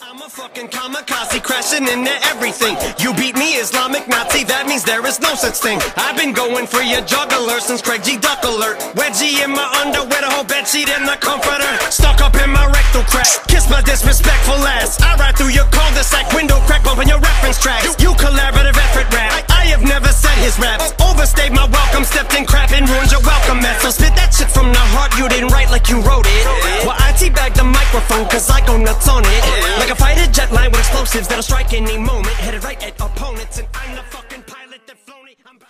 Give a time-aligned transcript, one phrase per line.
[0.00, 2.80] I'm a fucking kamikaze crashing into everything.
[2.98, 5.78] You beat me, Islamic Nazi, that means there is no such thing.
[6.00, 8.16] I've been going for your juggler since Craig G.
[8.16, 8.80] Duck alert.
[8.96, 11.68] Wedgie in my underwear, the whole bedsheet in the comforter.
[11.92, 13.28] Stuck up in my rectal crack.
[13.52, 14.96] Kiss my disrespectful ass.
[15.02, 17.92] I ride through your cul-de-sac window crack, bumping your reference tracks.
[18.00, 19.44] You collaborative effort rap.
[19.52, 20.96] I, I have never said his raps.
[21.04, 23.82] Overstayed my welcome, stepped in crap and ruined your welcome mat.
[23.84, 26.42] So spit that shit from the heart, you didn't write like you wrote it.
[26.88, 29.67] Well, I teabag the microphone, cause I go nuts on it.
[29.76, 32.28] Like a fighter jet line with explosives that'll strike any moment.
[32.28, 34.98] Headed right at opponents, and I'm the fucking pilot that.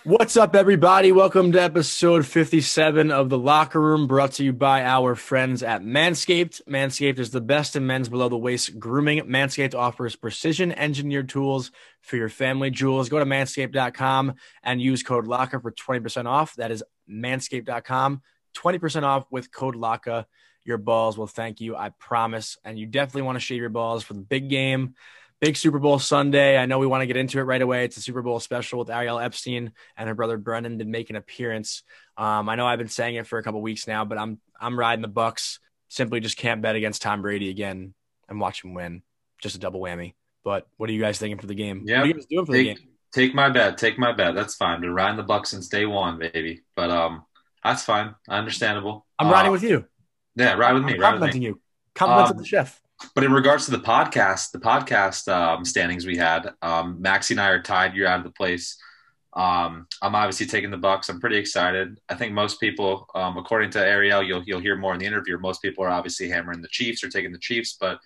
[0.05, 1.11] What's up, everybody?
[1.11, 5.83] Welcome to episode 57 of The Latke Room, brought to you by our friends at
[5.83, 6.61] Manscaped.
[6.67, 9.19] Manscaped is the best in men's below the waist grooming.
[9.23, 13.09] Manscaped offers precision engineered tools for your family jewels.
[13.09, 16.55] Go to manscaped.com and use code LATKE for 20% off.
[16.55, 18.21] That is manscaped.com,
[18.55, 20.25] 20% off with code LATKE.
[20.69, 22.55] Your balls will thank you, I promise.
[22.63, 24.93] And you definitely want to shave your balls for the big game.
[25.41, 26.59] Big Super Bowl Sunday.
[26.59, 27.85] I know we want to get into it right away.
[27.85, 31.15] It's a Super Bowl special with Ariel Epstein and her brother Brennan did make an
[31.15, 31.81] appearance.
[32.17, 34.77] Um, I know I've been saying it for a couple weeks now, but I'm I'm
[34.77, 35.57] riding the Bucs.
[35.87, 37.95] Simply just can't bet against Tom Brady again
[38.27, 39.01] and watch him win.
[39.41, 40.13] Just a double whammy.
[40.43, 41.81] But what are you guys thinking for the game?
[41.87, 42.87] Yeah, What are you guys doing for the take, game?
[43.11, 43.79] take my bet.
[43.79, 44.35] Take my bet.
[44.35, 44.81] That's fine.
[44.81, 46.61] Been riding the Bucs since day one, baby.
[46.75, 47.23] But um,
[47.63, 48.13] that's fine.
[48.27, 49.07] Understandable.
[49.17, 49.85] I'm Uh, riding with you.
[50.39, 50.93] Yeah, ride with I'm me.
[50.93, 51.47] With complimenting me.
[51.47, 51.61] you.
[51.95, 52.81] Compliments Um, the chef.
[53.15, 57.41] But in regards to the podcast, the podcast um, standings we had, um, Maxie and
[57.41, 57.93] I are tied.
[57.95, 58.77] You're out of the place.
[59.33, 61.09] Um, I'm obviously taking the Bucs.
[61.09, 61.99] I'm pretty excited.
[62.09, 65.37] I think most people, um, according to Ariel, you'll you'll hear more in the interview.
[65.37, 67.99] Most people are obviously hammering the Chiefs or taking the Chiefs, but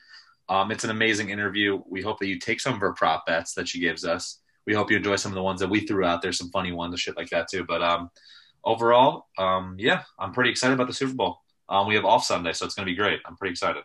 [0.50, 1.82] um, it's an amazing interview.
[1.88, 4.40] We hope that you take some of her prop bets that she gives us.
[4.68, 6.72] We hope you enjoy some of the ones that we threw out there, some funny
[6.72, 7.64] ones and shit like that too.
[7.66, 8.12] But um,
[8.64, 11.40] overall, um, yeah, I'm pretty excited about the Super Bowl.
[11.70, 13.20] Um, we have off Sunday, so it's going to be great.
[13.26, 13.84] I'm pretty excited.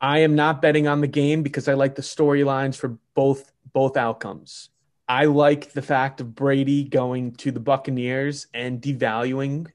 [0.00, 3.96] I am not betting on the game because I like the storylines for both both
[3.96, 4.70] outcomes.
[5.08, 9.66] I like the fact of Brady going to the Buccaneers and devaluing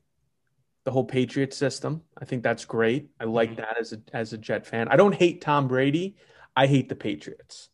[0.85, 2.01] the whole Patriot system.
[2.17, 3.09] I think that's great.
[3.19, 3.57] I like Mhm.
[3.57, 4.87] that as a as a Jet fan.
[4.87, 6.15] I don't hate Tom Brady.
[6.55, 7.69] I hate the Patriots,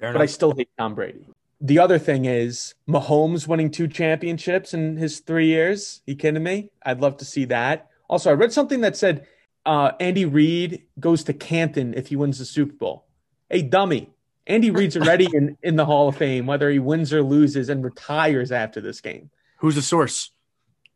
[0.00, 1.26] Fair but I still hate Tom Brady.
[1.60, 6.02] The other thing is Mahomes winning two championships in his three years.
[6.06, 6.70] you kidding me?
[6.84, 7.88] I'd love to see that.
[8.12, 9.26] Also, I read something that said
[9.64, 13.06] uh, Andy Reid goes to Canton if he wins the Super Bowl.
[13.48, 14.10] Hey, dummy.
[14.46, 17.82] Andy Reid's already in, in the Hall of Fame, whether he wins or loses and
[17.82, 19.30] retires after this game.
[19.60, 20.30] Who's the source?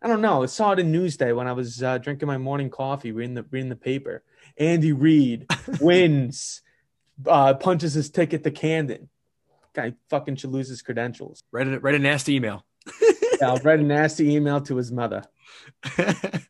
[0.03, 0.43] I don't know.
[0.43, 3.45] I saw it in Newsday when I was uh, drinking my morning coffee, reading the
[3.45, 4.23] reading the paper.
[4.59, 5.47] Andy Reid
[5.81, 6.61] wins,
[7.27, 9.09] uh, punches his ticket to Canton.
[9.73, 11.41] Guy fucking should lose his credentials.
[11.51, 12.67] Write a, write a nasty email.
[13.41, 15.25] Yeah, I'll write a nasty email to his mother.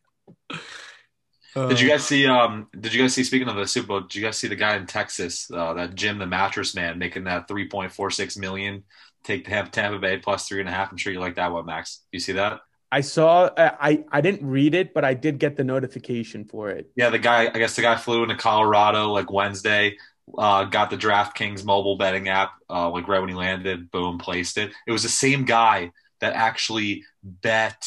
[1.65, 2.27] Did you guys see?
[2.27, 3.23] Um, did you guys see?
[3.23, 5.95] Speaking of the Super Bowl, did you guys see the guy in Texas, uh, that
[5.95, 8.83] Jim the mattress man, making that three point four six million?
[9.23, 10.91] Take Tampa, Tampa Bay plus three and a half.
[10.91, 12.01] I'm sure you like that one, Max.
[12.11, 12.61] You see that?
[12.91, 13.49] I saw.
[13.57, 16.89] I I didn't read it, but I did get the notification for it.
[16.95, 17.49] Yeah, the guy.
[17.53, 19.97] I guess the guy flew into Colorado like Wednesday.
[20.37, 22.51] Uh, got the DraftKings mobile betting app.
[22.69, 24.71] Uh, like right when he landed, boom, placed it.
[24.85, 27.85] It was the same guy that actually bet.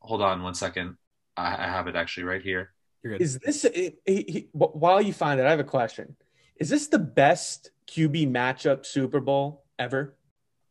[0.00, 0.96] Hold on one second.
[1.36, 2.72] I, I have it actually right here.
[3.02, 3.22] You're good.
[3.22, 5.46] Is this he, he, while you find it?
[5.46, 6.16] I have a question.
[6.56, 10.16] Is this the best QB matchup Super Bowl ever?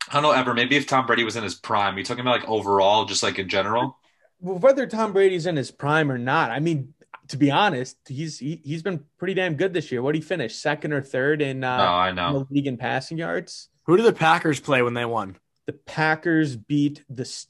[0.10, 0.54] I don't know ever.
[0.54, 3.38] Maybe if Tom Brady was in his prime, you talking about like overall, just like
[3.40, 3.98] in general.
[4.40, 6.94] Well, whether Tom Brady's in his prime or not, I mean,
[7.28, 10.02] to be honest, he's he, he's been pretty damn good this year.
[10.02, 12.48] What did he finish second or third in, Oh, uh, I in know.
[12.50, 13.70] the league in passing yards?
[13.86, 15.38] Who did the Packers play when they won?
[15.68, 17.48] The Packers beat the S-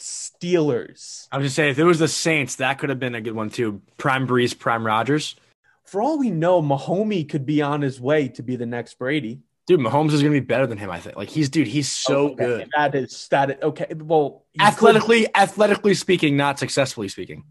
[0.00, 1.28] Steelers.
[1.32, 3.34] I was just saying, if it was the Saints, that could have been a good
[3.34, 3.80] one too.
[3.96, 5.36] Prime Brees, Prime Rogers.
[5.84, 9.40] For all we know, Mahomey could be on his way to be the next Brady.
[9.66, 11.16] Dude, Mahomes is going to be better than him, I think.
[11.16, 12.68] Like he's dude, he's so oh, Okay, good.
[12.76, 13.62] That is that.
[13.62, 17.44] Okay, well, he could- Athletically, athletically speaking, not successfully speaking.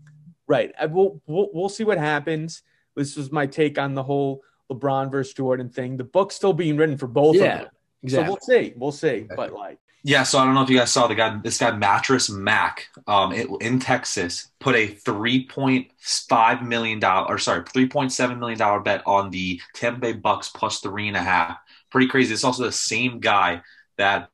[0.47, 0.73] Right.
[0.79, 2.63] I- We'll, we'll we'll see what happens.
[2.95, 5.95] This was my take on the whole LeBron versus Jordan thing.
[5.97, 7.69] The book's still being written for both Yeah, of them.
[8.03, 8.25] Exactly.
[8.25, 8.74] So we'll see.
[8.75, 9.27] We'll see.
[9.35, 11.72] But like, Yeah, so I don't know if you guys saw the guy, this guy
[11.72, 17.63] Mattress Mack, um, it, in Texas, put a three point five million dollar, or sorry,
[17.68, 21.22] three point seven million dollar bet on the Tampa Bay Bucs plus three and a
[21.22, 21.57] half.
[21.92, 22.34] Pretty crazy.
[22.34, 23.62] It's also the same guy
[23.98, 24.30] that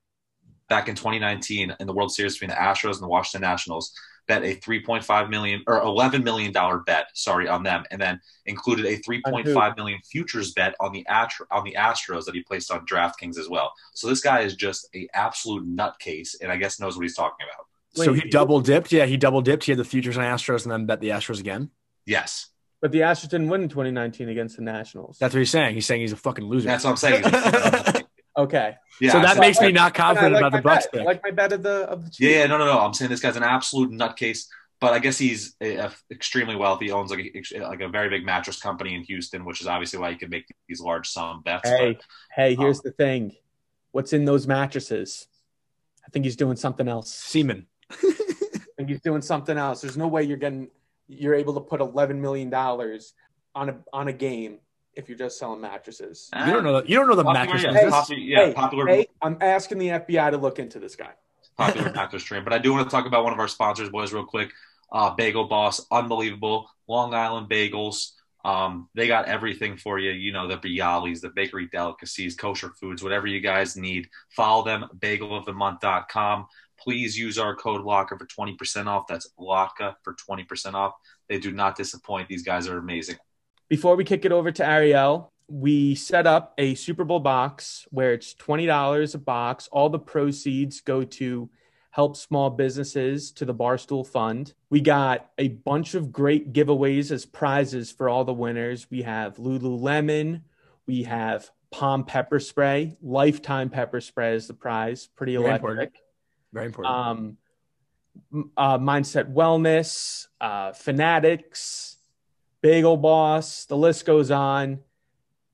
[0.69, 3.93] back in 2019 in the World Series between the Astros and the Washington Nationals
[4.27, 8.85] bet a 3.5 million or 11 million dollar bet, sorry, on them, and then included
[8.85, 12.85] a 3.5 million futures bet on the Astro, on the Astros that he placed on
[12.85, 13.73] DraftKings as well.
[13.93, 17.45] So this guy is just a absolute nutcase, and I guess knows what he's talking
[17.45, 17.67] about.
[17.93, 18.91] so Wait, he double dipped.
[18.91, 19.65] Yeah, he double dipped.
[19.65, 21.69] He had the futures on Astros and then bet the Astros again.
[22.05, 22.47] Yes.
[22.81, 25.17] But the Astros didn't win in 2019 against the Nationals.
[25.19, 25.73] That's what he's saying.
[25.75, 26.67] He's saying he's a fucking loser.
[26.67, 27.23] That's what I'm saying.
[28.37, 28.75] okay.
[29.01, 31.01] yeah, so that so- makes me not confident like about the my Bucs bet.
[31.01, 32.37] I like my bet of the of the Yeah, Chiefs.
[32.39, 32.79] yeah, no, no, no.
[32.79, 34.45] I'm saying this guy's an absolute nutcase,
[34.79, 36.85] but I guess he's a, a- extremely wealthy.
[36.85, 37.19] He owns like
[37.53, 40.29] a, like a very big mattress company in Houston, which is obviously why he can
[40.29, 41.67] make these large sum bets.
[41.69, 42.03] Hey, But
[42.35, 43.35] hey, here's Um, the thing.
[43.91, 45.27] What's in those mattresses?
[46.05, 47.13] I think he's doing something else.
[47.13, 47.67] Seaman.
[47.91, 47.97] I
[48.77, 49.81] think he's doing something else.
[49.81, 50.69] There's no way you're getting
[51.07, 53.13] you're able to put 11 million dollars
[53.53, 54.57] on a on a game
[54.95, 56.29] if you're just selling mattresses.
[56.45, 56.81] You don't know.
[56.81, 57.91] The, you don't know the Popular, mattress yeah, business.
[57.93, 61.11] popular, yeah, Hey, popular, Hey, I'm asking the FBI to look into this guy.
[61.57, 62.43] popular mattress stream.
[62.43, 64.51] But I do want to talk about one of our sponsors, boys, real quick.
[64.91, 66.69] Uh, Bagel Boss, unbelievable.
[66.87, 68.11] Long Island Bagels.
[68.45, 70.11] Um, they got everything for you.
[70.11, 74.07] You know, the Bialys, the bakery delicacies, kosher foods, whatever you guys need.
[74.35, 76.45] Follow them, bagelofthemonth.com.
[76.79, 79.07] Please use our code LATKE for 20% off.
[79.07, 80.93] That's LATKE for 20% off.
[81.27, 82.27] They do not disappoint.
[82.27, 83.15] These guys are amazing.
[83.67, 88.13] Before we kick it over to Ariel, we set up a Super Bowl box where
[88.13, 89.67] it's $20 a box.
[89.71, 91.49] All the proceeds go to
[91.89, 94.53] help small businesses to the Barstool Fund.
[94.69, 98.87] We got a bunch of great giveaways as prizes for all the winners.
[98.91, 100.41] We have Lululemon,
[100.85, 105.09] we have Palm pepper spray, lifetime pepper spray is the prize.
[105.15, 105.71] Pretty Very electric.
[105.71, 105.93] important.
[106.53, 106.95] Very important.
[106.95, 107.37] Um,
[108.55, 111.94] uh, Mindset Wellness, uh, Fanatics,
[112.65, 114.79] Bagel Boss, the list goes on.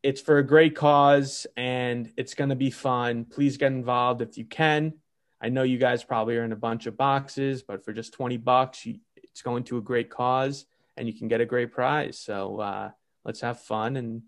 [0.01, 3.25] It's for a great cause and it's going to be fun.
[3.25, 4.93] Please get involved if you can.
[5.41, 8.37] I know you guys probably are in a bunch of boxes, but for just 20
[8.37, 10.65] bucks, you, it's going to a great cause
[10.95, 12.17] and you can get a great prize.
[12.17, 12.91] So uh,
[13.25, 14.21] let's have fun and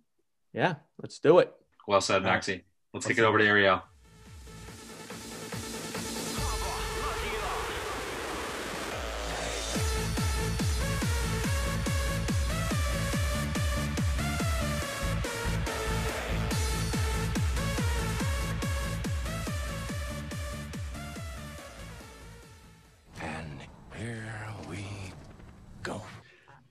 [0.52, 1.54] yeah, let's do it.
[1.88, 2.66] Well said, Maxie.
[2.94, 3.82] Let's kick it over to Ariel.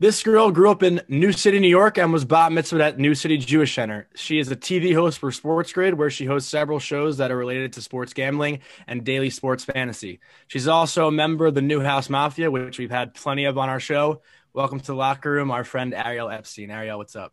[0.03, 3.15] This girl grew up in New City, New York, and was bat mitzvah at New
[3.15, 4.09] City Jewish Center.
[4.17, 7.75] She is a TV host for SportsGrid, where she hosts several shows that are related
[7.75, 8.59] to sports gambling
[8.89, 10.19] and daily sports fantasy.
[10.49, 13.79] She's also a member of the Newhouse Mafia, which we've had plenty of on our
[13.79, 14.23] show.
[14.53, 16.73] Welcome to the Latke Room, our friend Ariel Epstein.
[16.73, 17.33] Ariel, what's up?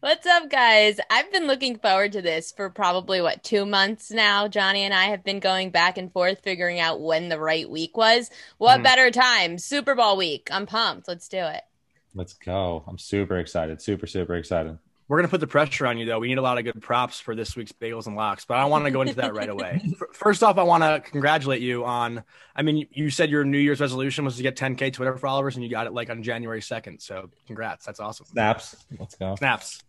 [0.00, 0.98] What's up, guys?
[1.08, 4.48] I've been looking forward to this for probably what two months now.
[4.48, 7.96] Johnny and I have been going back and forth figuring out when the right week
[7.96, 8.28] was.
[8.58, 8.82] What Mhm.
[8.82, 9.58] better time?
[9.58, 10.48] Super Bowl week.
[10.50, 11.06] I'm pumped.
[11.06, 11.62] Let's do it.
[12.16, 12.82] Let's go.
[12.88, 13.80] I'm super excited.
[13.80, 14.78] Super, super excited.
[15.08, 16.18] We're going to put the pressure on you, though.
[16.18, 18.64] We need a lot of good props for this week's Bagels and Lox, but I
[18.64, 19.80] want to go into that right away.
[20.12, 22.24] First off, I want to congratulate you on,
[22.56, 25.62] I mean, you said your New Year's resolution was to get 10K Twitter followers, and
[25.62, 27.00] you got it like on January 2nd.
[27.00, 27.86] So congrats.
[27.86, 28.26] That's awesome.
[28.26, 28.74] Snaps.
[28.98, 29.36] Let's go.
[29.36, 29.84] Snaps.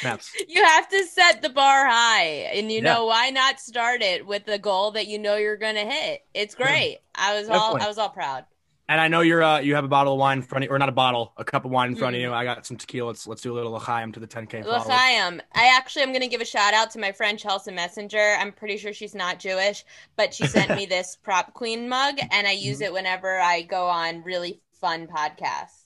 [0.00, 0.32] Snaps.
[0.48, 2.94] You have to set the bar high, and you Yeah.
[2.94, 6.22] know why not start it with the goal that you know you're gonna hit?
[6.34, 6.98] It's great.
[7.14, 8.46] I was all I was all proud.
[8.88, 10.74] And I know you're uh, you have a bottle of wine in front of you,
[10.74, 12.18] or not a bottle, a cup of wine in front Mm.
[12.18, 12.32] of you.
[12.32, 13.08] I got some tequila.
[13.08, 14.86] Let's let's do a little l'chaim to the 10K followers.
[14.86, 15.42] L'chaim.
[15.54, 18.36] I actually am going to give a shout out to my friend Chelsea Messenger.
[18.38, 19.84] I'm pretty sure she's not Jewish,
[20.14, 23.86] but she sent me this prop queen mug, and I use it whenever I go
[23.86, 25.84] on really fun podcasts.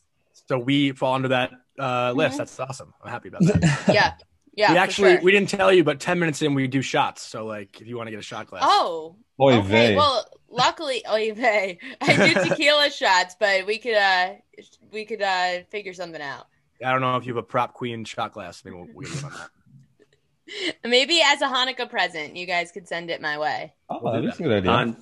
[0.48, 2.34] So we fall under that uh, list.
[2.34, 2.38] Mhm.
[2.38, 2.92] That's awesome.
[3.02, 3.84] I'm happy about that.
[3.94, 4.12] Yeah,
[4.54, 4.72] yeah.
[4.72, 5.22] we actually sure.
[5.22, 7.22] we didn't tell you, but 10 minutes in we do shots.
[7.22, 8.62] So like if you want to get a shot glass.
[8.66, 9.68] Oh, Oy okay.
[9.68, 9.96] vey.
[9.96, 11.78] Well, luckily, oy.
[12.00, 14.34] I do tequila shots, but we could uh
[14.92, 16.46] we could uh figure something out.
[16.84, 18.64] I don't know if you have a prop queen shot glass.
[18.64, 19.50] Maybe we'll, we'll get you on that.
[20.84, 23.74] Maybe as a Hanukkah present, you guys could send it my way.
[23.88, 24.70] Oh, We'll do that's a good idea.
[24.70, 24.96] Done.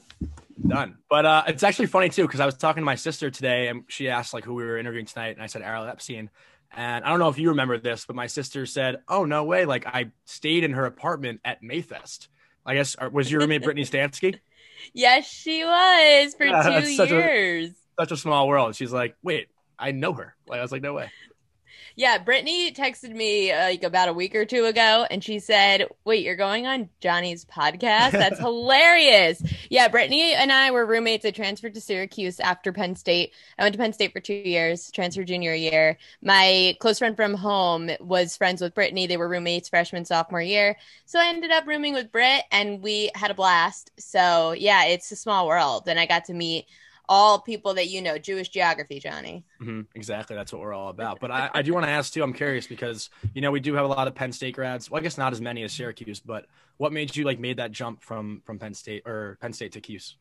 [0.67, 0.99] Done.
[1.09, 3.85] But uh, it's actually funny too because I was talking to my sister today, and
[3.89, 6.31] she asked like who we were interviewing tonight, and I said Ariel Epstein.
[6.77, 9.65] And I don't know if you remember this, but my sister said, "Oh no way!
[9.65, 12.29] Like I stayed in her apartment at Mayfest.
[12.67, 14.41] I guess was your roommate Brittany Stansky?
[14.95, 17.71] Yes, she was for Yeah, two such a- years.
[17.99, 20.95] Such a small world." She's like, "Wait, I know her." Like I was like, "No
[20.95, 21.11] way."
[21.99, 25.89] Yeah, Brittany texted me uh, like about a week or two ago, and she said,
[26.05, 28.13] "Wait, you're going on Johnny's podcast?
[28.13, 31.25] That's hilarious!" Yeah, Brittany and I were roommates.
[31.25, 33.33] I transferred to Syracuse after Penn State.
[33.59, 35.99] I went to Penn State for two years, transferred junior year.
[36.23, 39.09] My close friend from home was friends with Brittany.
[39.09, 43.11] They were roommates freshman sophomore year, so I ended up rooming with Britt, and we
[43.17, 43.91] had a blast.
[43.99, 46.67] So yeah, it's a small world, and I got to meet
[47.09, 48.19] all people that you know.
[48.19, 49.45] Jewish geography, Johnny.
[49.61, 50.37] hmm exactly.
[50.37, 51.21] That's what we're all about.
[51.21, 52.23] But I, I do want to ask too.
[52.23, 54.91] I'm curious because you know we do have a lot of Penn State grads.
[54.91, 56.47] Well, I guess not as many as Syracuse, but
[56.77, 59.81] what made you like made that jump from from Penn State or Penn State to
[59.81, 60.17] Cuse?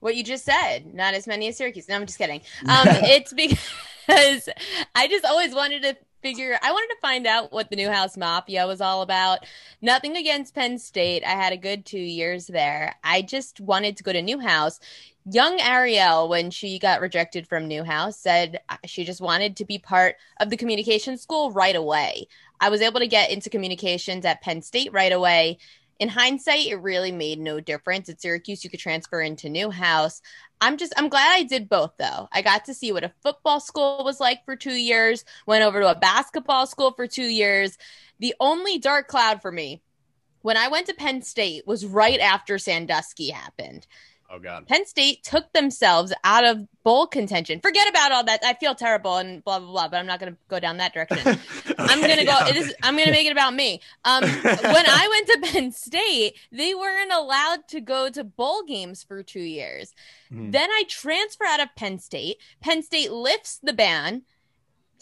[0.00, 1.88] What you just said, not as many as Syracuse.
[1.88, 2.40] No, I'm just kidding.
[2.68, 3.58] Um, it's because
[4.06, 4.48] because
[4.94, 8.66] I just always wanted to figure I wanted to find out what the Newhouse Mafia
[8.66, 9.40] was all about.
[9.80, 11.24] Nothing against Penn State.
[11.24, 12.94] I had a good 2 years there.
[13.02, 14.78] I just wanted to go to Newhouse.
[15.24, 19.78] Young Ariel when she got rejected from Newhouse said uh, she just wanted to be
[19.78, 22.26] part of the communication school right away.
[22.60, 25.58] I was able to get into communications at Penn State right away.
[26.00, 28.08] In hindsight, it really made no difference.
[28.08, 30.20] At Syracuse, you could transfer into Newhouse.
[30.60, 32.28] I'm just I'm glad I did both though.
[32.32, 35.80] I got to see what a football school was like for 2 years, went over
[35.80, 37.78] to a basketball school for 2 years.
[38.18, 39.82] The only dark cloud for me
[40.40, 43.86] when I went to Penn State was right after Sandusky happened.
[44.34, 44.66] Oh God.
[44.66, 47.60] Penn State took themselves out of bowl contention.
[47.60, 48.40] Forget about all that.
[48.42, 50.94] I feel terrible and blah blah blah, but I'm not going to go down that
[50.94, 51.18] direction.
[51.78, 52.38] I'm going to go.
[52.46, 53.82] It is, I'm going to make it about me.
[54.06, 59.02] Um, when I went to Penn State, they weren't allowed to go to bowl games
[59.02, 59.94] for two years.
[60.32, 60.50] Mhm.
[60.50, 62.38] Then I transfer out of Penn State.
[62.62, 64.22] Penn State lifts the ban.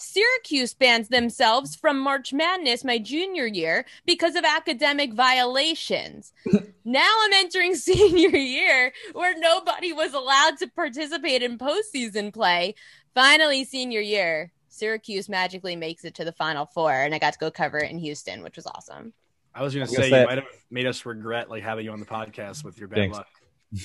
[0.00, 6.32] Syracuse bans themselves from March Madness my junior year because of academic violations.
[6.84, 12.74] now I'm entering senior year where nobody was allowed to participate in postseason play.
[13.14, 17.38] Finally, senior year, Syracuse magically makes it to the Final Four, and I got to
[17.38, 19.12] go cover it in Houston, which was awesome.
[19.54, 21.92] I was going to say you say- might have made us regret like having you
[21.92, 23.16] on the podcast with your bad Thanks.
[23.16, 23.28] luck.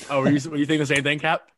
[0.10, 1.50] Oh, were you, were you thinking the same thing, Cap?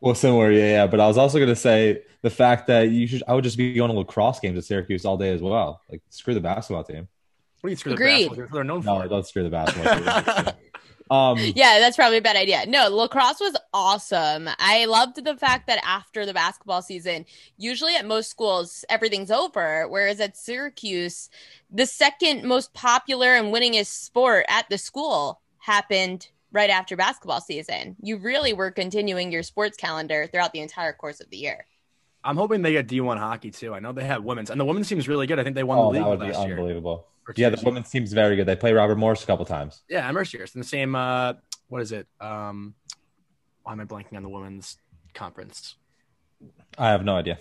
[0.00, 0.86] Well, similar, yeah, yeah.
[0.86, 3.56] But I was also going to say the fact that you should, I would just
[3.56, 5.82] be going to lacrosse games at Syracuse all day as well.
[5.90, 7.08] Like, screw the basketball team.
[7.60, 8.28] What do you screw the Agreed.
[8.28, 8.54] basketball?
[8.54, 9.08] They're known No, for.
[9.08, 10.54] don't screw the basketball team.
[11.10, 12.64] um, Yeah, that's probably a bad idea.
[12.68, 14.48] No, lacrosse was awesome.
[14.60, 19.88] I loved the fact that after the basketball season, usually at most schools, everything's over.
[19.88, 21.28] Whereas at Syracuse,
[21.70, 27.96] the second most popular and winningest sport at the school happened right after basketball season.
[28.02, 31.66] You really were continuing your sports calendar throughout the entire course of the year.
[32.24, 33.74] I'm hoping they get D1 hockey too.
[33.74, 35.38] I know they have women's, and the women's team's really good.
[35.38, 36.56] I think they won oh, the that league would be last year.
[36.56, 37.06] unbelievable.
[37.26, 37.64] or Yeah, the years.
[37.64, 38.46] women's team's very good.
[38.46, 39.82] They play Robert Morris a couple times.
[39.88, 40.42] Yeah, Mercier.
[40.42, 40.94] It's in the same.
[40.94, 41.34] Uh,
[41.68, 42.08] what is it?
[42.20, 42.74] Um,
[43.62, 44.76] why am I blanking on the women's
[45.14, 45.76] conference?
[46.76, 47.38] I have no idea.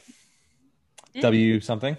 [1.15, 1.21] Mm.
[1.21, 1.97] W something.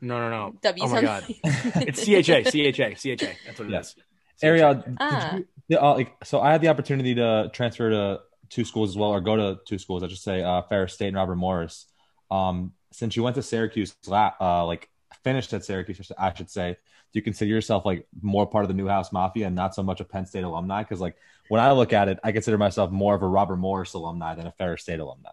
[0.00, 0.54] No, no, no.
[0.62, 3.32] W oh my god, it's CHA, CHA, CHA.
[3.46, 3.88] That's what it Yes.
[3.88, 3.96] is.
[4.42, 5.36] Ariel, did Ah.
[5.36, 8.96] you, yeah, uh, like, so I had the opportunity to transfer to two schools as
[8.96, 10.02] well, or go to two schools.
[10.02, 11.86] I should say, uh, Ferris State and Robert Morris.
[12.30, 14.88] Um, since you went to Syracuse, uh, like
[15.24, 16.76] finished at Syracuse, I should say,
[17.12, 20.00] do you consider yourself like more part of the Newhouse Mafia and not so much
[20.00, 20.82] a Penn State alumni?
[20.82, 21.16] Because like
[21.48, 24.46] when I look at it, I consider myself more of a Robert Morris alumni than
[24.46, 25.30] a Ferris State alumni.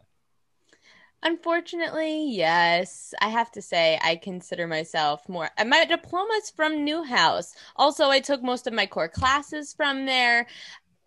[1.26, 3.14] Unfortunately, yes.
[3.22, 5.50] I have to say, I consider myself more.
[5.66, 7.56] My diploma's from Newhouse.
[7.78, 10.48] Also, I took most of my core classes from there.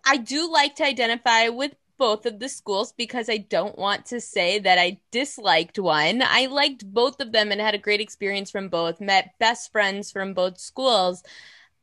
[0.06, 4.20] I do like to identify with both of the schools because I don't want to
[4.20, 6.23] say that I disliked one.
[6.25, 10.11] I liked both of them and had a great experience from both, met best friends
[10.11, 11.23] from both schools.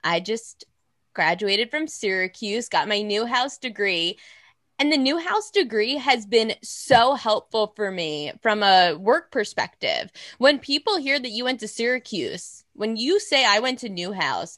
[0.03, 0.65] I just
[1.13, 4.17] graduated from Syracuse, got my Newhouse degree.
[4.80, 10.12] And the Newhouse degree has been so helpful for me from a work perspective.
[10.39, 14.58] When people hear that you went to Syracuse, when you say I went to Newhouse,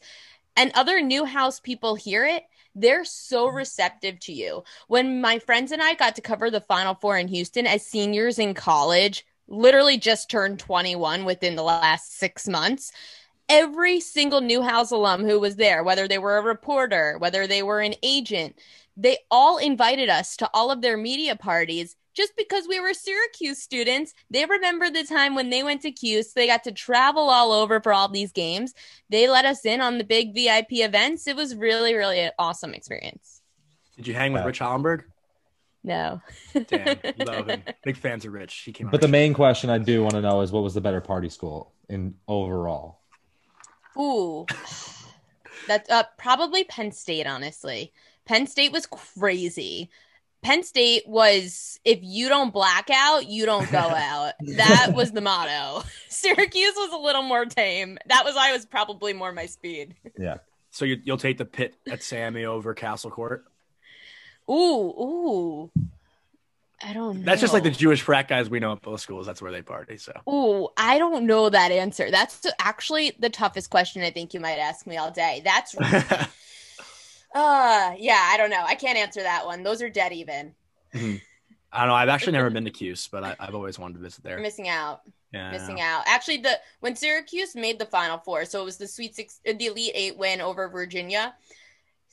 [0.56, 2.44] and other Newhouse people hear it,
[2.76, 3.58] they're so mm-hmm.
[3.58, 4.64] receptive to you.
[4.88, 8.40] When my friends and I got to cover the Final Four in Houston as seniors
[8.40, 12.92] in college, literally just turned 21 within the last six months,
[13.48, 17.82] every single Newhouse alum who was there, whether they were a reporter, whether they were
[17.82, 18.58] an agent,
[18.98, 23.62] they all invited us to all of their media parties just because we were Syracuse
[23.62, 24.14] students.
[24.30, 26.32] They remember the time when they went to Cuse.
[26.32, 28.74] So they got to travel all over for all these games.
[29.10, 31.28] They let us in on the big VIP events.
[31.28, 33.42] It was really, really an awesome experience.
[33.98, 35.04] Did you hang with Rich Hollenberg?
[35.84, 36.20] No.
[36.68, 37.64] Damn, love him.
[37.84, 38.56] Big fans of Rich.
[38.66, 38.90] He came.
[38.90, 41.00] But the our main question I do want to know is what was the better
[41.00, 43.02] party school in overall?
[43.98, 44.46] Ooh.
[45.68, 47.94] That's uh, probably Penn State, honestly.
[48.25, 49.89] Penn State was crazy.
[50.41, 54.34] Penn State was if you don't black out, you don't go out.
[54.55, 55.84] that was the motto.
[56.10, 57.98] Syracuse was a little more tame.
[58.08, 59.96] That was why it was probably more my speed.
[60.17, 60.38] Yeah.
[60.70, 63.46] So you, you'll take the pit at Sammy over Castle Court.
[64.50, 65.72] Ooh, ooh.
[66.84, 67.25] I don't know.
[67.25, 69.25] That's just like the Jewish frat guys we know at both schools.
[69.25, 69.98] That's where they party.
[69.98, 72.12] So Ooh, I don't know that answer.
[72.12, 75.41] That's actually the toughest question I think you might ask me all day.
[75.44, 75.75] That's
[77.36, 78.63] uh yeah, I don't know.
[78.65, 79.62] I can't answer that one.
[79.62, 80.56] Those are dead even.
[80.94, 81.94] I don't know.
[81.94, 84.34] I've actually never been to Cuse, but I, I've always wanted to visit there.
[84.34, 85.01] You're missing out.
[85.34, 86.04] Yeah, missing out.
[86.08, 89.54] Actually, the when Syracuse made the Final Four, so it was the Sweet Six, uh,
[89.60, 91.36] the Elite Eight win over Virginia.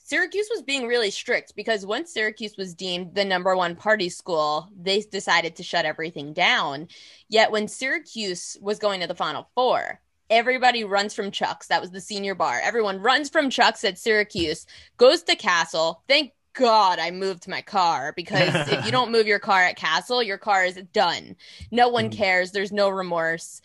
[0.05, 4.67] Syracuse was being really strict because once Syracuse was deemed the number one party school,
[4.77, 6.89] they decided to shut everything down.
[7.29, 10.01] Yet when Syracuse was going to the Final Four,
[10.33, 11.67] everybody runs from Chuck's.
[11.67, 12.59] That was the senior bar.
[12.63, 14.65] Everyone runs from Chuck's at Syracuse,
[14.97, 16.03] goes to Castle.
[16.07, 20.21] Thank God I moved my car because if you don't move your car at Castle,
[20.23, 21.35] your car is done.
[21.71, 22.17] No one Mhm.
[22.17, 22.51] cares.
[22.51, 23.61] There's no remorse.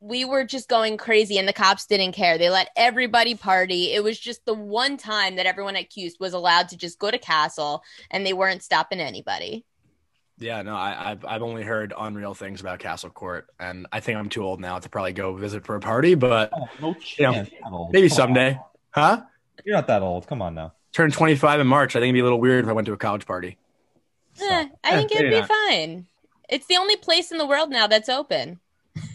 [0.00, 2.36] We were just going crazy and the cops didn't care.
[2.36, 3.92] They let everybody party.
[3.92, 7.10] It was just the one time that everyone at Cuse was allowed to just go
[7.10, 9.64] to Castle and they weren't stopping anybody.
[10.38, 14.18] Yeah, no, I, I've I've only heard unreal things about Castle Court, and I think
[14.18, 16.94] I'm too old now to probably go visit for a party, but Oh, no You
[16.94, 17.50] know, chance.
[17.50, 18.16] You're maybe Come on.
[18.16, 18.60] someday.
[18.90, 19.22] Huh?
[19.64, 20.26] You're not that old.
[20.26, 20.74] Come on now.
[20.92, 21.96] Turn 25 in March.
[21.96, 23.56] I think it'd be a little weird if I went to a college party.
[24.40, 24.44] Eh,
[24.84, 25.48] I Eh, think it'd be not.
[25.48, 26.06] fine.
[26.48, 28.60] It's the only place in the world now that's open.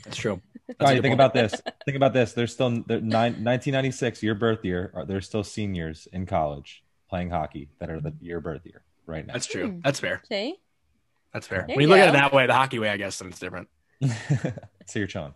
[0.04, 0.42] That's true.
[0.68, 1.14] That's a Johnny, good think point.
[1.14, 1.62] about this.
[1.86, 2.34] Think about this.
[2.34, 4.92] There's still they're nine, 1996, your birth year.
[4.96, 9.26] Are there's still seniors in college playing hockey that are the your birth year right
[9.26, 9.34] now?
[9.34, 9.68] That's true.
[9.70, 9.80] Hmm.
[9.84, 10.22] That's fair.
[10.28, 10.56] See?
[11.34, 11.66] That's fair.
[11.68, 13.30] There when you you look at it that way, the hockey way, I guess, then
[13.30, 13.70] it's different.
[14.86, 15.34] so you're chilling.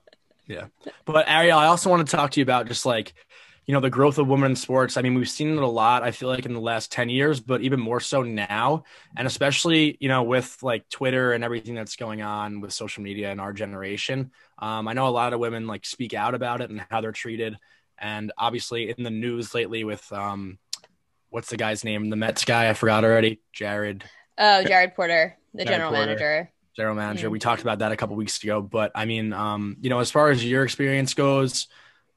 [0.47, 0.65] Yeah.
[1.05, 3.13] But Ariel, I also want to talk to you about just like,
[3.65, 4.95] you know, the growth of women in sports.
[4.95, 7.39] I mean, we've seen it a lot, I feel like in the last 10 years,
[7.39, 8.83] but even more so now.
[9.17, 13.31] And especially, you know, with like Twitter and everything that's going on with social media
[13.31, 14.31] in our generation.
[14.59, 17.11] Um, I know a lot of women like speak out about it and how they're
[17.11, 17.57] treated.
[17.97, 20.59] And obviously in the news lately with um
[21.29, 22.09] what's the guy's name?
[22.09, 23.41] The Mets guy, I forgot already.
[23.51, 24.03] Jared.
[24.37, 26.05] Oh, Jared Porter, the general Porter.
[26.07, 26.51] manager.
[26.75, 27.29] general manager.
[27.29, 27.31] Mm.
[27.31, 30.11] We talked about that a couple weeks ago, but I mean, um, you know, as
[30.11, 31.67] far as your experience goes,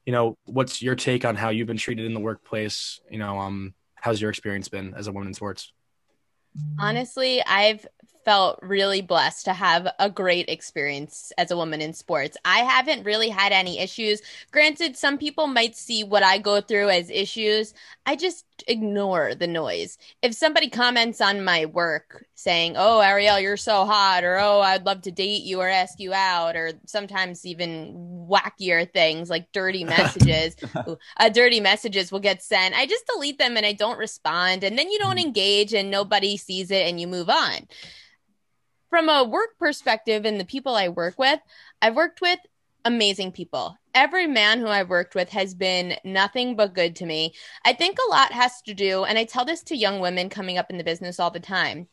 [0.05, 2.99] you know, what's your take on how you've been treated in the workplace?
[3.09, 5.71] You know, um, how's your experience been as a woman in sports?
[6.79, 7.85] Honestly, I've
[8.25, 12.37] felt really blessed to have a great experience as a woman in sports.
[12.45, 14.21] I haven't really had any issues.
[14.51, 17.73] Granted, some people might see what I go through as issues.
[18.05, 19.97] I just ignore the noise.
[20.21, 24.85] If somebody comments on my work saying, Oh, Ariel, you're so hot, or Oh, I'd
[24.85, 29.83] love to date you or ask you out, or sometimes even wackier things like dirty
[29.85, 30.55] messages,
[31.17, 32.75] uh, dirty messages will get sent.
[32.75, 34.63] I just delete them and I don't respond.
[34.63, 37.67] And then you don't engage and nobody sees it and you move on.
[38.89, 41.39] From a work perspective and the people I work with,
[41.81, 42.39] I've worked with
[42.85, 43.77] amazing people.
[43.93, 47.33] Every man who I've worked with has been nothing but good to me.
[47.63, 50.57] I think a lot has to do, and I tell this to young women coming
[50.57, 51.87] up in the business all the time.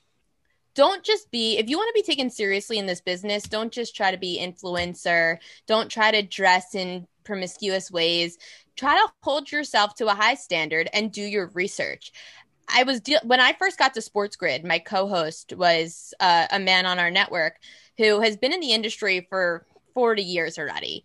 [0.75, 3.95] Don't just be, if you want to be taken seriously in this business, don't just
[3.95, 5.39] try to be influencer.
[5.67, 8.39] Don't try to dress in promiscuous ways.
[8.77, 12.13] Try to hold yourself to a high standard and do your research.
[12.69, 16.87] I was de- when I first got to SportsGrid, my co-host was uh, a man
[16.87, 17.57] on our network
[17.97, 21.05] who has been in the industry for 40 years already.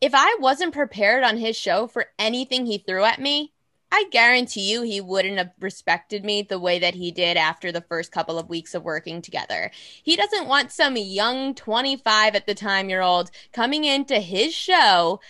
[0.00, 3.52] If I wasn't prepared on his show for anything he threw at me,
[3.94, 7.82] I guarantee you he wouldn't have respected me the way that he did after the
[7.82, 9.70] first couple of weeks of working together.
[10.02, 15.20] He doesn't want some young 25 at the time year old coming into his show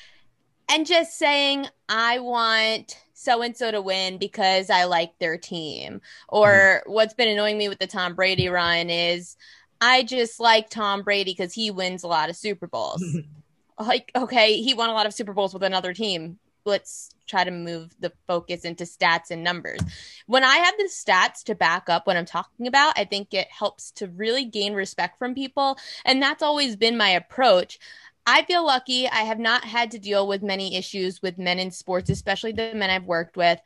[0.70, 6.00] and just saying, I want so and so to win because I like their team.
[6.28, 6.92] Or mm-hmm.
[6.92, 9.36] what's been annoying me with the Tom Brady run is
[9.80, 13.04] I just like Tom Brady because he wins a lot of Super Bowls.
[13.78, 16.38] like, okay, he won a lot of Super Bowls with another team.
[16.64, 19.80] Let's try to move the focus into stats and numbers.
[20.26, 23.48] When I have the stats to back up what I'm talking about, I think it
[23.50, 25.78] helps to really gain respect from people.
[26.04, 27.78] And that's always been my approach.
[28.26, 29.08] I feel lucky.
[29.08, 32.72] I have not had to deal with many issues with men in sports, especially the
[32.74, 33.60] men I've worked with.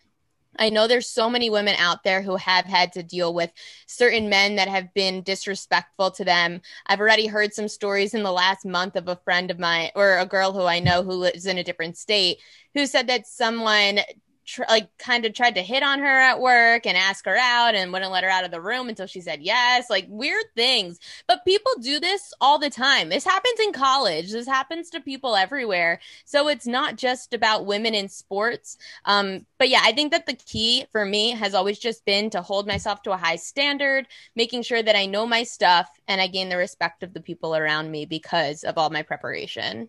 [0.58, 3.50] I know there's so many women out there who have had to deal with
[3.86, 6.62] certain men that have been disrespectful to them.
[6.86, 10.16] I've already heard some stories in the last month of a friend of mine or
[10.16, 12.38] a girl who I know who lives in a different state
[12.74, 14.00] who said that someone
[14.46, 17.74] tr- like kind of tried to hit on her at work and ask her out
[17.74, 20.98] and wouldn't let her out of the room until she said yes like weird things.
[21.26, 23.08] But people do this all the time.
[23.08, 24.32] This happens in college.
[24.32, 26.00] This happens to people everywhere.
[26.24, 28.78] So it's not just about women in sports.
[29.04, 32.42] Um, but yeah i think that the key for me has always just been to
[32.42, 36.26] hold myself to a high standard making sure that i know my stuff and i
[36.26, 39.88] gain the respect of the people around me because of all my preparation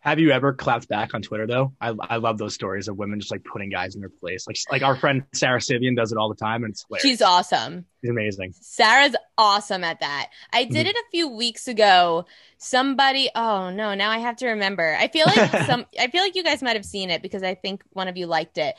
[0.00, 1.72] Have you ever clapped back on Twitter though?
[1.80, 4.46] I, I love those stories of women just like putting guys in their place.
[4.46, 7.02] Like like our friend Sara Civian does it all the time, and it's hilarious.
[7.02, 8.54] she's awesome She's amazing.
[8.60, 10.30] Sarah's awesome at that.
[10.52, 12.26] I did it a few weeks ago.
[12.58, 14.96] Somebody, oh no, now I have to remember.
[14.98, 17.54] I feel like some I feel like you guys might have seen it because I
[17.54, 18.76] think one of you liked it.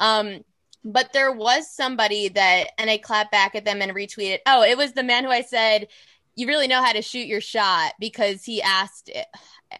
[0.00, 0.42] Um
[0.84, 4.38] but there was somebody that and I clapped back at them and retweeted.
[4.46, 5.88] Oh, it was the man who I said
[6.36, 9.10] you really know how to shoot your shot because he asked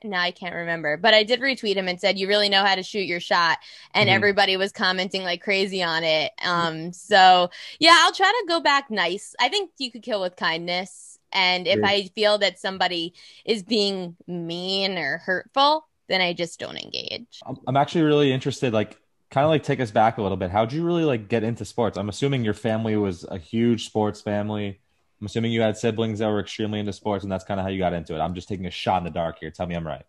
[0.04, 2.74] now I can't remember, but I did retweet him and said, "You really know how
[2.74, 3.58] to shoot your shot,"
[3.94, 4.12] and Mhm.
[4.12, 6.32] everybody was commenting like crazy on it.
[6.42, 9.34] Um, so yeah, I'll try to go back nice.
[9.40, 14.16] I think you could kill with kindness, and if I feel that somebody is being
[14.26, 17.44] mean or hurtful, then I just don't engage.
[17.44, 18.98] I'm, I'm actually really interested, like,
[19.30, 20.50] kind of like take us back a little bit.
[20.50, 21.96] How'd you really like get into sports?
[21.96, 24.80] I'm assuming your family was a huge sports family.
[25.22, 27.70] I'm assuming you had siblings that were extremely into sports, and that's kind of how
[27.70, 28.20] you got into it.
[28.20, 29.52] I'm just taking a shot in the dark here.
[29.52, 30.04] Tell me I'm right.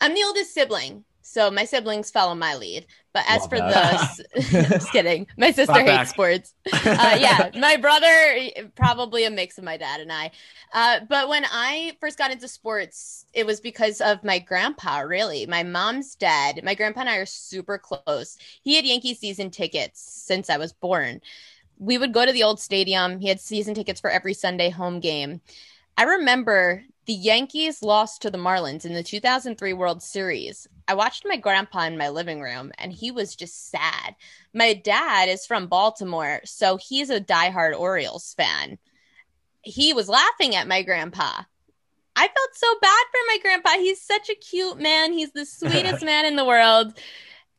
[0.00, 2.86] I'm the oldest sibling, so my siblings follow my lead.
[3.14, 4.00] But as Love for that.
[4.36, 5.26] the, just kidding.
[5.38, 6.00] My sister Clap back.
[6.00, 6.54] hates sports.
[6.98, 10.30] Uh, yeah, my brother, probably a mix of my dad and I.
[10.72, 15.00] Uh, but when I first got into sports, it was because of my grandpa.
[15.00, 16.60] Really, my mom's dad.
[16.64, 18.38] My grandpa and I are super close.
[18.62, 21.20] He had Yankee season tickets since I was born.
[21.78, 23.18] We would go to the old stadium.
[23.18, 25.40] He had season tickets for every Sunday home game.
[25.96, 30.66] I remember the Yankees lost to the Marlins in the 2003 World Series.
[30.88, 34.14] I watched my grandpa in my living room and he was just sad.
[34.52, 38.78] My dad is from Baltimore, so he's a diehard Orioles fan.
[39.62, 41.42] He was laughing at my grandpa.
[42.14, 43.70] I felt so bad for my grandpa.
[43.78, 45.12] He's such a cute man.
[45.12, 46.94] He's the sweetest man in the world.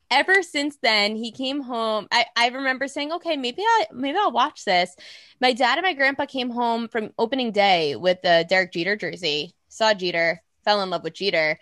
[0.10, 2.08] Ever since then, he came home.
[2.12, 4.96] I, I remember saying, okay, maybe I maybe I'll watch this
[5.40, 9.54] my dad and my grandpa came home from opening day with the Derek Jeter jersey.
[9.70, 11.60] Saw Jeter, fell in love with Jeter.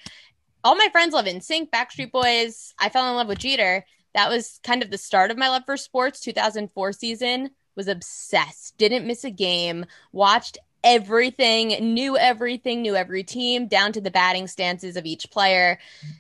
[0.63, 2.73] All my friends love NSYNC, Backstreet Boys.
[2.79, 3.86] I fell in love with Jeter.
[4.13, 6.21] That was kind of the start of my love for sports.
[6.21, 8.77] 2004 season was obsessed.
[8.77, 9.86] Didn't miss a game.
[10.13, 15.79] Watched everything, knew everything, knew every team down to the batting stances of each player.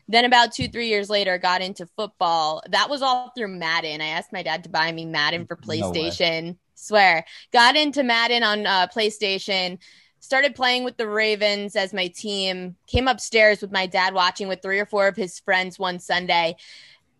[0.09, 2.63] Then about two, three years later, got into football.
[2.69, 4.01] That was all through Madden.
[4.01, 5.67] I asked my dad to buy me Madden for No.
[5.67, 6.57] PlayStation.
[6.73, 7.25] Swear.
[7.53, 9.77] Got into Madden on uh, PlayStation.
[10.19, 12.75] Started playing with the Ravens as my team.
[12.87, 16.55] Came upstairs with my dad watching with three or four of his friends one Sunday.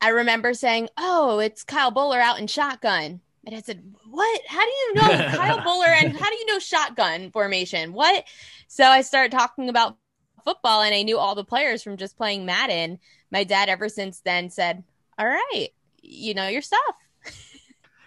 [0.02, 4.42] I remember saying, "Oh, it's Kyle Boller out in shotgun." My I said, "What?
[4.48, 5.02] How do you know
[5.36, 7.94] Kyle Boller and how do you know shotgun formation?
[7.94, 8.26] What?"
[8.68, 9.98] So I started talking about
[10.44, 13.00] football, and I knew all the players from just playing Madden.
[13.32, 14.84] My dad, ever since then, said,
[15.18, 15.70] "All right,
[16.02, 16.96] you know your stuff."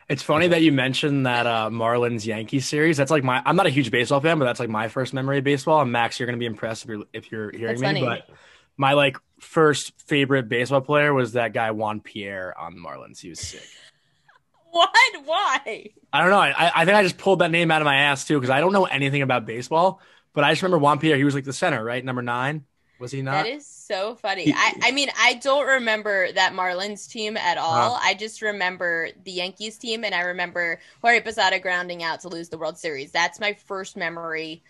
[0.09, 2.97] It's funny that you mentioned that uh, Marlins Yankees series.
[2.97, 3.43] That's like my.
[3.45, 5.83] I'm not a huge baseball fan, but that's like my first memory of baseball.
[5.83, 8.01] And Max, you're gonna be impressed if you're if you're hearing That's me.
[8.01, 8.23] funny.
[8.27, 8.35] But
[8.79, 13.21] my like first favorite baseball player was that guy Juan Pierre on the Marlins.
[13.21, 13.63] He was sick.
[14.79, 15.25] What?
[15.25, 15.91] Why?
[16.13, 16.39] I don't know.
[16.39, 18.61] I, I think I just pulled that name out of my ass too because I
[18.61, 20.01] don't know anything about baseball.
[20.35, 21.17] But I just remember Juan Pierre.
[21.17, 22.05] He was like the center, right?
[22.05, 22.65] Number nine.
[23.01, 23.45] Was he not?
[23.45, 24.45] That is so funny.
[24.45, 27.95] He- I, I mean, I don't remember that Marlins team at all.
[27.95, 28.01] Uh-huh.
[28.03, 32.49] I just remember the Yankees team, and I remember Jorge Posada grounding out to lose
[32.49, 33.13] the World Series.
[33.13, 34.63] That's my first memory,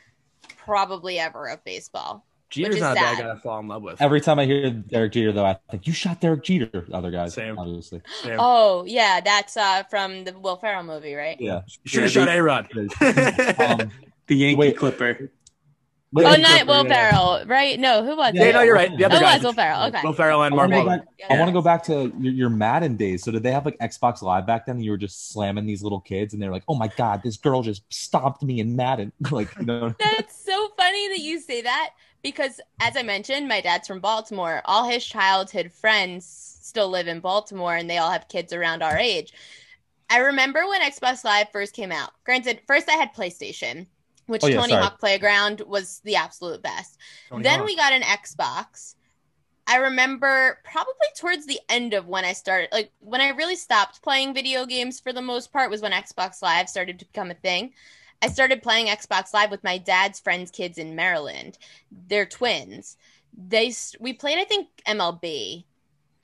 [0.56, 2.24] probably ever, of baseball.
[2.50, 4.00] Jeter's is not a bad guy to fall in love with.
[4.00, 6.86] Every time I hear Derek Jeter, though, I think you shot Derek Jeter.
[6.92, 7.58] Other guys, Same.
[7.58, 8.00] obviously.
[8.22, 8.36] Same.
[8.40, 11.36] Oh yeah, that's uh, from the Will Ferrell movie, right?
[11.40, 11.62] Yeah.
[11.84, 12.68] Should have Yeah, shot A Rod.
[13.82, 13.90] Um,
[14.28, 14.76] The Yankee Wait.
[14.76, 15.30] Clipper.
[16.12, 17.10] wait, Oh, wait, not Will yeah.
[17.10, 17.78] Ferrell, right?
[17.80, 18.52] No, who was Yeah, Yeah, it?
[18.54, 18.94] no, you're right.
[18.96, 19.34] The other Oh, it guy.
[19.36, 19.82] was Will Ferrell.
[19.86, 20.00] Okay.
[20.04, 20.98] Will Ferrell and I Mark want to go Wahlberg.
[21.28, 21.30] back.
[21.30, 23.24] I want to go back to your, your Madden days.
[23.24, 24.76] So did they have like Xbox Live back then?
[24.76, 27.36] And you were just slamming these little kids, and they're like, "Oh my god, this
[27.38, 31.62] girl just stomped me in Madden!" like, you know, That's so funny that you say
[31.62, 31.90] that
[32.22, 34.62] because, as I mentioned, my dad's from Baltimore.
[34.64, 36.26] All his childhood friends
[36.62, 39.32] still live in Baltimore and they all have kids around our age.
[40.10, 42.10] I remember when Xbox Live first came out.
[42.24, 43.86] Granted, first I had PlayStation,
[44.26, 44.82] which Oh, yeah, Tony sorry.
[44.82, 46.98] Hawk Playground was the absolute best.
[47.30, 47.66] Tony then Hawk.
[47.66, 48.94] we got an Xbox.
[49.66, 54.02] I remember probably towards the end of when I started, like when I really stopped
[54.02, 57.34] playing video games for the most part was when Xbox Live started to become a
[57.34, 57.74] thing.
[58.22, 61.58] I started playing Xbox Live with my dad's friends' kids in Maryland.
[62.08, 62.96] They're twins.
[63.36, 65.64] They we played I think MLB.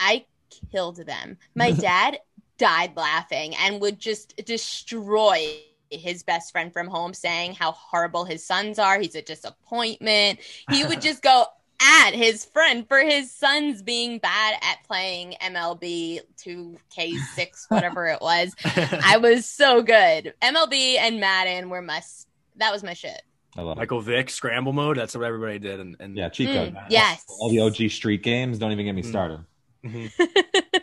[0.00, 0.26] I
[0.72, 1.38] killed them.
[1.54, 2.18] My dad
[2.59, 5.59] died laughing and would just destroy
[5.90, 8.98] his best friend from home saying how horrible his sons are.
[8.98, 10.40] He's a disappointment.
[10.70, 11.46] He would just go
[11.81, 18.55] at his friend for his sons being bad at playing MLB 2K6, whatever it was.
[18.65, 20.35] I was so good.
[20.43, 22.01] MLB and Madden were my
[22.57, 23.21] that was my shit.
[23.57, 23.81] I love it.
[23.81, 24.97] Michael Vick scramble mode.
[24.97, 25.79] That's what everybody did.
[25.81, 26.75] And, and Yeah, cheat code.
[26.75, 27.25] Mm, yes.
[27.29, 28.59] All the OG street games.
[28.59, 29.07] Don't even get me Mm.
[29.09, 29.41] started.
[29.85, 30.11] Mhm.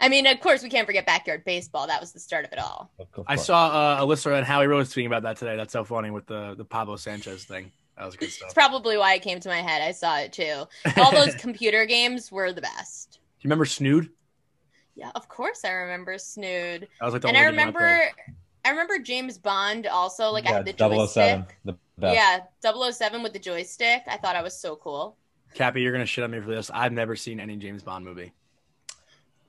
[0.00, 1.86] I mean, of course, we can't forget backyard baseball.
[1.86, 2.90] That was the start of it all.
[2.98, 3.24] Of.
[3.26, 5.56] I saw uh, Alyssa and Howie Rose tweeting about that today.
[5.56, 7.70] That's so funny with the the Pablo Sanchez thing.
[7.96, 8.50] That was good stuff.
[8.50, 9.82] Do probably why it came to my head.
[9.82, 10.64] I saw it too.
[10.96, 13.12] All those computer games were the best.
[13.12, 14.10] Do you remember Snood?
[14.94, 16.88] Yeah, of course I remember Snood.
[17.00, 18.36] That was like the And I only game remember played.
[18.64, 20.30] I remember James Bond also.
[20.30, 21.58] Like I Yeah, had the 007, joystick.
[21.64, 22.14] the best.
[22.14, 22.40] Yeah,
[22.90, 24.02] 007 with the joystick.
[24.08, 25.16] I thought I was so cool.
[25.54, 26.70] Cappy, you're gonna shit on me for this.
[26.72, 28.32] I've never seen any James Bond movie.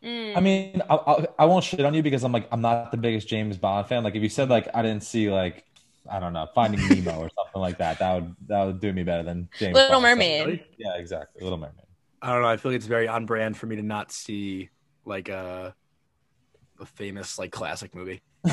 [0.03, 0.37] Mm.
[0.37, 2.97] I mean, I, I, I won't shit on you because I'm like I'm not the
[2.97, 4.03] biggest James Bond fan.
[4.03, 5.65] Like if you said like I didn't see like
[6.09, 9.03] I don't know Finding Nemo or something like that, that would that would do me
[9.03, 9.75] better than James.
[9.75, 10.03] Little Bond.
[10.03, 10.63] So- Mermaid.
[10.77, 11.43] yeah, exactly.
[11.43, 11.85] Little Mermaid.
[12.21, 12.47] I don't know.
[12.47, 14.69] I feel like it's very on brand for me to not see
[15.05, 15.75] like a
[16.79, 18.21] a famous like classic movie.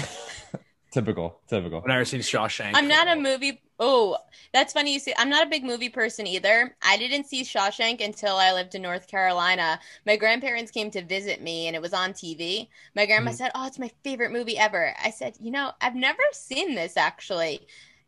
[0.95, 1.41] Typical.
[1.49, 1.81] Typical.
[1.81, 2.71] I've never seen Shawshank.
[2.73, 3.61] I'm not a movie.
[3.81, 4.17] Oh,
[4.53, 4.93] that's funny.
[4.93, 6.77] You see, I'm not a big movie person either.
[6.87, 9.81] I didn't see Shawshank until I lived in North Carolina.
[10.07, 12.69] My grandparents came to visit me, and it was on TV.
[12.95, 13.35] My grandma Mhm.
[13.35, 16.97] said, "Oh, it's my favorite movie ever." I said, "You know, I've never seen this
[16.97, 17.67] actually."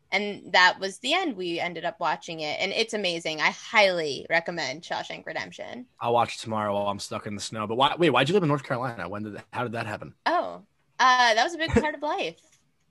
[0.09, 1.35] And that was the end.
[1.35, 3.41] We ended up watching it, and it's amazing.
[3.41, 5.87] I highly recommend Shawshank Redemption.
[5.99, 7.67] I'll watch it tomorrow while I'm stuck in the snow.
[7.67, 7.95] But why?
[7.97, 9.09] Wait, why'd you live in North Carolina?
[9.09, 9.43] When did?
[9.51, 10.13] How did that happen?
[10.25, 10.63] Oh,
[10.99, 12.39] uh, that was a big part of life.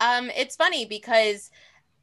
[0.00, 1.50] Um, it's funny because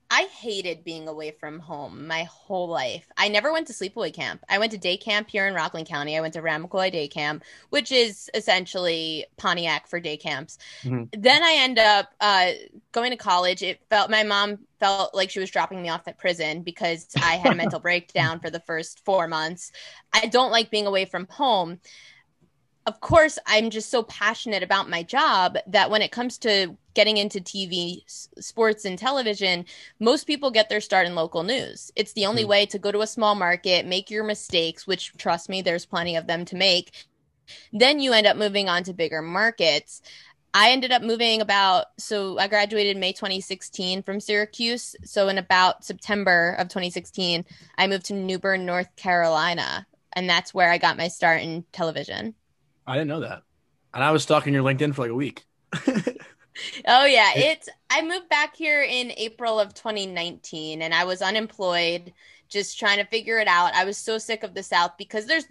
[0.09, 3.07] I hated being away from home my whole life.
[3.17, 4.43] I never went to sleepaway camp.
[4.47, 6.15] I went to day camp here in Rockland County.
[6.15, 10.59] I went to Ramaquois Day Camp, which is essentially Pontiac for day camps.
[10.83, 11.09] Mhm.
[11.17, 12.51] Then I end up uh,
[12.91, 13.63] going to college.
[13.63, 17.37] It felt my mom felt like she was dropping me off at prison because I
[17.37, 19.71] had a mental breakdown for the first four months.
[20.13, 21.79] I don't like being away from home
[22.85, 27.17] of course, I'm just so passionate about my job that when it comes to getting
[27.17, 29.65] into TV, sports, and television,
[29.99, 31.91] most people get their start in local news.
[31.95, 32.49] It's the only Hmm.
[32.49, 36.15] way to go to a small market, make your mistakes, which, trust me, there's plenty
[36.17, 36.91] of them to make.
[37.71, 40.01] Then you end up moving on to bigger markets.
[40.53, 44.95] I ended up moving about, so I graduated May 2016 from Syracuse.
[45.03, 47.45] So in about September of 2016,
[47.77, 49.87] I moved to New Bern, North Carolina.
[50.13, 52.35] And that's where I got my start in television.
[52.85, 53.43] I didn't know that.
[53.93, 55.43] And I was stalking your LinkedIn for like a week.
[56.87, 62.13] Oh yeah, it's I moved back here in April of 2019 and I was unemployed
[62.47, 63.73] just trying to figure it out.
[63.73, 65.45] I was so sick of the South because there's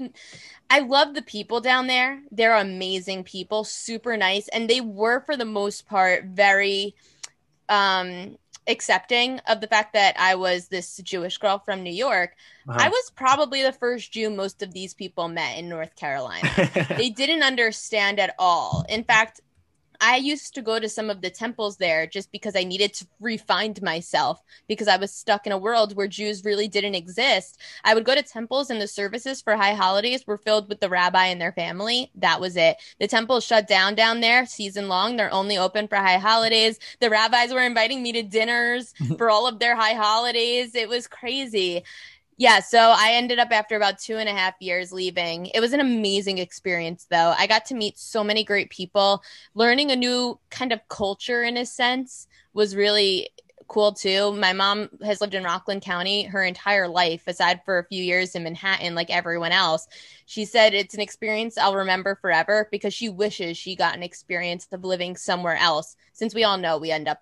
[0.71, 2.23] I love the people down there.
[2.31, 6.95] They're amazing people, super nice and they were for the most part very
[7.69, 8.37] um
[8.67, 12.37] accepting of the fact that I was this Jewish girl from New York.
[12.69, 12.79] Uh-huh.
[12.81, 16.49] I was probably the first Jew most of these people met in North Carolina
[16.97, 18.85] they didn't understand at all.
[18.89, 19.41] In fact,
[20.05, 23.07] I used to go to some of the temples there just because I needed to
[23.21, 27.61] refine myself because I was stuck in a world where Jews really didn't exist.
[27.85, 30.89] I would go to temples and the services for high holidays were filled with the
[30.89, 32.11] rabbi and their family.
[32.17, 32.79] That was it.
[32.99, 35.17] The temples shut down down there season long.
[35.17, 36.81] They're only open for high holidays.
[36.99, 40.75] The rabbis were inviting me to dinners for all of their high holidays.
[40.75, 41.85] It was crazy.
[42.39, 45.47] Yeah, so I ended up after about two and a half years leaving.
[45.47, 47.35] It was an amazing experience, though.
[47.39, 49.23] I got to meet so many great people.
[49.55, 53.31] Learning a new kind of culture, in a sense, was really
[53.69, 54.33] cool too.
[54.33, 58.35] My mom has lived in Rockland County her entire life, aside for a few years
[58.35, 59.87] in Manhattan, like everyone else.
[60.27, 64.67] She said it's an experience I'll remember forever because she wishes she got an experience
[64.73, 67.21] of living somewhere else, since we all know we end up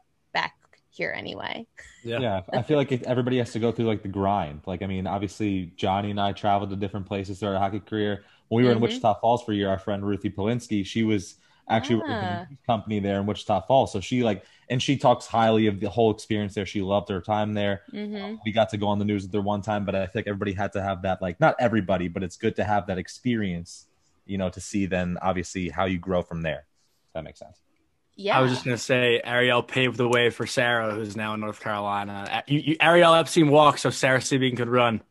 [0.90, 1.66] here anyway.
[2.04, 2.18] Yeah.
[2.20, 4.62] Yeah, I feel like everybody has to go through like the grind.
[4.66, 8.24] Like, I mean, obviously Johnny and I traveled to different places throughout our hockey career.
[8.48, 8.76] When we were Mhm.
[8.76, 11.36] in Wichita Falls for a year, our friend Ruthie Polinsky, she was
[11.68, 12.42] actually working Ah.
[12.50, 13.92] in a company there in Wichita Falls.
[13.92, 16.66] So she like, and she talks highly of the whole experience there.
[16.66, 17.82] She loved her time there.
[17.90, 20.26] hmm We got to go on the news with her one time, but I think
[20.26, 21.22] everybody had to have that.
[21.22, 23.86] Like, not everybody, but it's good to have that experience,
[24.26, 26.66] you know, to see then obviously how you grow from there.
[27.06, 27.60] If that makes sense.
[28.20, 28.38] Yeah.
[28.38, 31.60] I was just gonna say Ariel paved the way for Sarah, who's now in North
[31.60, 32.42] Carolina.
[32.46, 35.02] You, you, Ariel Epstein walked, so Sara Civian could run.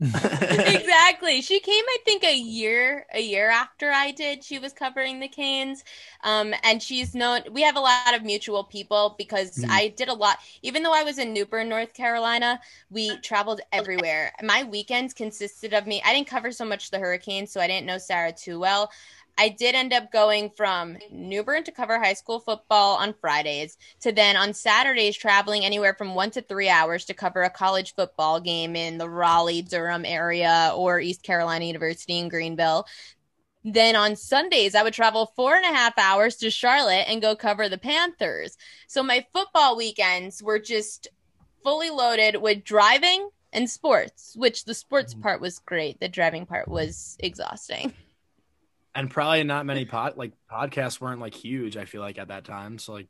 [0.00, 1.40] exactly.
[1.42, 4.44] She came, I think, a year a year after I did.
[4.44, 5.82] She was covering the Canes,
[6.22, 7.40] um, and she's known.
[7.50, 9.66] We have a lot of mutual people because Mhm.
[9.68, 10.38] I did a lot.
[10.62, 14.32] Even though I was in New Bern, North Carolina, we traveled everywhere.
[14.40, 16.00] My weekends consisted of me.
[16.04, 18.92] I didn't cover so much the Hurricanes, so I didn't know Sarah too well.
[19.38, 23.78] I did end up going from New Bern to cover high school football on Fridays
[24.00, 27.94] to then on Saturdays traveling anywhere from one to three hours to cover a college
[27.94, 32.84] football game in the Raleigh, Durham area or East Carolina University in Greenville.
[33.62, 37.36] Then on Sundays, I would travel four and a half hours to Charlotte and go
[37.36, 38.56] cover the Panthers.
[38.88, 41.08] So my football weekends were just
[41.62, 45.22] fully loaded with driving and sports, which the sports mm.
[45.22, 46.00] part was great.
[46.00, 47.92] The driving part was exhausting.
[48.98, 51.76] and probably not many pod like podcasts weren't like huge.
[51.76, 52.78] I feel like at that time.
[52.78, 53.06] So like,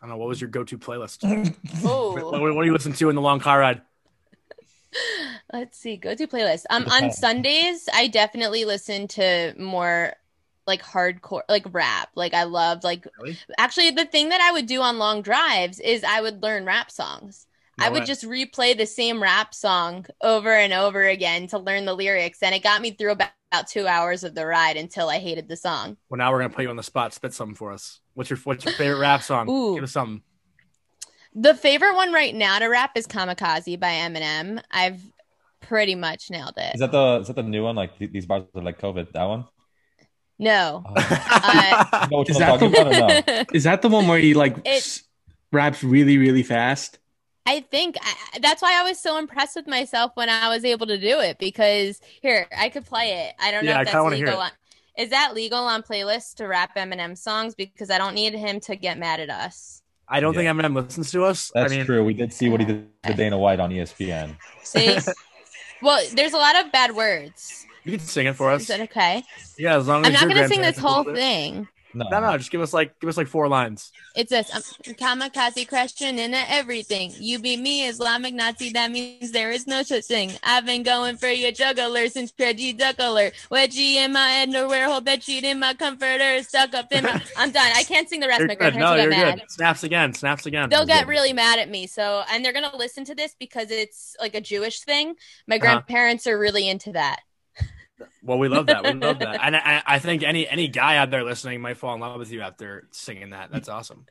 [0.00, 0.16] I don't know.
[0.18, 1.22] What was your go-to playlist?
[1.82, 2.54] what, Oh.
[2.54, 3.82] what do you listen to in the long car ride?
[5.52, 5.96] Let's see.
[5.96, 6.64] Go to playlist.
[6.70, 10.12] Um, on Sundays, I definitely listen to more
[10.66, 12.10] like hardcore, like rap.
[12.14, 13.38] Like I loved like Really?
[13.58, 16.90] actually the thing that I would do on long drives is I would learn rap
[16.90, 17.46] songs.
[17.78, 18.06] I No would way.
[18.06, 22.54] just replay the same rap song over and over again to learn the lyrics, and
[22.54, 25.56] it got me through about, about two hours of the ride until I hated the
[25.56, 25.96] song.
[26.10, 27.12] Well, now we're gonna put you on the spot.
[27.14, 28.00] Spit something for us.
[28.14, 29.48] What's your What's your favorite rap song?
[29.50, 29.74] Ooh.
[29.74, 30.22] Give us something.
[31.34, 34.60] The favorite one right now to rap is "Kamikaze" by Eminem.
[34.70, 35.00] I've
[35.60, 36.74] pretty much nailed it.
[36.74, 37.76] Is that the is that the new one?
[37.76, 39.12] Like th- these bars are like COVID.
[39.12, 39.44] That one.
[40.38, 40.94] no, Uh,
[41.90, 43.44] Uh, you know which Is that talking about no?
[43.54, 45.02] Is that the one where he like It- s-
[45.52, 46.98] raps really, really fast?
[47.48, 50.86] I think I, that's why I was so impressed with myself when I was able
[50.86, 53.34] to do it because here I could play it.
[53.40, 54.40] I don't know Yeah, I if kinda that's wanna hear legal.
[54.42, 54.44] it.
[54.44, 54.50] On,
[54.98, 57.54] is that legal on playlists to rap Eminem songs?
[57.54, 59.80] Because I don't need him to get mad at us.
[60.06, 60.52] I don't Yeah.
[60.52, 61.50] think Eminem listens to us.
[61.54, 62.04] That's I mean, true.
[62.04, 64.36] We did see what he did to Dana White on ESPN.
[64.62, 64.98] See,
[65.82, 67.64] well, there's a lot of bad words.
[67.84, 68.62] you can sing it for us.
[68.62, 69.22] Is that okay?
[69.56, 71.18] Yeah, as long as I'm not gonna sing this whole approve it.
[71.18, 71.68] thing.
[71.94, 73.92] No, No, no, just give us like give us like four lines.
[74.14, 74.62] It says, um,
[74.94, 77.12] kamikaze crashing into everything.
[77.18, 78.70] You beat me, Islamic Nazi.
[78.70, 80.32] That means there is no such thing.
[80.42, 83.32] I've been going for your juggler since Reggie Duck alert.
[83.50, 87.22] Wedgie in my underwear, whole bed sheet in my comforter, stuck up in my.
[87.36, 87.70] I'm done.
[87.74, 88.40] I can't sing the rest.
[88.40, 88.74] You're My good.
[88.74, 89.40] grandparents No, will you're get mad.
[89.40, 89.50] good.
[89.50, 90.12] Snaps again.
[90.12, 90.68] Snaps again.
[90.68, 91.86] They'll get really mad at me.
[91.86, 95.14] So, and they're gonna listen to this because it's like a Jewish thing.
[95.46, 95.60] My Uh-huh.
[95.60, 97.20] grandparents are really into that.
[98.28, 98.84] Well, we love that.
[98.84, 99.40] We love that.
[99.48, 102.30] And I, I think any any guy out there listening might fall in love with
[102.30, 103.50] you after singing that.
[103.50, 104.04] That's awesome.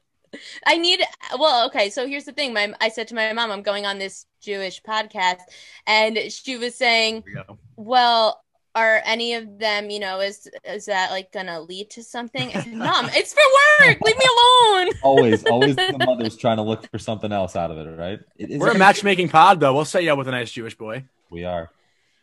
[0.65, 1.01] I need
[1.38, 2.53] well, okay, so here's the thing.
[2.53, 5.41] My I said to my mom, I'm going on this Jewish podcast,
[5.86, 7.36] and she was saying, we.
[7.75, 12.49] Well, are any of them, you know, is is that like gonna lead to something?
[12.49, 13.97] I said, Mom, it's for work.
[14.06, 14.89] Leave me alone.
[15.03, 18.19] always, always the mother's trying to look for something else out of it, right?
[18.38, 19.73] It- is We're a matchmaking pod, though.
[19.73, 21.06] We'll set you up with a nice Jewish boy.
[21.30, 21.69] We are.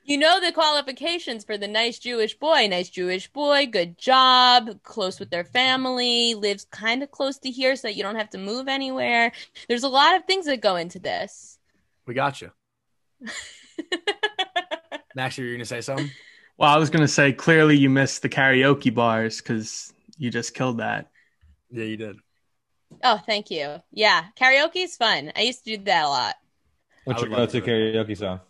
[0.06, 2.66] You know the qualifications for the nice Jewish boy.
[2.68, 7.74] Nice Jewish boy, good job, close with their family, lives kind of close to here
[7.74, 9.32] so that you don't have to move anywhere.
[9.66, 11.58] There's a lot of things that go into this.
[12.04, 12.50] We got you.
[15.14, 16.10] Max, you were gonna say something?
[16.58, 20.78] Well, I was gonna say clearly you missed the karaoke bars because you just killed
[20.78, 21.08] that.
[21.70, 22.16] Yeah, you did.
[23.02, 23.76] Oh, thank you.
[23.90, 25.32] Yeah, karaoke is fun.
[25.34, 26.34] I used to do that a lot.
[27.04, 28.40] What's your go-to karaoke song?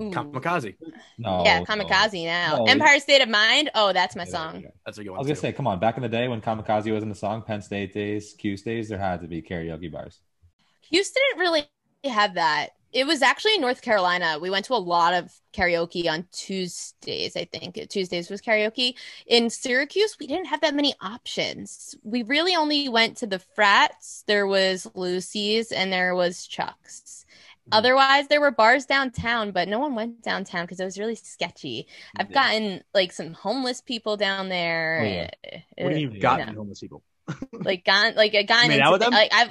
[0.00, 0.10] Ooh.
[0.10, 0.76] Kamikaze.
[1.18, 1.44] No.
[1.44, 1.64] yeah, no.
[1.64, 2.58] kamikaze now.
[2.58, 2.64] No.
[2.66, 3.70] Empire State of Mind.
[3.74, 4.62] Oh, that's my Yeah, song.
[4.62, 4.70] yeah.
[4.84, 5.40] That's a good I was gonna too.
[5.40, 5.78] say, come on.
[5.80, 8.88] Back in the day when Kamikaze was in the song, Penn State days, Q days,
[8.88, 10.20] there had to be karaoke bars.
[10.90, 11.64] Houston didn't really
[12.04, 12.70] have that.
[12.92, 14.38] It was actually in North Carolina.
[14.40, 17.78] We went to a lot of karaoke on Tuesdays, I think.
[17.88, 18.94] Tuesdays was karaoke.
[19.28, 21.94] In Syracuse, we didn't have that many options.
[22.02, 24.24] We really only went to the frats.
[24.26, 27.26] There was Lucy's and there was Chuck's.
[27.66, 27.72] Mhm.
[27.72, 31.86] Otherwise, there were bars downtown, but no one went downtown because it was really sketchy.
[32.16, 32.32] I've Yeah.
[32.32, 35.00] gotten like some homeless people down there.
[35.02, 35.30] Oh, yeah.
[35.78, 37.02] What do you mean Uh, you've gotten homeless people?
[37.64, 39.12] like gone like I gotten made out with them?
[39.12, 39.50] like I've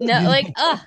[0.00, 0.78] no like uh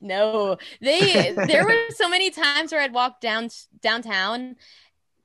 [0.00, 3.48] no they there were so many times where I'd walk down
[3.80, 4.56] downtown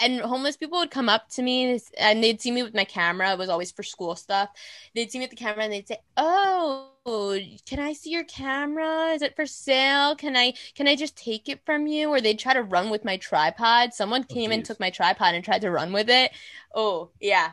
[0.02, 3.34] and homeless people would come up to me and they'd see me with my camera
[3.34, 4.50] it was always for school stuff
[4.96, 9.10] they'd see me with the camera and they'd say oh can i see your camera
[9.12, 12.40] is it for sale can i can i just take it from you or they'd
[12.40, 15.62] try to run with my tripod someone Oh, came and took my tripod and tried
[15.62, 16.32] to run with it
[16.74, 17.52] oh yeah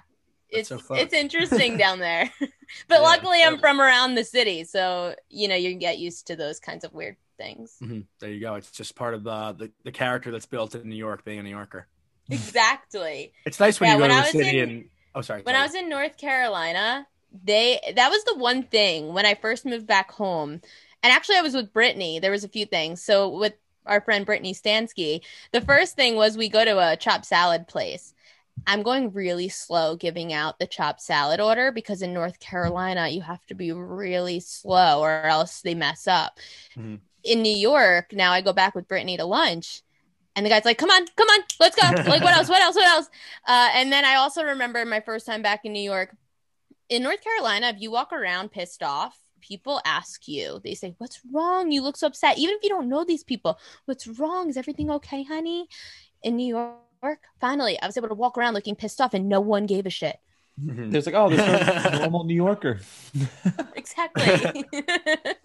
[0.50, 2.50] That's it's so it's interesting down there but
[2.90, 6.36] Yeah, luckily i'm from around the city so you know you can get used to
[6.36, 8.06] those kinds of weird things Mhm.
[8.20, 8.54] There you go.
[8.54, 11.42] It's just part of the, the the character that's built in New York, being a
[11.42, 11.88] New Yorker.
[12.30, 14.84] exactly It's nice when Yeah, you go to the city in- and
[15.14, 15.42] oh, sorry.
[15.42, 15.58] when sorry.
[15.58, 17.06] I was in North Carolina,
[17.44, 20.60] they that was the one thing when I first moved back home.
[21.02, 22.18] And actually I was with Brittany.
[22.20, 23.02] There was a few things.
[23.02, 23.54] So with
[23.86, 28.14] our friend Brittany Stansky, the first thing was we go to a chopped salad place.
[28.66, 33.22] I'm going really slow giving out the chopped salad order because in North Carolina you
[33.22, 36.38] have to be really slow or else they mess up.
[36.76, 37.00] Mhm.
[37.24, 39.82] In New York, now I go back with Brittany to lunch.
[40.34, 41.82] And the guy's like, "Come on, come on, let's go!
[42.08, 42.48] Like, what else?
[42.48, 42.74] What else?
[42.74, 43.08] What else?"
[43.46, 46.16] Uh, and then I also remember my first time back in New York.
[46.92, 50.60] In North Carolina, if you walk around pissed off, people ask you.
[50.62, 51.72] They say, "What's wrong?
[51.72, 54.50] You look so upset." Even if you don't know these people, "What's wrong?
[54.50, 55.68] Is everything okay, honey?"
[56.22, 59.40] In New York, finally, I was able to walk around looking pissed off, and no
[59.40, 60.18] one gave a shit.
[60.62, 60.92] Mhm.
[60.92, 62.80] There's like, oh, this is a normal New Yorker.
[63.74, 64.64] Exactly.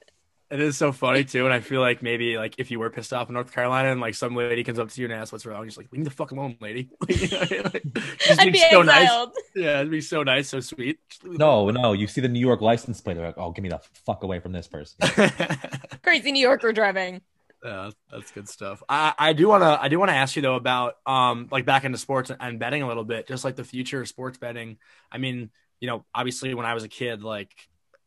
[0.50, 3.12] It is so funny too, and I feel like maybe like if you were pissed
[3.12, 5.46] off in North Carolina and like some lady comes up to you and asks what's
[5.46, 6.90] wrong, you're just like leave me the fuck alone, lady.
[7.10, 7.40] You know,
[7.74, 7.84] like,
[8.20, 9.10] just I'd be so nice.
[9.56, 11.00] Yeah, it'd be so nice, so sweet.
[11.10, 11.92] Just leave me no, no.
[11.92, 13.16] You see the New York license plate.
[13.16, 15.00] They're like, oh, give me the fuck away from this person.
[16.04, 17.22] Crazy New Yorker driving.
[17.64, 18.82] Yeah, that's good stuff.
[18.88, 21.66] I, I do want to I do want to ask you though about um like
[21.66, 24.78] back into sports and betting a little bit, just like the future of sports betting.
[25.12, 25.50] I mean,
[25.82, 27.54] you know, obviously when I was a kid, like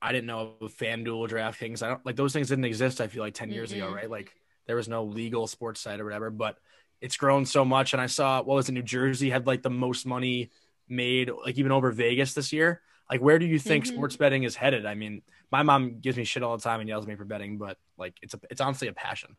[0.02, 1.82] I didn't know of FanDuel, DraftKings.
[1.82, 3.00] I don't like those things didn't exist.
[3.00, 4.10] I feel like 10 years ago, right?
[4.10, 4.34] Like
[4.66, 6.56] there was no legal sports site or whatever, but
[7.00, 7.92] it's grown so much.
[7.92, 10.50] And I saw what was it, New Jersey had like the most money
[10.88, 12.80] made, like even over Vegas this year.
[13.10, 13.88] Like, where do you think Mhm.
[13.88, 14.86] sports betting is headed?
[14.86, 17.24] I mean, my mom gives me shit all the time and yells at me for
[17.24, 19.36] betting, but like, it's a, it's honestly a passion.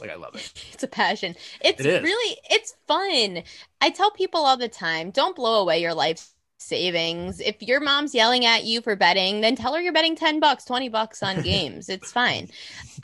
[0.00, 0.52] Like, I love it.
[0.72, 1.34] It's a passion.
[1.60, 3.42] It's It really it's fun.
[3.80, 6.28] I tell people all the time, don't blow away your life
[6.58, 7.40] savings.
[7.40, 10.64] If your mom's yelling at you for betting, then tell her you're betting 10 bucks,
[10.64, 11.88] 20 bucks on games.
[11.88, 12.48] it's fine.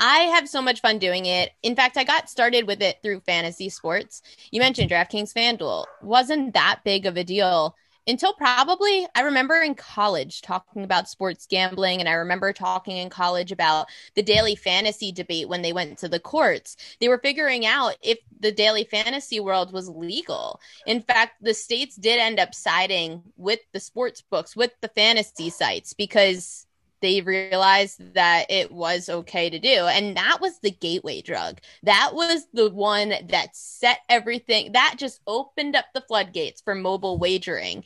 [0.00, 1.52] I have so much fun doing it.
[1.62, 4.22] In fact, I got started with it through fantasy sports.
[4.50, 5.86] You mentioned DraftKings FanDuel.
[6.02, 7.76] Wasn't that big of a deal
[8.06, 13.10] until probably I remember in college talking about sports gambling and I remember talking in
[13.10, 16.76] college about the daily fantasy debate when they went to the courts.
[17.00, 20.60] They were figuring out if the daily fantasy world was legal.
[20.86, 25.50] In fact, the states did end up siding with the sports books, with the fantasy
[25.50, 26.66] sites because
[27.04, 29.68] they realized that it was okay to do.
[29.68, 31.60] And that was the gateway drug.
[31.82, 37.18] That was the one that set everything that just opened up the floodgates for mobile
[37.18, 37.84] wagering.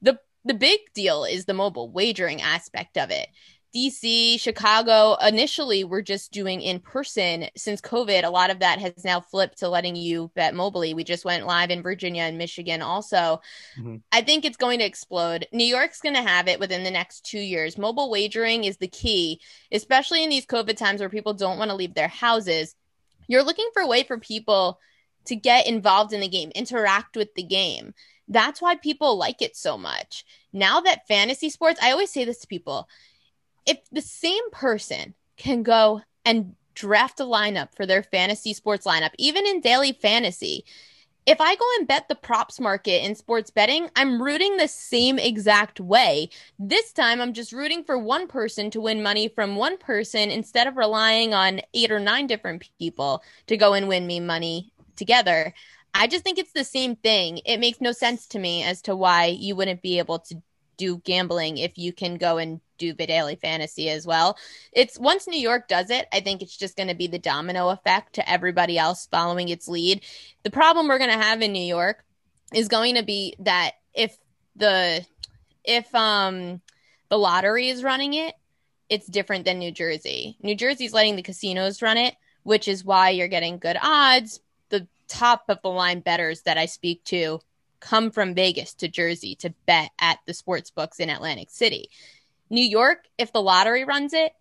[0.00, 3.28] The the big deal is the mobile wagering aspect of it.
[3.74, 7.46] DC, Chicago initially were just doing in person.
[7.56, 10.94] Since COVID, a lot of that has now flipped to letting you bet mobily.
[10.94, 13.40] We just went live in Virginia and Michigan also.
[13.76, 14.02] Mhm.
[14.12, 15.48] I think it's going to explode.
[15.52, 17.76] New York's going to have it within the next two years.
[17.76, 19.40] Mobile wagering is the key,
[19.72, 22.76] especially in these COVID times where people don't want to leave their houses.
[23.26, 24.78] You're looking for a way for people
[25.26, 27.94] to get involved in the game, interact with the game.
[28.28, 30.24] That's why people like it so much.
[30.52, 32.88] Now that fantasy sports, I always say this to people
[33.66, 39.10] if the same person can go and draft a lineup for their fantasy sports lineup,
[39.18, 40.64] even in daily fantasy,
[41.26, 45.18] if I go and bet the props market in sports betting, I'm rooting the same
[45.18, 46.28] exact way.
[46.58, 50.66] This time, I'm just rooting for one person to win money from one person instead
[50.66, 55.54] of relying on eight or nine different people to go and win me money together.
[55.94, 57.40] I just think it's the same thing.
[57.46, 60.42] It makes no sense to me as to why you wouldn't be able to
[60.76, 64.36] do gambling if you can go and do daily fantasy as well.
[64.72, 67.70] It's once New York does it, I think it's just going to be the domino
[67.70, 70.02] effect to everybody else following its lead.
[70.42, 72.04] The problem we're going to have in New York
[72.54, 74.16] is going to be that if
[74.56, 75.04] the
[75.64, 76.60] if um
[77.08, 78.34] the lottery is running it,
[78.88, 80.36] it's different than New Jersey.
[80.42, 84.40] New Jersey's letting the casinos run it, which is why you're getting good odds.
[84.70, 87.40] The top of the line betters that I speak to
[87.80, 91.90] come from Vegas to Jersey to bet at the sports books in Atlantic City.
[92.50, 94.32] New York, if the lottery runs it,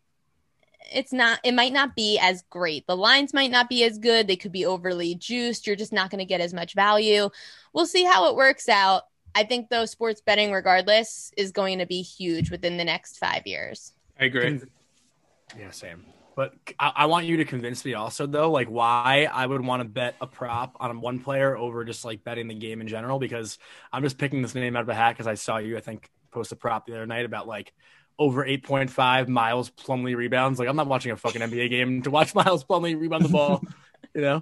[0.91, 2.85] it's not it might not be as great.
[2.87, 4.27] The lines might not be as good.
[4.27, 5.65] They could be overly juiced.
[5.65, 7.29] You're just not going to get as much value.
[7.73, 9.03] We'll see how it works out.
[9.35, 13.47] I think though sports betting regardless is going to be huge within the next 5
[13.47, 13.93] years.
[14.19, 14.61] I agree.
[15.57, 16.05] Yeah, same.
[16.35, 19.81] But I, I want you to convince me also though, like why I would want
[19.81, 23.19] to bet a prop on one player over just like betting the game in general.
[23.19, 23.57] Because
[23.91, 26.09] I'm just picking this name out of a hat because I saw you, I think,
[26.33, 27.73] post a prop the other night about like
[28.19, 30.59] over 8.5 Miles Plumlee rebounds.
[30.59, 33.63] Like I'm not watching a fucking NBA game to watch Miles Plumlee rebound the ball.
[34.13, 34.41] You know?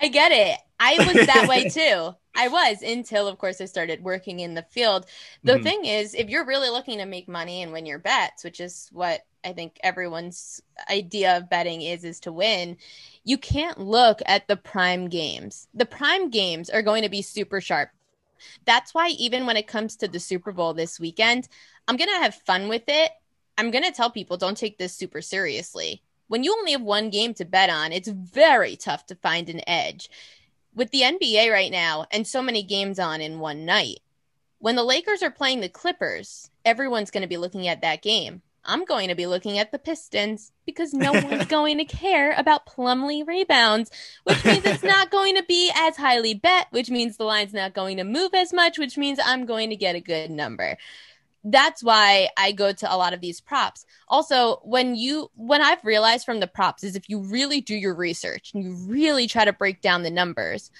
[0.00, 0.58] I get it.
[0.80, 2.14] I was that way too.
[2.34, 5.06] I was until, of course, I started working in the field.
[5.44, 5.62] The Mhm.
[5.62, 8.88] thing is, if you're really looking to make money and win your bets, which is
[8.90, 12.78] what I think everyone's idea of betting is, is to win,
[13.22, 15.68] you can't look at the prime games.
[15.74, 17.90] The prime games are going to be super sharp.
[18.64, 21.48] That's why, even when it comes to the Super Bowl this weekend,
[21.88, 23.10] I'm going to have fun with it.
[23.58, 26.02] I'm going to tell people don't take this super seriously.
[26.28, 29.60] When you only have one game to bet on, it's very tough to find an
[29.66, 30.08] edge.
[30.74, 34.00] With the NBA right now and so many games on in one night,
[34.58, 38.42] when the Lakers are playing the Clippers, everyone's going to be looking at that game.
[38.64, 42.66] I'm going to be looking at the Pistons because no one's going to care about
[42.66, 43.90] Plumlee rebounds,
[44.24, 47.74] which means it's not going to be as highly bet, which means the line's not
[47.74, 50.76] going to move as much, which means I'm going to get a good number.
[51.44, 53.84] That's why I go to a lot of these props.
[54.06, 57.96] Also, when you when I've realized from the props is if you really do your
[57.96, 60.70] research and you really try to break down the numbers,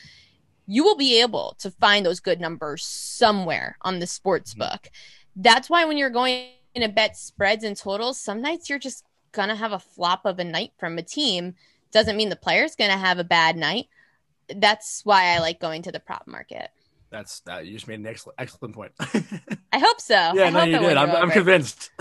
[0.68, 4.88] you will be able to find those good numbers somewhere on the sports book.
[5.34, 9.56] That's why when you're going to bet spreads and totals, some nights you're just gonna
[9.56, 11.54] have a flop of a night from a team.
[11.90, 13.88] Doesn't mean the player's gonna have a bad night.
[14.48, 16.70] That's why I like going to the prop market.
[17.10, 17.66] That's that.
[17.66, 18.92] You just made an excellent, excellent point.
[19.72, 20.16] I hope so.
[20.16, 20.96] I yeah, no, hope you did.
[20.96, 21.90] I'm, I'm convinced.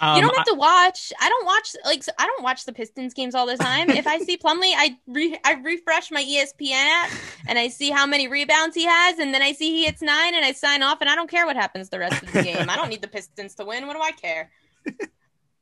[0.00, 1.12] Um, you don't have to watch.
[1.20, 3.90] I don't watch like I don't watch the Pistons games all the time.
[3.90, 7.10] if I see Plumlee, I re- I refresh my ESPN app
[7.46, 10.34] and I see how many rebounds he has, and then I see he hits nine,
[10.34, 12.68] and I sign off, and I don't care what happens the rest of the game.
[12.70, 13.86] I don't need the Pistons to win.
[13.86, 14.50] What do I care?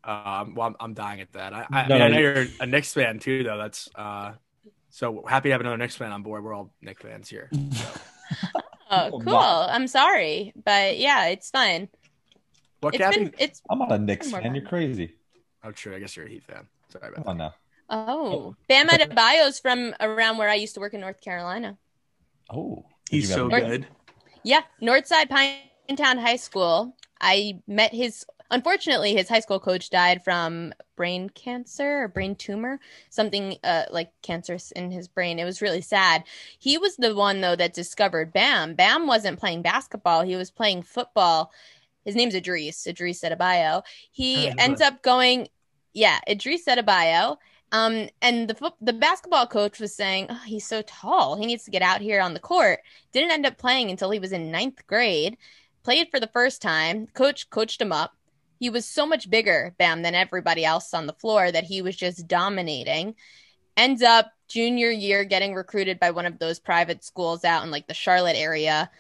[0.05, 1.53] Um, well, I'm, I'm dying at that.
[1.53, 3.59] I, I, No, I, mean, I know you- you're a Knicks fan too, though.
[3.59, 4.35] That's uh,
[4.89, 6.45] so happy to have another Knicks fan on board.
[6.45, 7.51] We're all Knicks fans here.
[7.53, 9.35] Oh, Oh, cool.
[9.37, 11.89] I'm sorry, but yeah, it's fun.
[12.81, 13.25] What, It's Kathy?
[13.25, 14.55] been it's I'm not a Knicks fan.
[14.55, 15.15] You're crazy.
[15.65, 15.95] Oh, true.
[15.95, 16.67] I guess you're a Heat fan.
[16.91, 17.31] Sorry about Come that.
[17.31, 17.55] on now.
[17.91, 21.79] oh Bam Adebayo's from around where I used to work in North Carolina.
[22.51, 23.87] Oh, He's so have- good.
[24.43, 26.95] Yeah, Northside Pinetown High School.
[27.21, 28.25] I met his.
[28.49, 32.79] Unfortunately, his high school coach died from brain cancer or brain tumor,
[33.11, 35.41] something uh, like cancerous in his brain.
[35.41, 36.23] It was really sad.
[36.57, 38.75] He was the one though that discovered Bam.
[38.77, 41.51] Bam wasn't playing basketball; he was playing football.
[42.07, 42.87] His name's Edrice.
[42.87, 43.83] Edrice Adebayo.
[44.13, 45.49] He ends up going,
[45.93, 47.37] yeah, Edrice Adebayo.
[47.73, 51.71] Um, and the the basketball coach was saying, oh, he's so tall, he needs to
[51.71, 52.79] get out here on the court.
[53.13, 55.37] Didn't end up playing until he was in ninth grade.
[55.83, 57.09] Played for the first time.
[57.09, 58.15] Coach coached him up.
[58.59, 61.97] He was so much bigger, Bam, than everybody else on the floor that he was
[61.97, 63.17] just dominating.
[63.77, 67.89] Ends up junior year getting recruited by one of those private schools out in like
[67.89, 68.91] the Charlotte area.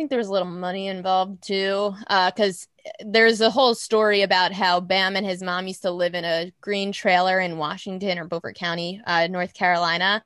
[0.00, 2.66] I think there was a little money involved too, because
[3.04, 6.50] there's a whole story about how Bam and his mom used to live in a
[6.62, 10.24] green trailer in Washington or Beaufort County, uh, North Carolina.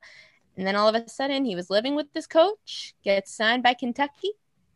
[0.57, 3.75] And then all of a sudden, he was living with this coach, gets signed by
[3.75, 4.31] Kentucky,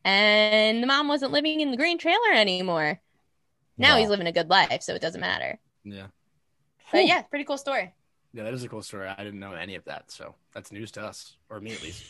[0.05, 3.01] and the mom wasn't living in the green trailer anymore.
[3.79, 4.01] Now Wow.
[4.01, 5.61] he's living a good life, so it doesn't matter.
[5.85, 6.09] Yeah.
[6.91, 7.95] But yeah, pretty cool story.
[8.35, 9.07] Yeah, that is a cool story.
[9.07, 12.03] I didn't know any of that, so that's news to us, or me at least.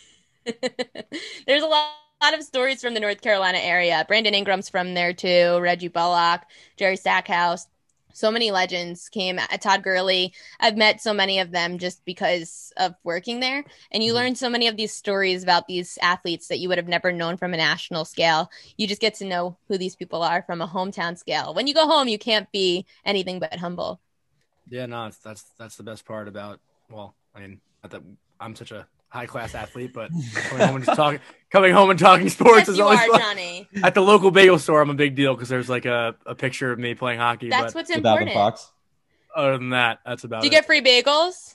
[1.47, 1.91] There's a lot,
[2.23, 4.05] lot of stories from the North Carolina area.
[4.09, 5.59] Brandon Ingram's from there too.
[5.61, 6.43] Reggie Bullock,
[6.77, 7.67] Jerry Stackhouse.
[8.13, 9.39] So many legends came.
[9.39, 10.35] Uh, Todd Gurley.
[10.59, 13.65] I've met so many of them just because of working there.
[13.93, 14.15] And you Mhm.
[14.15, 17.37] learn so many of these stories about these athletes that you would have never known
[17.37, 18.51] from a national scale.
[18.77, 21.55] You just get to know who these people are from a hometown scale.
[21.55, 24.01] When you go home, you can't be anything but humble.
[24.71, 26.61] Yeah, no, that's that's the best part about.
[26.91, 28.03] Well, I mean, that
[28.41, 31.99] I'm such a high class athlete, but coming home and just talking, coming home and
[31.99, 33.21] talking sports yes, is you always are, fun.
[33.21, 33.69] Johnny.
[33.83, 36.71] At the local bagel store, I'm a big deal because there's like a, a picture
[36.73, 37.49] of me playing hockey.
[37.49, 38.35] That's but what's With Alvin important.
[38.35, 38.71] Fox.
[39.35, 40.55] other than that, that's about Do you it.
[40.55, 41.55] get free bagels?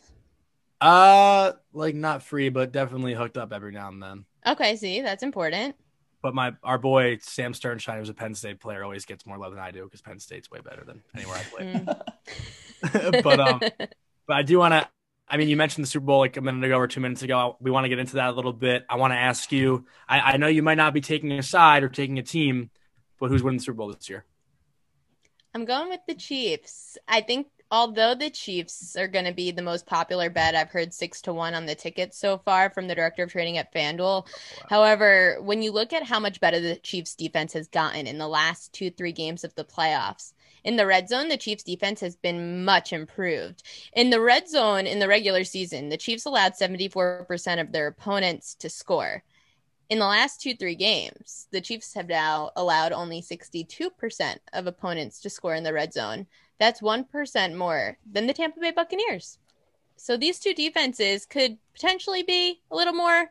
[0.81, 4.25] uh, like not free, but definitely hooked up every now and then.
[4.45, 5.75] Okay, see, that's important.
[6.21, 9.51] But my our boy Sam Sternstein, who's a Penn State player, always gets more love
[9.51, 11.73] than I do because Penn State's way better than anywhere I play.
[11.73, 13.23] Mm.
[13.23, 13.59] but um,
[14.27, 14.87] but I do want to.
[15.27, 17.57] I mean, you mentioned the Super Bowl like a minute ago or two minutes ago.
[17.59, 18.85] We want to get into that a little bit.
[18.89, 19.85] I want to ask you.
[20.07, 22.69] I, I know you might not be taking a side or taking a team,
[23.19, 24.25] but who's winning the Super Bowl this year?
[25.55, 26.97] I'm going with the Chiefs.
[27.07, 30.93] I think although the Chiefs are going to be the most popular bet, I've heard
[30.93, 33.99] six to one on the tickets so far from the director of trading at FanDuel.
[33.99, 38.19] Oh, However, when you look at how much better the Chiefs defense has gotten in
[38.19, 41.99] the last two, three games of the playoffs, in the red zone, the Chiefs defense
[42.01, 43.63] has been much improved.
[43.93, 48.53] In the red zone in the regular season, the Chiefs allowed 74% of their opponents
[48.55, 49.23] to score.
[49.89, 55.19] In the last two, three games, the Chiefs have now allowed only 62% of opponents
[55.21, 56.27] to score in the red zone.
[56.63, 59.37] That's 1% more than the Tampa Bay Buccaneers.
[59.97, 63.29] So these two defenses could potentially be a little more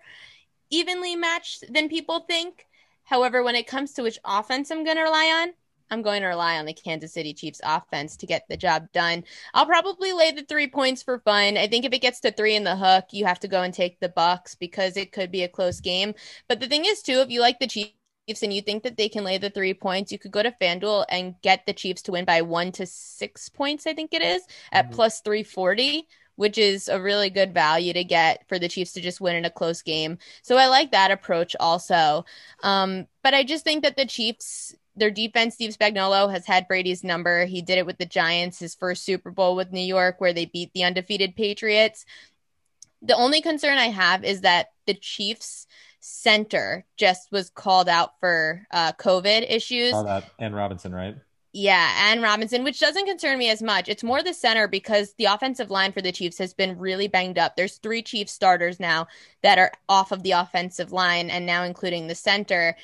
[0.69, 2.67] evenly matched than people think.
[3.05, 5.55] However, when it comes to which offense I'm going to rely on,
[5.91, 9.25] I'm going to rely on the Kansas City Chiefs offense to get the job done.
[9.55, 11.57] I'll probably lay the three points for fun.
[11.57, 13.73] I think if it gets to three in the hook, you have to go and
[13.73, 16.15] take the Bucs because it could be a close game.
[16.49, 17.95] But the thing is, too, if you like the Chiefs
[18.29, 21.05] and you think that they can lay the three points, you could go to FanDuel
[21.09, 24.43] and get the Chiefs to win by one to six points, I think it is,
[24.71, 24.95] at Mhm.
[24.95, 29.21] plus 340, which is a really good value to get for the Chiefs to just
[29.21, 30.19] win in a close game.
[30.43, 32.25] So I like that approach also.
[32.63, 37.03] Um, but I just think that the Chiefs, their defense, Steve Spagnuolo has had Brady's
[37.05, 37.45] number.
[37.45, 40.47] He did it with the Giants, his first Super Bowl with New York, where they
[40.47, 42.07] beat the undefeated Patriots.
[43.03, 45.67] The only concern I have is that the Chiefs
[46.03, 49.93] center just was called out for uh, COVID issues.
[49.93, 51.17] Saw that and Robinson, right?
[51.55, 53.89] Yeah, and Robinson, which doesn't concern me as much.
[53.89, 57.39] It's more the center because the offensive line for the Chiefs has been really banged
[57.39, 57.57] up.
[57.57, 59.07] There's three Chiefs starters now
[59.43, 62.75] that are off of the offensive line, and now including the center.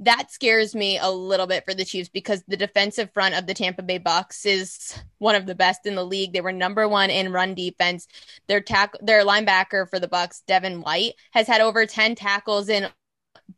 [0.00, 3.54] That scares me a little bit for the Chiefs because the defensive front of the
[3.54, 6.32] Tampa Bay Bucs is one of the best in the league.
[6.32, 8.06] They were number one in run defense.
[8.46, 12.88] Their tack, their linebacker for the Bucs, Devin White, has had over ten tackles in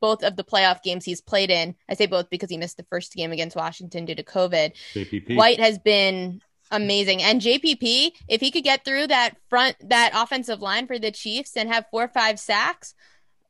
[0.01, 1.75] both of the playoff games he's played in.
[1.89, 4.73] I say both because he missed the first game against Washington due to COVID.
[4.95, 5.37] JPP.
[5.37, 7.23] White has been amazing.
[7.23, 11.57] And JPP, if he could get through that front, that offensive line for the Chiefs
[11.57, 12.95] and have four or five sacks,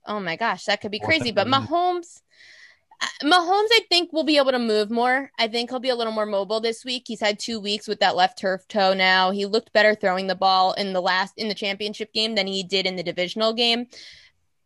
[0.07, 1.30] oh my gosh, that could be crazy.
[1.30, 1.47] But.
[1.47, 2.22] Mahomes,
[3.22, 5.30] Mahomes, I think, will be able to move more.
[5.38, 7.05] I think he'll be a little more mobile this week.
[7.07, 9.30] He's had two weeks with that left turf toe now.
[9.30, 12.62] He looked better throwing the ball in the last in the championship game than he
[12.62, 13.86] did in the divisional game.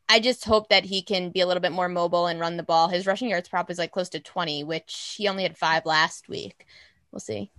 [0.08, 2.62] I just hope that he can be a little bit more mobile and run the
[2.62, 2.88] ball.
[2.88, 6.28] His rushing yards prop is like close to 20, which he only had five last
[6.28, 6.66] week.
[7.10, 7.50] We'll see.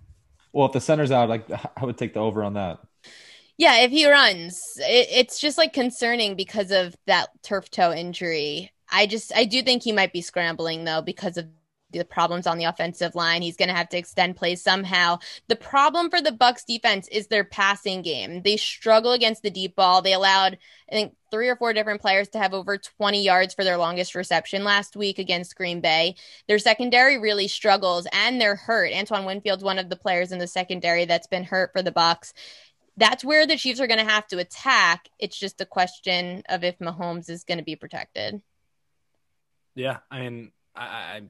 [0.54, 2.80] Well, if the center's out, like I would take the over on that.
[3.58, 8.72] Yeah, if he runs, it, it's just like concerning because of that turf toe injury.
[8.92, 11.48] I just I do think he might be scrambling though because of
[11.92, 13.42] the problems on the offensive line.
[13.42, 15.20] He's going to have to extend plays somehow.
[15.48, 18.42] The problem for the Bucs defense is their passing game.
[18.42, 20.02] They struggle against the deep ball.
[20.02, 20.58] They allowed
[20.90, 24.16] I think three or four different players to have over 20 yards for their longest
[24.16, 26.16] reception last week against Green Bay.
[26.48, 28.92] Their secondary really struggles and they're hurt.
[28.94, 32.34] Antoine Winfield's one of the players in the secondary that's been hurt for the Bucs.
[32.98, 35.10] that's where the Chiefs are going to have to attack.
[35.20, 38.42] It's just a question of if Mahomes is going to be protected.
[39.76, 41.22] Yeah, I mean, I, I,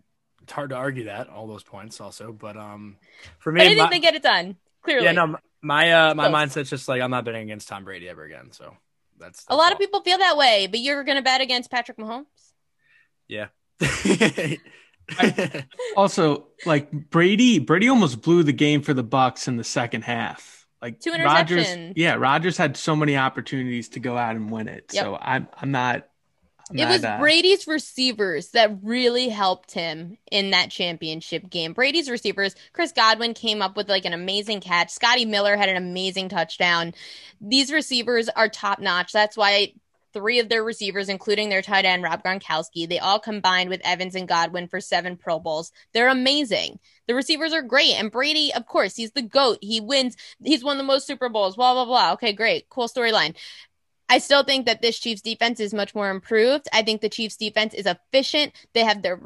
[0.43, 2.97] it's hard to argue that all those points also, but um,
[3.39, 4.55] for me, I think my, they get it done.
[4.83, 8.07] Clearly, yeah, no, my uh, my mindset's just like I'm not betting against Tom Brady
[8.07, 8.51] ever again.
[8.51, 8.75] So
[9.17, 9.73] that's, a lot all.
[9.73, 12.25] of people feel that way, but you're going to bet against Patrick Mahomes.
[13.27, 13.47] Yeah.
[15.95, 20.67] Also, like Brady, Brady almost blew the game for the Bucs in the second half.
[20.81, 21.93] Like Two Rodgers, interceptions.
[21.95, 24.91] yeah, Rodgers had so many opportunities to go out and win it.
[24.93, 25.03] Yep.
[25.03, 26.07] So I'm, I'm not.
[26.73, 31.73] It was Brady's receivers that really helped him in that championship game.
[31.73, 34.89] Brady's receivers, Chris Godwin came up with like an amazing catch.
[34.89, 36.93] Scotty Miller had an amazing touchdown.
[37.39, 39.13] These receivers are top notch.
[39.13, 39.73] That's why
[40.15, 44.15] three of their receivers, including their tight end Rob Gronkowski, they all combined with Evans
[44.15, 45.73] and Godwin for seven Pro Bowls.
[45.93, 46.79] They're amazing.
[47.07, 47.93] The receivers are great.
[47.95, 49.59] And Brady, of course, he's the GOAT.
[49.61, 50.15] He wins.
[50.41, 52.13] He's won the most Super Bowls, blah, blah, blah.
[52.13, 52.69] Okay, great.
[52.69, 53.35] Cool storyline.
[54.09, 56.67] I still think that this Chiefs defense is much more improved.
[56.73, 58.53] I think the Chiefs defense is efficient.
[58.73, 59.19] They have their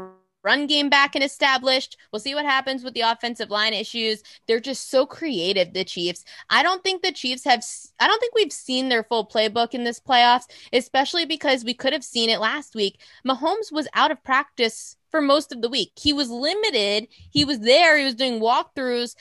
[0.44, 1.98] run game back and established.
[2.12, 4.24] We'll see what happens with the offensive line issues.
[4.48, 6.24] They're just so creative, the Chiefs.
[6.50, 7.64] I don't think the Chiefs have,
[8.00, 11.94] I don't think we've seen their full playbook in this playoffs, especially because we could
[11.94, 13.02] have seen it last week.
[13.28, 15.92] Mahomes was out of practice for most of the week.
[16.00, 17.08] He was limited.
[17.32, 17.98] He was there.
[17.98, 19.16] He was doing walkthroughs.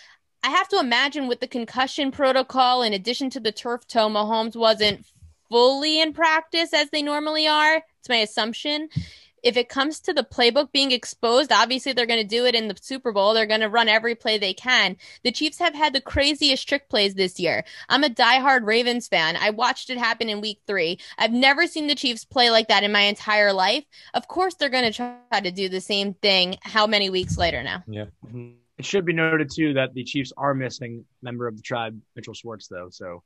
[0.44, 4.54] I have to imagine with the concussion protocol, in addition to the turf toe, Mahomes
[4.54, 5.04] wasn't
[5.50, 7.82] fully in practice as they normally are.
[8.00, 8.88] It's my assumption.
[9.42, 12.66] If it comes to the playbook being exposed, obviously they're going to do it in
[12.66, 13.34] the Super Bowl.
[13.34, 14.96] They're going to run every play they can.
[15.22, 17.64] The Chiefs have had the craziest trick plays this year.
[17.88, 19.36] I'm a diehard Ravens fan.
[19.36, 20.98] I watched it happen in week three.
[21.18, 23.84] I've never seen the Chiefs play like that in my entire life.
[24.12, 27.62] Of course, they're going to try to do the same thing how many weeks later
[27.62, 27.84] now?
[27.86, 28.06] Yeah.
[28.76, 32.34] It should be noted too that the Chiefs are missing member of the tribe, Mitchell
[32.34, 32.88] Schwartz, though.
[32.90, 33.22] So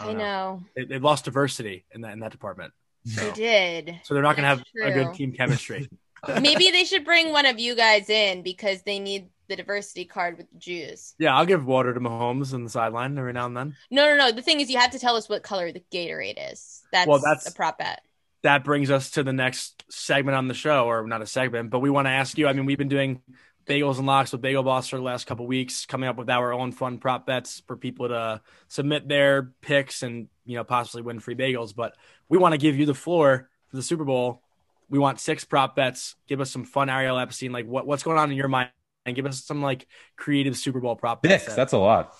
[0.00, 0.18] I I know.
[0.18, 0.62] know.
[0.76, 2.72] they, they've lost diversity in that in that department.
[3.04, 4.00] They did.
[4.04, 5.88] so they're not going to have That's a good team chemistry.
[6.40, 10.38] Maybe they should bring one of you guys in because they need the diversity card
[10.38, 11.14] with the Jews.
[11.18, 13.76] yeah, I'll give water to Mahomes on the sideline every now and then.
[13.90, 14.30] No, no, no.
[14.32, 16.82] The thing is, you have to tell us what color the Gatorade is.
[16.92, 18.02] That's, Well, that's- a prop bet.
[18.44, 21.80] that brings us to the next segment on the show, or not a segment, but
[21.80, 22.46] we want to ask you.
[22.46, 23.20] I mean, we've been doing
[23.66, 26.52] Bagels and Lox with Bagel Boss for the last couple weeks, coming up with our
[26.52, 31.20] own fun prop bets for people to submit their picks and you know possibly win
[31.20, 31.74] free bagels.
[31.74, 31.94] But
[32.28, 34.42] we want to give you the floor for the Super Bowl.
[34.88, 36.16] We want six prop bets.
[36.26, 38.70] Give us some fun Ariel Epstein, like what, what's going on in your mind,
[39.06, 39.86] and give us some like
[40.16, 41.44] creative Super Bowl prop bets.
[41.44, 41.46] Six.
[41.46, 42.10] that- That's a lot.
[42.10, 42.18] that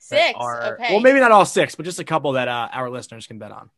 [0.00, 0.32] Six.
[0.36, 0.92] are- okay.
[0.92, 3.52] Well, maybe not all six, but just a couple that uh, our listeners can bet
[3.52, 3.70] on.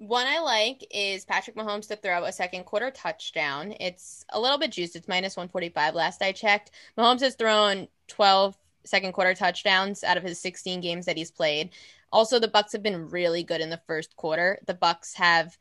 [0.00, 3.74] One I like is Patrick Mahomes to throw a second quarter touchdown.
[3.80, 4.96] It's a little bit juiced.
[4.96, 6.70] It's minus 145 last I checked.
[6.96, 11.68] Mahomes has thrown 12 second quarter touchdowns out of his 16 games that he's played.
[12.10, 14.58] Also, the Bucs have been really good in the first quarter.
[14.66, 15.58] The Bucs have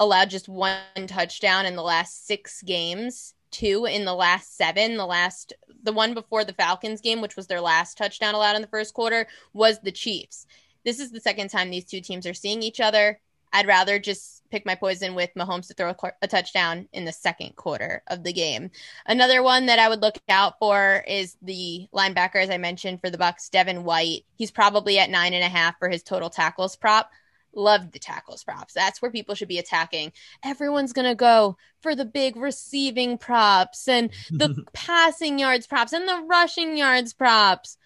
[0.00, 4.96] allowed just one touchdown in the last 6 games, two in the last 7.
[4.96, 5.52] The last
[5.84, 8.94] the one before the Falcons game, which was their last touchdown allowed in the first
[8.94, 10.44] quarter, was the Chiefs.
[10.84, 13.20] This is the second time these two teams are seeing each other.
[13.56, 17.12] I'd rather just pick my poison with Mahomes to throw a, a touchdown in the
[17.12, 18.70] second quarter of the game.
[19.06, 23.08] Another one that I would look out for is the linebacker, as I mentioned, for
[23.08, 24.26] the Bucs, Devin White.
[24.36, 27.10] He's probably at nine and a half for his total tackles prop.
[27.54, 28.74] Love the tackles props.
[28.74, 30.12] That's where people should be attacking.
[30.44, 36.06] Everyone's going to go for the big receiving props and the passing yards props and
[36.06, 37.78] the rushing yards props.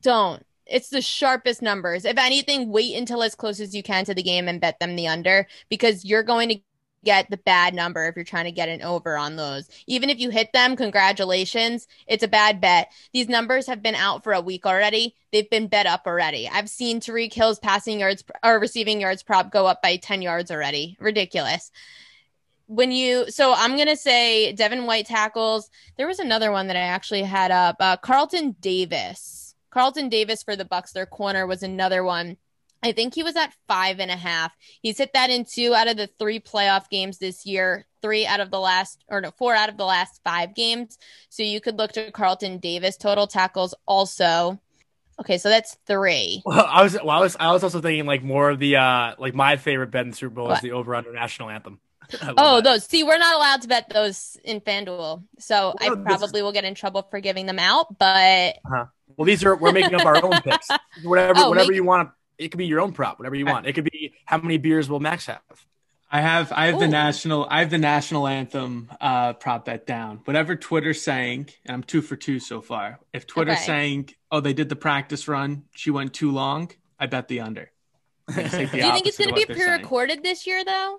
[0.00, 0.46] Don't.
[0.66, 2.04] It's the sharpest numbers.
[2.04, 4.96] If anything, wait until as close as you can to the game and bet them
[4.96, 6.60] the under because you're going to
[7.04, 9.68] get the bad number if you're trying to get an over on those.
[9.86, 11.86] Even if you hit them, congratulations.
[12.06, 12.90] It's a bad bet.
[13.12, 15.14] These numbers have been out for a week already.
[15.32, 16.48] They've been bet up already.
[16.48, 20.50] I've seen Tyreek Hill's passing yards or receiving yards prop go up by 10 yards
[20.50, 20.96] already.
[20.98, 21.70] Ridiculous.
[22.66, 25.70] when you so I'm gonna say Devin White tackles.
[25.98, 27.76] There was another one that I actually had up.
[27.80, 29.43] Uh, Carlton Davis.
[29.74, 30.92] Carlton Davis for the Bucs.
[30.92, 32.36] Their corner was another one.
[32.82, 34.52] I think he was at five and a half.
[34.82, 38.40] He's hit that in two out of the three playoff games this year, three out
[38.40, 40.96] of the last, or no, four out of the last five games.
[41.28, 44.60] So you could look to Carlton Davis total tackles also.
[45.20, 46.42] Okay, so that's three.
[46.46, 49.14] Well, I was well, I was I was also thinking like more of the uh
[49.18, 50.56] like my favorite bet in the Super Bowl What?
[50.58, 51.80] is the over under national anthem.
[52.36, 52.64] Oh, that.
[52.64, 52.84] those.
[52.84, 55.22] See, we're not allowed to bet those in FanDuel.
[55.38, 58.56] So I Well, is- probably will get in trouble for giving them out, but
[59.16, 60.68] well these are we're making up our own picks.
[61.02, 62.10] Whatever Oh, whatever make- you want.
[62.36, 63.66] It could be your own prop, whatever you want.
[63.66, 65.40] It could be how many beers will Max have.
[66.10, 70.20] I have I have the national I have the national anthem uh, prop bet down.
[70.24, 72.98] Whatever Twitter's saying, and I'm two for two so far.
[73.12, 73.64] If Twitter's Okay.
[73.66, 77.70] saying, "Oh, they did the practice run, she went too long," I bet the under.
[78.26, 78.38] The do
[78.78, 79.68] you think it's going to be what they're saying.
[79.78, 80.98] pre-recorded this year, though?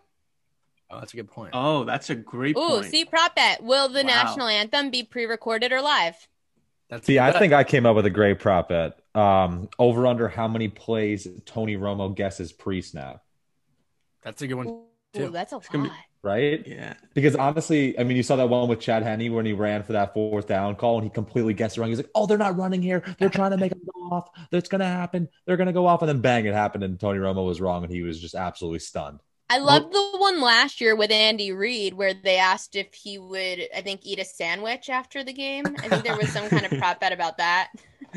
[0.91, 1.51] Oh, that's a good point.
[1.53, 2.86] Oh, that's a great Ooh, point.
[2.86, 3.63] see, prop bet.
[3.63, 4.07] Will the Wow.
[4.07, 6.16] national anthem be pre-recorded or live?
[6.89, 8.99] That's See, I think I came up with a great prop bet.
[9.15, 13.23] Um, over under how many plays Tony Romo guesses pre snap,
[14.21, 14.67] that's a good one.
[14.67, 14.83] Ooh,
[15.13, 15.29] too.
[15.29, 15.93] that's a gonna lot.
[15.93, 16.67] be- right?
[16.67, 16.95] yeah.
[17.13, 19.93] Because honestly, I mean, you saw that one with Chad Henne when he ran for
[19.93, 21.89] that fourth down call and he completely guessed it wrong.
[21.89, 23.03] He's like, "Oh, they're not running here.
[23.19, 24.29] They're trying to make them go off.
[24.51, 25.29] That's gonna happen.
[25.45, 27.91] They're gonna go off." And then bang, it happened, and Tony Romo was wrong, and
[27.91, 29.21] he was just absolutely stunned.
[29.49, 33.67] I loved the one last year with Andy Reid where they asked if he would,
[33.75, 35.65] I think, eat a sandwich after the game.
[35.79, 37.69] I think there was some kind of prop bet about that.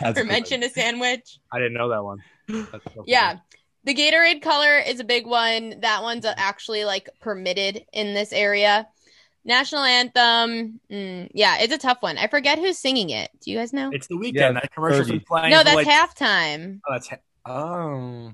[0.00, 0.26] That's or good.
[0.26, 1.38] mention a sandwich.
[1.52, 2.22] I didn't know that one.
[2.48, 3.38] So Yeah.
[3.84, 5.78] The Gatorade color is a big one.
[5.80, 8.88] That one's actually like permitted in this area.
[9.44, 10.80] National anthem.
[10.90, 12.18] mm, yeah, it's a tough one.
[12.18, 13.30] I forget who's singing it.
[13.40, 13.90] Do you guys know?
[13.92, 14.34] It's the Weeknd.
[14.34, 15.50] Yeah, that commercial's been playing.
[15.50, 16.80] No, that's like, halftime.
[16.88, 18.32] Oh, that's ha- oh.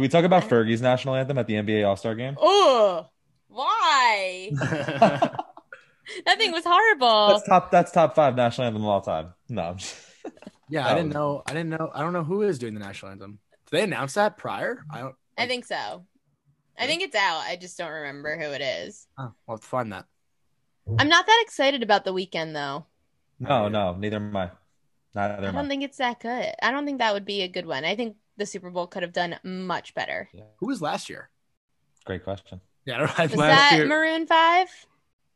[0.00, 2.34] Can we talk about Fergie's national anthem at the NBA All Star game?
[2.40, 3.06] Oh,
[3.48, 4.48] why?
[4.58, 7.28] that thing was horrible.
[7.28, 7.70] That's top.
[7.70, 9.34] That's top five national anthem of all time.
[9.50, 9.94] No, I'm just-
[10.70, 11.42] yeah, I didn't know.
[11.46, 11.90] I didn't know.
[11.94, 13.40] I don't know who is doing the national anthem.
[13.66, 14.86] Did they announce that prior?
[14.90, 15.14] I don't.
[15.36, 16.06] I think so.
[16.78, 17.40] I think it's out.
[17.40, 19.06] I just don't remember who it is.
[19.18, 20.06] Oh, we'll have find that.
[20.98, 22.86] I'm not that excited about the Weeknd though.
[23.38, 23.94] no, no.
[23.96, 24.50] Neither am I.
[25.14, 25.60] Neither I am I.
[25.60, 26.54] don't think it's that good.
[26.62, 27.84] I don't think that would be a good one.
[27.84, 30.28] I think the Super Bowl could have done much better.
[30.56, 31.30] Who was last year?
[32.04, 32.60] Great question.
[32.86, 33.20] Yeah, I don't.
[33.20, 34.68] I, Was Last that year- Maroon Five?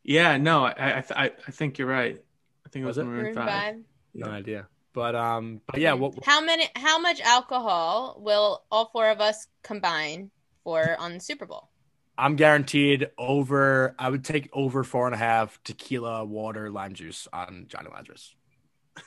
[0.02, 2.20] Yeah, no, I I, I I think you're right.
[2.66, 3.08] I think it was, Was it?
[3.08, 3.76] Maroon, 5.
[4.14, 4.66] no idea.
[4.94, 6.64] But um, but yeah, what How many?
[6.76, 10.30] How much alcohol will all four of us combine
[10.64, 11.68] for on the Super Bowl?
[12.16, 13.94] I'm guaranteed over.
[13.98, 18.34] I would take over four and a half tequila, water, lime juice on Johnny Lazarus.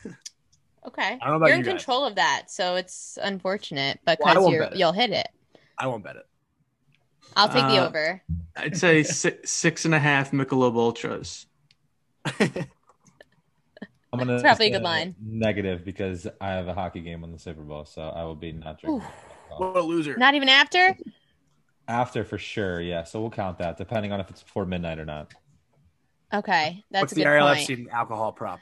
[0.87, 1.73] Okay, I don't know about you're in you guys.
[1.73, 4.77] control of that, so it's unfortunate Well, I because won't you're bet it.
[4.79, 5.27] you'll hit it.
[5.77, 6.25] I won't bet it.
[7.35, 8.21] I'll take the Uh, over.
[8.55, 11.45] I'd say six, six and a half Michelob Ultras.
[14.13, 15.15] I'm gonna It's probably a good line.
[15.21, 18.53] Negative because I have a hockey game on the Super Bowl, so I will be
[18.53, 19.05] not drinking.
[19.57, 20.15] What a loser.
[20.17, 20.97] Not even after.
[21.87, 23.03] After for sure, yeah.
[23.03, 25.33] So we'll count that, depending on if it's before midnight or not.
[26.33, 27.87] Okay, that's What's a the good Ariel point.
[27.91, 28.59] Alcohol prop?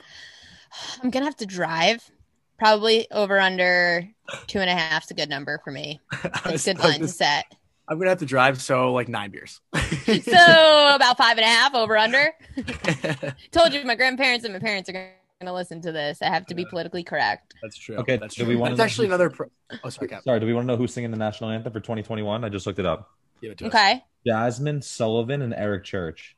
[1.03, 2.09] I'm gonna have to drive.
[2.57, 4.07] Probably over under
[4.47, 5.99] two and a half is a good number for me.
[6.45, 7.45] It's a good line to set.
[7.87, 9.61] I'm gonna have to drive, so like nine beers.
[10.05, 12.33] So about five and a half over under.
[13.51, 16.21] Told you my grandparents and my parents are gonna listen to this.
[16.21, 17.55] I have to be politically correct.
[17.61, 17.97] That's true.
[17.97, 18.53] Okay, that's do true.
[18.53, 19.29] we wanna That's know actually another.
[19.29, 19.51] Pro-
[19.83, 20.23] oh, sorry, Cap.
[20.23, 22.43] Sorry, do we want to know who's singing the national anthem for 2021?
[22.43, 23.09] I just looked it up.
[23.41, 23.73] Give it to us.
[23.73, 24.03] Okay.
[24.27, 26.35] Jazmine Sullivan and Eric Church.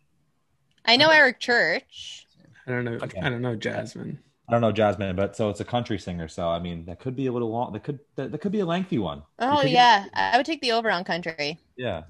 [0.85, 2.27] I know Eric Church.
[2.65, 2.93] I don't know.
[3.01, 3.19] Okay.
[3.21, 4.17] I don't know Jazmine.
[4.49, 6.27] I don't know Jazmine, but so it's a country singer.
[6.29, 7.73] So I mean, that could be a little long.
[7.73, 9.23] That could that, that could be a lengthy one.
[9.39, 11.59] Oh You could- yeah, I would take the over on country.
[11.77, 12.03] yeah.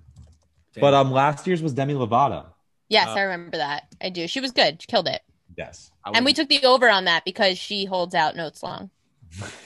[0.73, 0.81] Damn.
[0.81, 2.45] But um, last year's was Demi Lovato.
[2.89, 3.83] Yes, Uh, I remember that.
[3.99, 4.27] I do.
[4.27, 4.81] She was good.
[4.81, 5.21] She killed it.
[5.57, 8.91] Yes, I And we took the over on that because she holds out notes long.
[9.39, 9.57] that's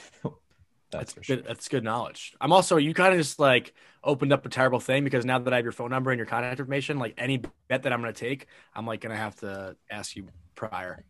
[0.90, 1.36] That's for sure.
[1.36, 1.46] good.
[1.46, 2.34] That's good knowledge.
[2.40, 5.52] I'm also you kind of just like opened up a terrible thing because now that
[5.52, 8.12] I have your phone number and your contact information, like any bet that I'm gonna
[8.14, 11.04] take, I'm like gonna have to ask you prior.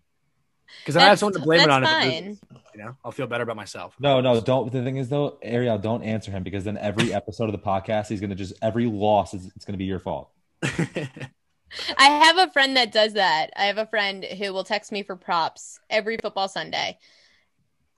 [0.80, 1.82] Because then I have someone to blame it on.
[1.82, 2.38] that's if it
[2.74, 3.94] you know, I'll feel better about myself.
[4.00, 4.72] No, no, don't.
[4.72, 8.08] The thing is, though, Ariel, don't answer him because then every episode of the podcast,
[8.08, 10.30] he's gonna just every loss is it's gonna be your fault.
[10.62, 13.50] I have a friend that does that.
[13.56, 16.98] I have a friend who will text me for props every football Sunday.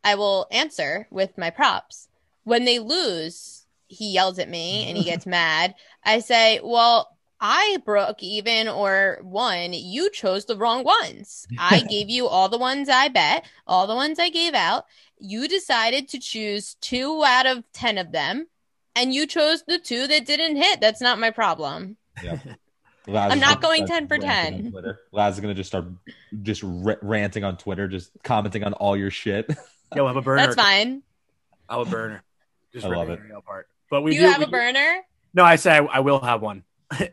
[0.02, 2.08] I will answer with my props.
[2.44, 5.74] When they lose, he yells at me and he gets mad.
[6.04, 7.13] I say, Well,
[7.46, 9.74] I broke even or won.
[9.74, 11.46] You chose the wrong ones.
[11.58, 14.86] I gave you all the ones I bet, all the ones I gave out.
[15.18, 18.46] You decided to choose two out of 10 of them,
[18.96, 20.80] and you chose the two that didn't hit.
[20.80, 21.98] That's not my problem.
[22.24, 22.40] Laz
[23.32, 24.70] I'm is not gonna 10 for 10.
[24.70, 25.00] Twitter.
[25.12, 25.84] Laz is gonna just start
[26.42, 29.44] just r- ranting on Twitter, just commenting on all your shit.
[29.50, 29.56] Yeah,
[29.96, 30.40] we'll have a burner.
[30.46, 31.02] That's fine.
[31.68, 32.22] I'll have a burner.
[32.72, 33.20] Just I love it.
[33.20, 33.68] Ariel Part.
[33.90, 35.02] But we you do, have we a do- burner?
[35.34, 36.64] No, I say I, I will have one.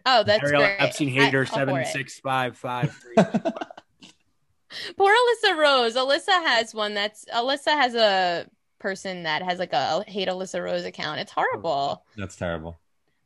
[0.06, 0.76] Oh, that's Ariel great.
[0.80, 1.88] Epstein hater all for seven it.
[1.88, 3.16] six five five three.
[4.98, 5.96] Poor Alyssa Rose.
[5.96, 8.48] Alyssa has one that's Alyssa has a
[8.80, 11.20] person that has like a hate Alyssa Rose account.
[11.20, 12.04] It's horrible.
[12.18, 12.80] That's terrible.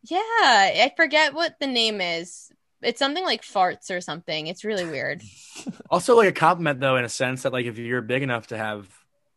[0.03, 2.51] Yeah, I forget what the name is.
[2.81, 4.47] It's something like farts or something.
[4.47, 5.23] It's really weird.
[5.89, 8.57] also, like a compliment though, in a sense that like if you're big enough to
[8.57, 8.87] have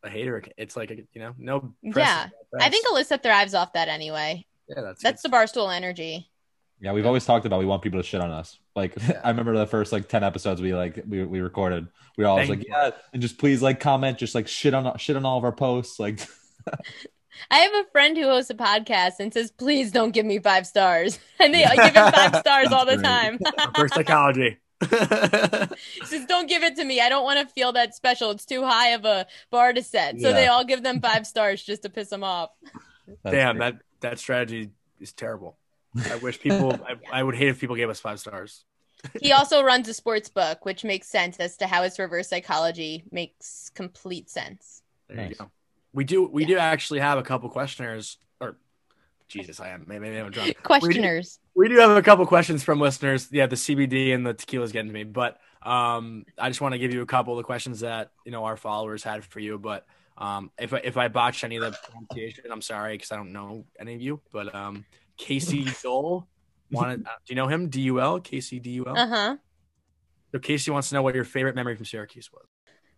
[0.02, 1.72] a hater, it's like a, you know no.
[1.82, 2.28] Yeah.
[2.60, 2.86] I think.
[2.86, 4.46] Alyssa thrives off that anyway.
[4.68, 6.28] yeah, that's That's the barstool energy.
[6.80, 8.58] Yeah, we've always talked about we want people to shit on us.
[8.76, 11.88] Like I remember the first like ten episodes we like we, we recorded.
[12.16, 12.74] We were always Thank like, you.
[12.74, 15.52] yeah, and just please like comment, just like shit on shit on all of our
[15.52, 15.98] posts.
[15.98, 16.20] Like
[17.50, 20.66] I have a friend who hosts a podcast and says, "Please don't give me five
[20.66, 23.04] stars," and they give him five stars all the great.
[23.04, 23.38] time.
[23.76, 24.58] reverse psychology.
[24.80, 27.00] He says, "Don't give it to me.
[27.00, 28.30] I don't want to feel that special.
[28.30, 30.34] It's too high of a bar to set." So Yeah.
[30.34, 32.50] they all give them five stars just to piss them off.
[33.22, 33.74] that's Damn, great.
[33.74, 34.70] that that strategy
[35.00, 35.56] is terrible.
[36.10, 36.72] I wish people.
[36.88, 38.64] I, I would hate if people gave us five stars.
[39.20, 43.04] He also runs a sports book, which makes sense as to how his reverse psychology
[43.10, 44.82] makes complete sense.
[45.08, 45.50] There you go.
[45.92, 46.26] We do.
[46.26, 48.18] We do actually have a couple questioners.
[48.40, 48.56] Or
[49.28, 50.62] Jesus, I am maybe, maybe I'm drunk.
[50.62, 51.38] Questioners.
[51.54, 53.28] We do have a couple questions from listeners.
[53.30, 56.78] Yeah, the CBD and the tequila's getting to me, but um, I just want to
[56.78, 59.58] give you a couple of the questions that you know our followers had for you.
[59.58, 59.86] But
[60.16, 63.32] um, if I, if I botched any of the pronunciation, I'm sorry because I don't
[63.32, 64.20] know any of you.
[64.32, 64.84] But um,
[65.18, 66.26] Casey Dole
[66.70, 67.06] wanted.
[67.06, 67.68] Uh, do you know him?
[67.68, 68.96] D U L Casey D U L.
[68.96, 69.36] Uh huh.
[70.32, 72.44] So Casey wants to know what your favorite memory from Syracuse was.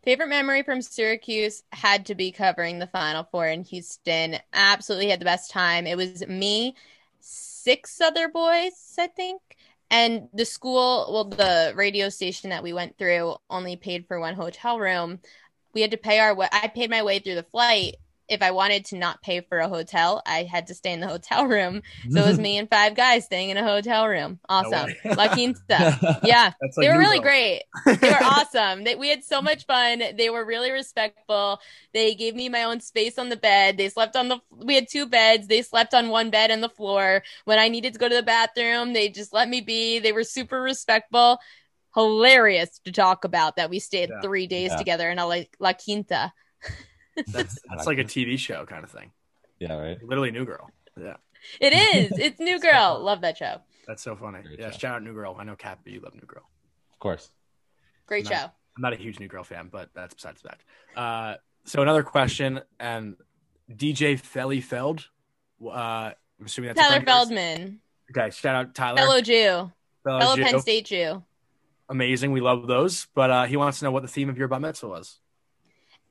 [0.03, 4.37] Favorite memory from Syracuse had to be covering the Final Four in Houston.
[4.53, 5.87] Absolutely had the best time.
[5.87, 6.75] It was me,
[7.21, 9.43] six other boys, I think.
[9.91, 14.35] And the school, well, the radio station that we went through only paid for one
[14.35, 15.21] hotel room.
[15.75, 16.49] We had to pay our way.
[16.51, 17.97] I paid my way through the flight.
[18.31, 21.09] If I wanted to not pay for a hotel, I had to stay in the
[21.09, 21.83] hotel room.
[22.11, 24.39] So it was me and five guys staying in a hotel room.
[24.49, 24.87] Awesome.
[24.87, 25.14] way.
[25.16, 26.20] La Quinta.
[26.22, 26.53] Yeah.
[26.61, 27.62] That's they were really great.
[27.85, 28.85] They were awesome.
[28.85, 30.03] They, we had so much fun.
[30.16, 31.59] They were really respectful.
[31.93, 33.76] They gave me my own space on the bed.
[33.76, 34.39] They slept on the.
[34.51, 35.49] We had two beds.
[35.49, 37.22] They slept on one bed and the floor.
[37.47, 39.99] When I needed to go to the bathroom, they just let me be.
[39.99, 41.39] They were super respectful.
[41.97, 44.20] Hilarious to talk about that we stayed Yeah.
[44.20, 44.76] three days Yeah.
[44.76, 46.33] together in a La, La Quinta.
[47.29, 49.11] That's that's like a TV show kind of thing.
[49.59, 49.99] yeah, right.
[50.03, 50.71] Literally New Girl.
[51.01, 51.17] Yeah,
[51.61, 52.19] It is.
[52.19, 53.01] It's New Girl.
[53.03, 53.59] Love that show.
[53.87, 54.43] that's so funny.
[54.43, 54.79] Great yeah, show.
[54.79, 55.37] shout out New Girl.
[55.39, 56.45] I know Kat, but you love New Girl.
[56.93, 57.31] Of course.
[58.07, 58.41] Great Nice.
[58.41, 58.45] show.
[58.77, 60.65] I'm not a huge New Girl fan, but that's besides the fact.
[60.97, 61.35] Uh,
[61.65, 63.17] so another question, and
[63.71, 65.09] DJ Felly Feld.
[65.65, 65.69] Uh,
[66.41, 67.29] I'm assuming that's a Tyler friend of yours?
[67.29, 67.81] Feldman,
[68.17, 68.97] Okay, shout out Tyler.
[68.97, 69.71] fellow Jew,
[70.05, 70.43] Fellow fellow Jew.
[70.45, 71.23] Penn State Jew.
[71.89, 73.07] Amazing, we love those.
[73.15, 75.19] But uh, he wants to know what the theme of your bat mitzvah was.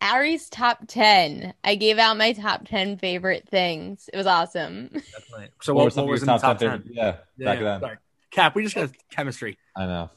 [0.02, 1.54] Ari's top 10.
[1.64, 4.10] I gave out my top 10 favorite things.
[4.14, 4.88] It was awesome.
[4.94, 5.50] Definitely.
[5.62, 6.72] So What what, were some what was your in the top ten?
[6.84, 7.12] favorite- Yeah,
[7.46, 7.80] back then.
[7.82, 7.98] sorry.
[8.32, 9.58] Cap, we just got chemistry.
[9.76, 10.10] I know.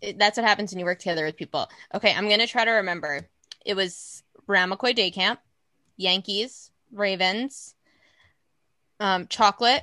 [0.00, 1.68] It- that's what happens when you work together with people.
[1.94, 3.26] Okay, I'm going to try to remember.
[3.64, 5.40] It was Ramaquois Day Camp,
[5.96, 7.74] Yankees, Ravens,
[9.00, 9.82] um, chocolate,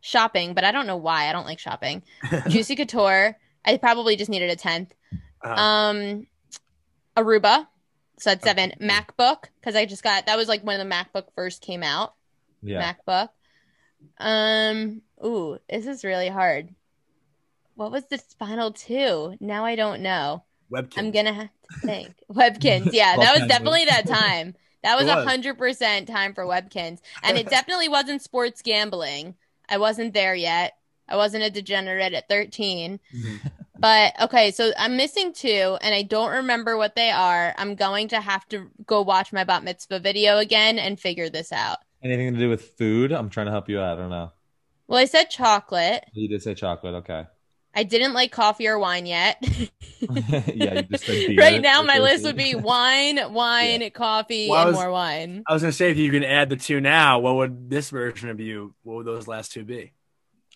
[0.00, 1.28] shopping, but I don't know why.
[1.28, 2.02] I don't like shopping.
[2.48, 3.36] Juicy Couture.
[3.64, 4.92] I probably just needed a 10th.
[5.44, 6.26] Uh, Um,
[7.16, 7.66] Aruba.
[8.20, 8.72] So seven.
[8.80, 12.14] MacBook, because I just got that was like when the MacBook first came out.
[12.62, 12.94] Yeah.
[13.08, 13.30] MacBook.
[14.18, 16.74] Um, ooh, this is really hard.
[17.74, 19.36] What was the final two?
[19.40, 20.44] Now I don't know.
[20.70, 20.98] Webkinz.
[20.98, 22.14] I'm gonna have to think.
[22.32, 24.54] Webkinz, yeah, that was definitely that time.
[24.82, 29.34] That was a hundred percent time for Webkinz, and it definitely wasn't sports gambling.
[29.68, 30.76] I wasn't there yet.
[31.08, 33.00] I wasn't a degenerate at 13.
[33.80, 37.54] But okay, so I'm missing two, and I don't remember what they are.
[37.56, 41.50] I'm going to have to go watch my bat mitzvah video again and figure this
[41.50, 41.78] out.
[42.02, 43.10] Anything to do with food?
[43.10, 43.96] I'm trying to help you out.
[43.98, 44.32] I don't know.
[44.86, 46.04] Well, I said chocolate.
[46.12, 46.94] You did say chocolate.
[46.96, 47.24] Okay.
[47.74, 49.38] I didn't like coffee or wine yet.
[50.00, 51.38] yeah, you just said beer.
[51.38, 52.26] right now, my list okay.
[52.26, 55.42] would be wine, wine, coffee, Well, and was- more wine.
[55.48, 58.28] I was gonna say if you can add the two now, what would this version
[58.28, 58.74] of you?
[58.82, 59.92] What would those last two be?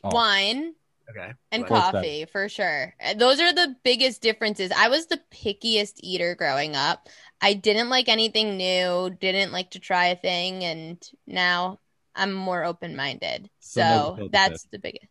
[0.02, 0.10] Oh.
[0.12, 0.74] Wine
[1.10, 1.32] Okay.
[1.52, 2.94] and coffee for sure.
[3.16, 4.72] Those are the biggest differences.
[4.76, 7.08] I was the pickiest eater growing up.
[7.40, 11.80] I didn't like anything new, didn't like to try a thing, and now
[12.14, 13.50] I'm more open minded.
[13.60, 15.06] So So that's the biggest.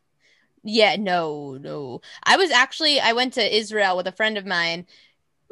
[0.62, 2.00] Yeah, no, no.
[2.24, 4.86] I was actually I went to Israel with a friend of mine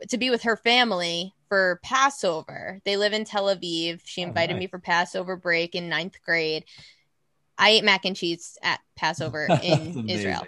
[0.08, 2.80] to be with her family for Passover.
[2.84, 4.00] They live in Tel Aviv.
[4.04, 6.64] She Oh, invited me for Passover break in ninth grade.
[7.62, 10.08] I ate mac and cheese at Passover in.
[10.08, 10.44] Israel.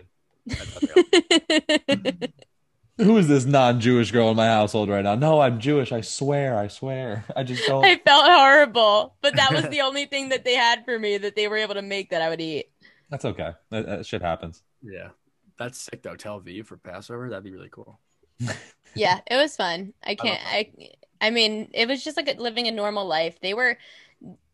[2.99, 5.15] Who is this non-Jewish girl in my household right now?
[5.15, 5.91] No, I'm Jewish.
[5.93, 6.57] I swear.
[6.57, 7.25] I swear.
[7.35, 7.85] I just don't.
[7.85, 11.37] I felt horrible, but that was the only thing that they had for me that
[11.37, 12.71] they were able to make that I would eat.
[13.11, 13.53] That's okay.
[13.71, 14.63] That, that shit happens.
[14.83, 15.09] Yeah,
[15.57, 16.17] that's sick though.
[16.17, 18.01] Tel Aviv for Passover, that'd be really cool.
[18.95, 19.93] Yeah, it was fun.
[20.05, 20.41] I can't.
[20.45, 20.73] I.
[21.21, 23.41] I mean, it was just like living a normal life.
[23.41, 23.79] They were,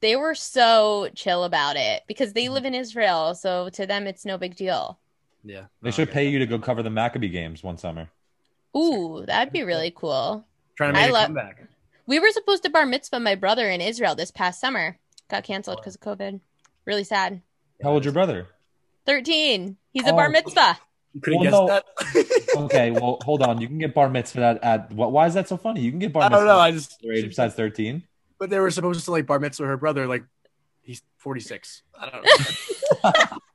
[0.01, 4.25] they were so chill about it because they live in Israel, so to them it's
[4.25, 4.99] no big deal.
[5.45, 8.09] Yeah, They should pay you to go cover the Maccabee games one summer.
[8.77, 10.45] Ooh, that'd be really cool.
[10.77, 11.67] Trying to I make a love- comeback.
[12.07, 14.99] We were supposed to bar mitzvah my brother in Israel this past summer.
[15.31, 16.41] Got canceled because of COVID.
[16.85, 17.41] Really sad.
[17.83, 18.49] How old's your brother?
[19.07, 19.77] 13.
[19.93, 20.17] He's a Oh.
[20.17, 20.79] bar mitzvah.
[21.15, 21.83] You couldn't Well, guess
[22.15, 22.27] that.
[22.57, 23.61] Okay, well, hold on.
[23.61, 25.13] You can get bar mitzvah at, at what?
[25.13, 25.81] Why is that so funny?
[25.83, 26.59] You can get bar I mitzvah don't know.
[26.59, 28.03] I just at your age besides thirteen.
[28.41, 30.09] But they were supposed to like bar mitzvah her brother.
[30.09, 30.25] Like
[30.83, 31.83] he's forty six.
[31.97, 33.13] I don't know.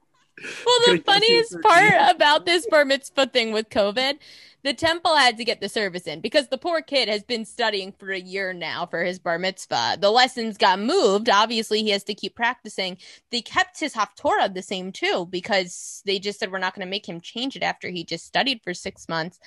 [0.65, 4.19] Well, the Could've guessed he was funniest part about this bar mitzvah thing with COVID,
[4.63, 7.93] the temple had to get the service in because the poor kid has been studying
[7.93, 9.97] for a year now for his bar mitzvah.
[10.01, 11.29] The lessons got moved.
[11.29, 12.97] Obviously, he has to keep practicing.
[13.31, 16.89] They kept his Haftorah the same too because they just said we're not going to
[16.89, 19.39] make him change it after he just studied for six months.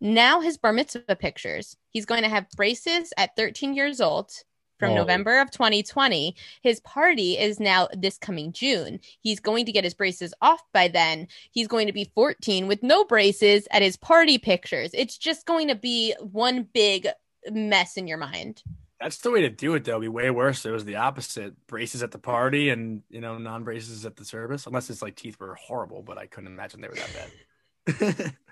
[0.00, 1.76] Now his bar mitzvah pictures.
[1.90, 4.30] He's going to have braces at 13 years old
[4.78, 4.96] from Oh.
[4.96, 6.36] November of 2020.
[6.62, 9.00] His party is now this coming June.
[9.20, 11.28] He's going to get his braces off by then.
[11.50, 14.90] He's going to be 14 with no braces at his party pictures.
[14.92, 17.08] It's just going to be one big
[17.50, 18.62] mess in your mind.
[19.00, 19.92] That's the way to do it, though.
[19.92, 20.64] It'd be way worse.
[20.64, 24.66] It was the opposite: braces at the party, and you know, non-braces at the service.
[24.66, 27.30] Unless it's like teeth were horrible, but I couldn't imagine they were that bad.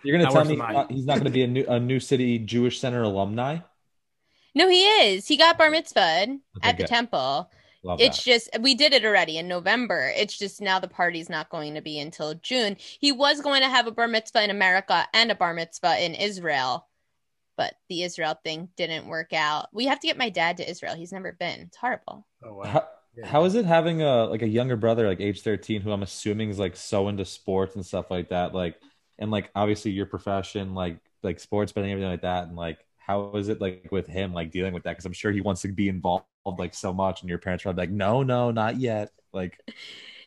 [0.02, 2.38] You're gonna tell me he's not, he's not gonna be a new a new city
[2.38, 3.58] Jewish Center alumni?
[4.54, 5.26] No, he is.
[5.26, 6.86] He got bar mitzvah at the good.
[6.86, 7.50] temple.
[7.82, 8.24] Love It's that.
[8.24, 10.12] just we did it already in November.
[10.16, 12.76] It's just now the party's not going to be until June.
[12.78, 16.14] He was going to have a bar mitzvah in America and a bar mitzvah in
[16.14, 16.86] Israel,
[17.56, 19.66] but the Israel thing didn't work out.
[19.72, 20.94] We have to get my dad to Israel.
[20.94, 21.60] He's never been.
[21.60, 22.26] It's horrible.
[22.44, 22.64] oh, wow.
[22.64, 23.26] How, Yeah.
[23.26, 26.50] how is it having a like a younger brother like age 13 who I'm assuming
[26.50, 28.76] is like so into sports and stuff like that like
[29.18, 33.34] and like obviously your profession like like sports betting everything like that and like how
[33.36, 35.68] is it like with him like dealing with that because I'm sure he wants to
[35.68, 36.26] be involved
[36.58, 39.58] like so much and your parents are like no no not yet like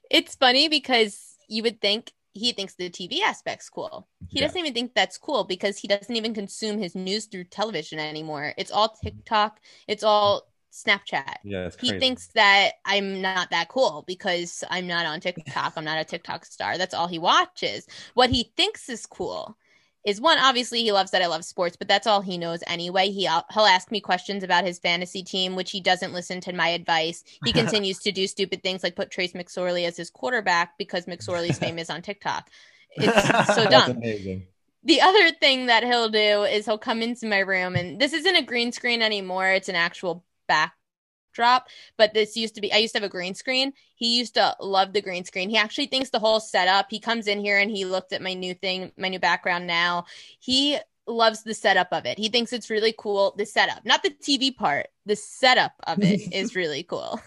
[0.10, 4.08] It's funny because you would think he thinks the TV aspect's cool.
[4.28, 4.42] He Yeah.
[4.42, 8.54] doesn't even think that's cool because he doesn't even consume his news through television anymore.
[8.58, 9.20] It's all mm-hmm.
[9.30, 11.36] TikTok, it's all Snapchat.
[11.44, 15.74] yeah it's He thinks that I'm not that cool because I'm not on TikTok.
[15.76, 16.78] I'm not a TikTok star.
[16.78, 17.88] That's all he watches.
[18.14, 19.58] What he thinks is cool
[20.06, 23.10] is one, obviously, he loves that I love sports, but that's all he knows anyway.
[23.10, 26.54] He, uh, he'll ask me questions about his fantasy team, which he doesn't listen to
[26.54, 27.24] my advice.
[27.44, 31.60] He continues to do stupid things like put Trace McSorley as his quarterback because McSorley's
[31.60, 32.50] famous on TikTok.
[32.92, 34.48] It's so dumb amazing
[34.88, 38.36] the other thing that he'll do is he'll come into my room and this isn't
[38.36, 41.68] a green screen anymore it's an actual backdrop
[41.98, 43.74] but this used to be i used to have a green screen.
[43.96, 45.50] He used to love the green screen.
[45.50, 48.34] He actually thinks the whole setup he comes in here and he looked at my
[48.34, 50.06] new thing my new background now.
[50.40, 50.78] He
[51.08, 52.18] loves the setup of it.
[52.18, 56.22] He thinks it's really cool the setup not the tv part the setup of it
[56.34, 57.20] is really cool.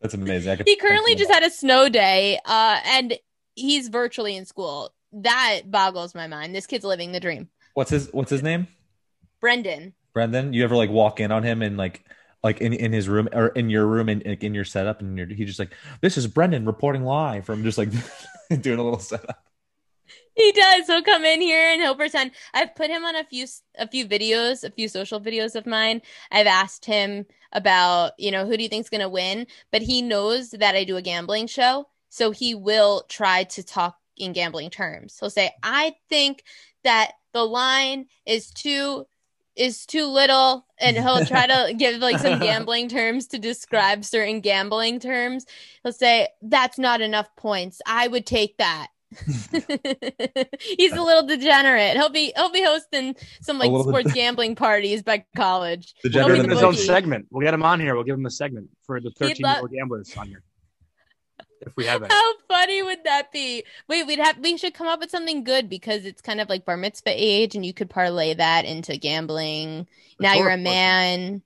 [0.00, 0.56] That's amazing.
[0.58, 3.18] Could- he currently just had a snow day uh and
[3.54, 4.94] he's virtually in school.
[5.12, 6.54] That boggles my mind.
[6.54, 7.48] This kid's living the dream.
[7.74, 8.66] What's his what's his name?
[9.40, 12.04] Brendan Brendan you ever like walk in on him and like
[12.42, 15.16] like in, in his room or in your room and in, in your setup and
[15.16, 17.90] you're, he just like this is Brendan reporting live from just like
[18.60, 19.44] doing a little setup
[20.34, 20.86] He does.
[20.86, 22.32] He'll come in here and he'll pretend.
[22.54, 23.46] I've put him on a few
[23.78, 26.00] a few videos, a few social videos of mine.
[26.30, 30.50] I've asked him about, you know, who do you think's to win, but he knows
[30.50, 35.18] that I do a gambling show, so he will try to talk in gambling terms.
[35.20, 36.44] He'll say, "I think
[36.82, 39.06] that the line is too
[39.56, 44.40] is too little," and he'll try to give like some gambling terms to describe certain
[44.40, 45.46] gambling terms.
[45.82, 47.80] He'll say, "That's not enough points.
[47.86, 48.88] I would take that."
[50.78, 51.96] He's a uh, little degenerate.
[51.96, 55.94] He'll be he'll be hosting some like sports gambling parties by college.
[56.02, 57.26] Degenerate He'll Give be him the his own segment.
[57.30, 57.94] We'll get him on here.
[57.94, 60.42] We'll give him a segment for the 13 year old gamblers on here.
[61.64, 62.10] If we have it.
[62.10, 63.64] How funny would that be?
[63.88, 66.64] Wait, we'd have we should come up with something good because it's kind of like
[66.64, 69.86] bar mitzvah age, and you could parlay that into gambling.
[70.18, 70.64] The now you're Torah a portion.
[70.64, 71.42] man.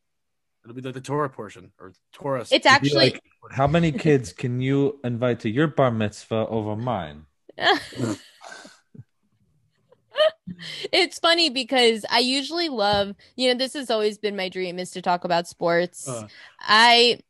[0.65, 2.41] It'll be the, the Torah portion or Torah.
[2.51, 6.75] It's Be actually like, how many kids can you invite to your bar mitzvah over
[6.75, 7.27] mine?
[10.93, 14.91] it's funny because I usually love, you know, this has always been my dream is
[14.93, 16.09] to talk about sports.
[16.09, 16.27] Uh.
[16.61, 17.21] I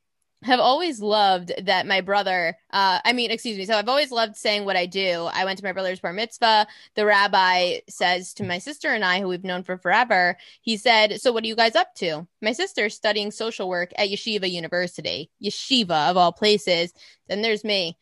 [0.46, 3.64] have always loved that my brother, uh, I mean, excuse me.
[3.64, 5.28] So I've always loved saying what I do.
[5.32, 6.68] I went to my brother's bar mitzvah.
[6.94, 11.20] The rabbi says to my sister and I, who we've known for forever, he said,
[11.20, 12.28] So what are you guys up to?
[12.40, 16.94] My sister's studying social work at Yeshiva University, Yeshiva of all places.
[17.28, 17.98] Then there's me.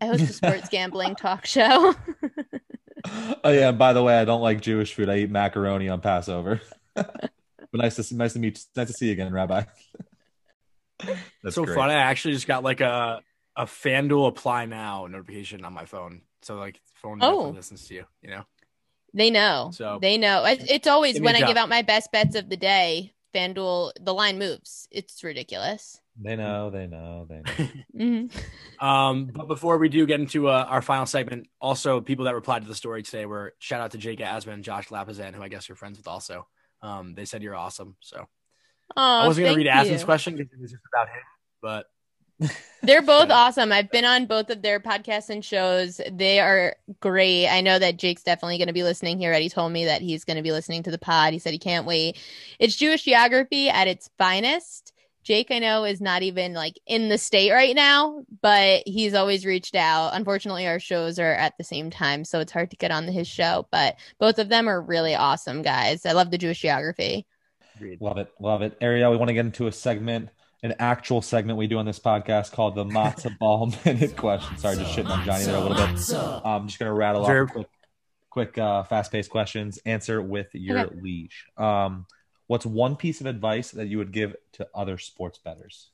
[0.00, 1.94] I host a sports gambling talk show.
[3.44, 3.68] oh yeah.
[3.68, 5.10] and By the way, I don't like Jewish food.
[5.10, 6.62] I eat macaroni on Passover.
[6.94, 7.30] but
[7.74, 9.64] nice to nice to meet nice to see you again, Rabbi.
[11.42, 11.74] That's so great.
[11.76, 11.92] funny.
[11.94, 13.20] I actually just got like a
[13.56, 16.22] a FanDuel apply now notification on my phone.
[16.42, 17.30] So like phone Oh.
[17.32, 18.42] definitely listens to you, you know.
[19.14, 19.70] They know.
[19.74, 20.44] So- they know.
[20.46, 23.12] It's always when I give out my best bets of the day.
[23.34, 24.86] FanDuel, the line moves.
[24.90, 25.98] It's ridiculous.
[26.20, 27.68] They know, they know, they know.
[28.30, 28.82] Mhm.
[28.84, 32.60] Um, but before we do get into uh, our final segment, also people that replied
[32.62, 35.48] to the story today were shout out to Jake Asman and Josh Lapazan, who I
[35.48, 36.46] guess you're friends with also.
[36.82, 37.96] Um, they said you're awesome.
[38.00, 38.26] So
[38.96, 40.04] I wasn't gonna read you.
[40.04, 41.22] question because it was just about him,
[41.60, 41.86] but
[42.82, 43.72] They're both awesome.
[43.72, 46.00] I've been on both of their podcasts and shows.
[46.10, 47.48] They are great.
[47.48, 49.18] I know that Jake's definitely going to be listening.
[49.18, 51.32] He already told me that he's going to be listening to the pod.
[51.32, 52.18] He said he can't wait.
[52.58, 54.92] It's Jewish geography at its finest.
[55.22, 59.46] Jake, I know, is not even like in the state right now, but he's always
[59.46, 60.10] reached out.
[60.14, 63.28] Unfortunately, our shows are at the same time, so it's hard to get on his
[63.28, 63.68] show.
[63.70, 66.04] But both of them are really awesome guys.
[66.04, 67.26] I love the Jewish geography.
[67.82, 68.00] Agreed.
[68.00, 68.76] Love it, love it.
[68.80, 70.28] Ariel, we want to get into a segment,
[70.62, 74.56] an actual segment we do on this podcast called the Matzah Ball Minute Question.
[74.58, 76.42] Sorry, just shitting on Johnny there a little bit.
[76.44, 77.52] I'm just gonna rattle off Observed.
[77.52, 77.66] quick,
[78.30, 79.78] quick, uh, fast-paced questions.
[79.84, 80.96] Answer with your Okay.
[81.00, 81.46] leash.
[81.56, 82.06] Um,
[82.46, 85.90] what's one piece of advice that you would give to other sports bettors?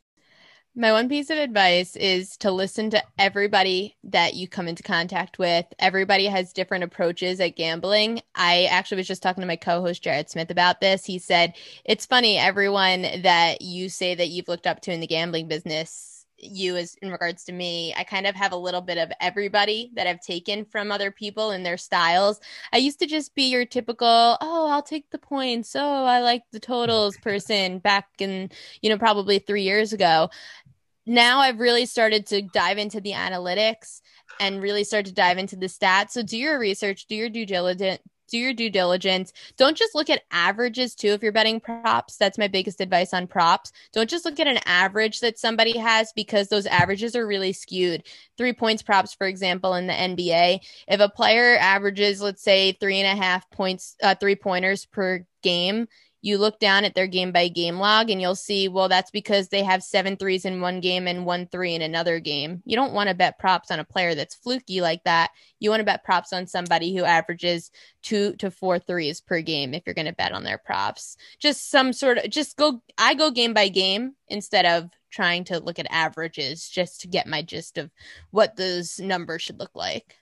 [0.78, 5.36] My one piece of advice is to listen to everybody that you come into contact
[5.36, 5.66] with.
[5.80, 8.22] Everybody has different approaches at gambling.
[8.36, 11.04] I actually was just talking to my co host, Jared Smith, about this.
[11.04, 11.54] He said,
[11.84, 16.24] It's funny, everyone that you say that you've looked up to in the gambling business,
[16.40, 19.90] you as in regards to me, I kind of have a little bit of everybody
[19.94, 22.38] that I've taken from other people and their styles.
[22.72, 24.06] I used to just be your typical,
[24.40, 25.74] oh, I'll take the points.
[25.74, 28.50] Oh, I like the totals person back in,
[28.80, 30.30] you know, probably three years ago
[31.08, 34.00] now I've really started to dive into the analytics
[34.40, 36.10] and really start to dive into the stats.
[36.10, 39.32] So do your research, do your due diligence, do your due diligence.
[39.56, 42.16] Don't just look at averages too if you're betting props.
[42.16, 43.72] That's my biggest advice on props.
[43.92, 48.04] Don't just look at an average that somebody has because those averages are really skewed.
[48.36, 53.00] Three points props, for example, in the NBA, if a player averages, let's say, three
[53.00, 55.88] and a half points, uh, three pointers per game,
[56.28, 59.48] you look down at their game by game log and you'll see, well, that's because
[59.48, 62.62] they have seven threes in one game and one three in another game.
[62.66, 65.30] You don't want to bet props on a player that's fluky like that.
[65.58, 67.70] You want to bet props on somebody who averages
[68.02, 71.16] two to four threes per game if you're going to bet on their props.
[71.38, 75.58] Just some sort of, just go, I go game by game instead of trying to
[75.58, 77.90] look at averages just to get my gist of
[78.30, 80.14] what those numbers should look like.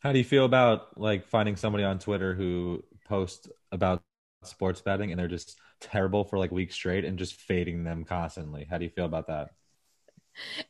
[0.00, 4.02] How do you feel about like finding somebody on Twitter who posts about
[4.42, 8.66] sports betting and they're just terrible for like weeks straight and just fading them constantly?
[8.68, 9.50] How do you feel about that?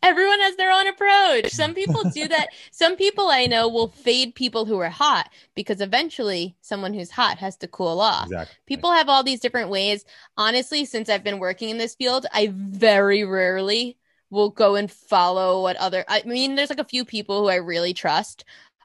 [0.02, 1.50] Everyone has their own approach.
[1.52, 2.48] Some people do that.
[2.72, 7.38] Some people I know will fade people who are hot because eventually someone who's hot
[7.38, 8.26] has to cool off.
[8.26, 8.56] Exactly.
[8.66, 10.04] People have all these different ways.
[10.36, 13.98] Honestly, since I've been working in this field, I very rarely
[14.30, 17.56] will go and follow what other I mean, there's like a few people who I
[17.56, 18.44] really trust.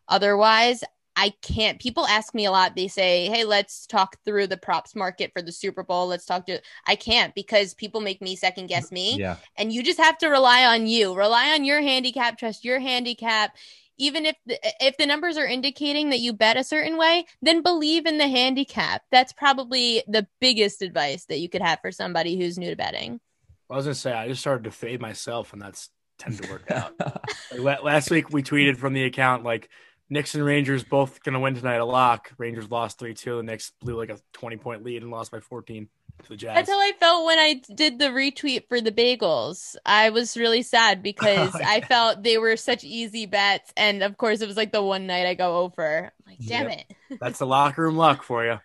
[0.10, 0.84] Otherwise,
[1.20, 1.82] I can't.
[1.82, 2.76] People ask me a lot.
[2.76, 6.08] They say, "Hey, let's talk through the props market for the Super Bowl.
[6.08, 9.38] Let's talk to." I can't because people make me second guess me Yeah.
[9.58, 13.56] and you just have to rely on you rely on your handicap trust your handicap
[13.98, 17.62] even if the, if the numbers are indicating that you bet a certain way then
[17.64, 22.38] believe in the handicap that's probably the biggest advice that you could have for somebody
[22.38, 23.20] who's new to betting
[23.70, 25.90] I was gonna say I just started to fade myself, and that's
[26.20, 26.94] tend to work out.
[27.58, 29.70] Like, last week we tweeted from the account like
[30.10, 32.32] Knicks and Rangers both gonna win tonight a lock.
[32.38, 33.38] Rangers lost three two.
[33.38, 35.90] The Knicks blew like a twenty point lead and lost by fourteen
[36.24, 36.56] to the Jazz.
[36.56, 40.64] that's how i felt when i did the retweet for the bagels i was really
[40.64, 44.58] sad because Oh, i felt they were such easy bets and of course it was
[44.58, 46.80] like the one night i go over I'm like damn Yep.
[47.10, 48.60] it That's the locker room luck for you.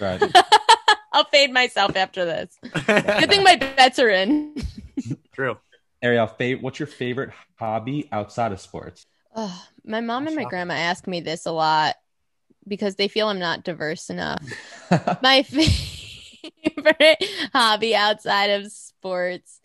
[0.00, 0.22] right.
[1.12, 4.56] i'll fade myself after this good thing my bets are in
[5.34, 5.58] True.
[6.00, 6.30] Ariel,
[6.62, 9.04] what's your favorite hobby outside of sports?
[9.34, 11.96] Ugh, my mom and my grandma ask me this a lot
[12.66, 14.42] because they feel I'm not diverse enough.
[15.22, 19.60] my favorite hobby outside of sports,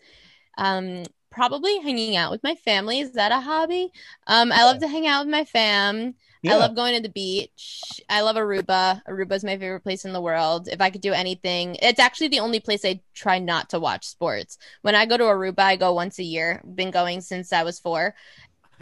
[0.58, 3.00] um, probably hanging out with my family.
[3.00, 3.92] Is that a hobby?
[4.26, 6.14] Um, I love to hang out with my fam.
[6.42, 6.54] Yeah.
[6.54, 8.00] I love going to the beach.
[8.08, 9.02] I love Aruba.
[9.06, 10.68] Aruba is my favorite place in the world.
[10.68, 14.06] If I could do anything, it's actually the only place I try not to watch
[14.06, 14.56] sports.
[14.80, 16.62] When I go to Aruba, I go once a year.
[16.74, 18.14] Been going since I was four.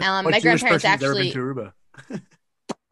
[0.00, 2.22] Um, What my Jewish grandparents person's ever been actually, to Aruba?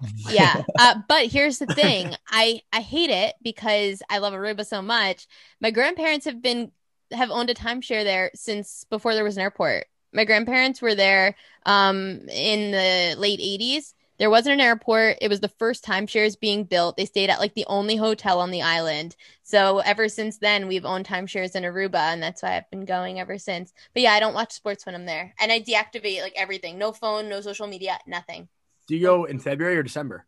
[0.30, 0.62] yeah.
[0.78, 5.26] Uh, but here's the thing: I I hate it because I love Aruba so much.
[5.60, 6.72] My grandparents have been
[7.12, 9.86] have owned a timeshare there since before there was an airport.
[10.12, 13.94] My grandparents were there um, in the late '80s.
[14.18, 15.18] There wasn't an airport.
[15.20, 16.97] It was the first timeshares being built.
[16.97, 19.14] They stayed at like the only hotel on the island.
[19.43, 23.20] So ever since then, we've owned timeshares in Aruba, and that's why I've been going
[23.20, 23.72] ever since.
[23.93, 26.93] But yeah, I don't watch sports when I'm there, and I deactivate like everything: no
[26.93, 28.48] phone, no social media, nothing.
[28.86, 30.24] Do you go in February or December?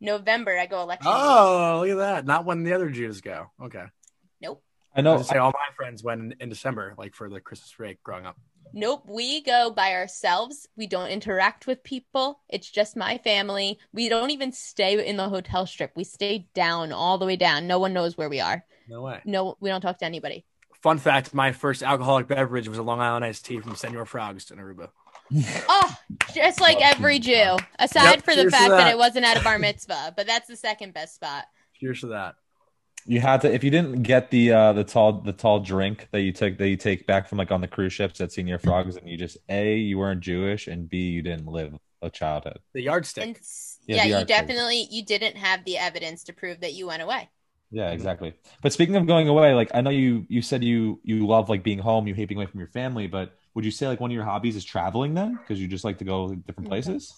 [0.00, 1.10] November, I go election.
[1.10, 1.16] day.
[1.18, 2.26] Oh, look at that!
[2.26, 3.50] Not when the other Jews go.
[3.62, 3.84] Okay.
[4.40, 4.62] Nope.
[4.94, 5.14] I I know.
[5.14, 8.02] was gonna say all my friends went in, in December, like for the Christmas break
[8.02, 8.36] growing up.
[8.72, 10.68] Nope, we go by ourselves.
[10.76, 12.40] We don't interact with people.
[12.48, 13.78] It's just my family.
[13.92, 15.92] We don't even stay in the hotel strip.
[15.96, 17.66] We stay down all the way down.
[17.66, 18.64] No one knows where we are.
[18.88, 19.20] No way.
[19.24, 20.44] No, we don't talk to anybody.
[20.82, 24.50] Fun fact: my first alcoholic beverage was a Long Island iced tea from Senor Frogs
[24.50, 24.90] in Aruba.
[25.68, 25.94] Oh,
[26.34, 28.78] just like every Jew, aside Yep, for the fact that.
[28.78, 28.90] that.
[28.92, 31.44] it wasn't at a bar mitzvah, but that's the second best spot.
[31.74, 32.36] Cheers to that.
[33.06, 36.20] You had to if you didn't get the uh the tall the tall drink that
[36.20, 38.96] you took that you take back from like on the cruise ships at Senor Frogs
[38.96, 42.58] and you just A, you weren't Jewish and B, you didn't live a childhood.
[42.74, 43.24] The yardstick.
[43.24, 43.40] And
[43.86, 47.02] Yeah, yeah, the you definitely you didn't have the evidence to prove that you went
[47.02, 47.30] away.
[47.70, 48.34] Yeah, exactly.
[48.62, 51.62] But speaking of going away, like I know you you said you you love like
[51.62, 54.10] being home, you hate being away from your family, but would you say like one
[54.10, 55.36] of your hobbies is traveling then?
[55.36, 57.14] Because you just like to go like, different places?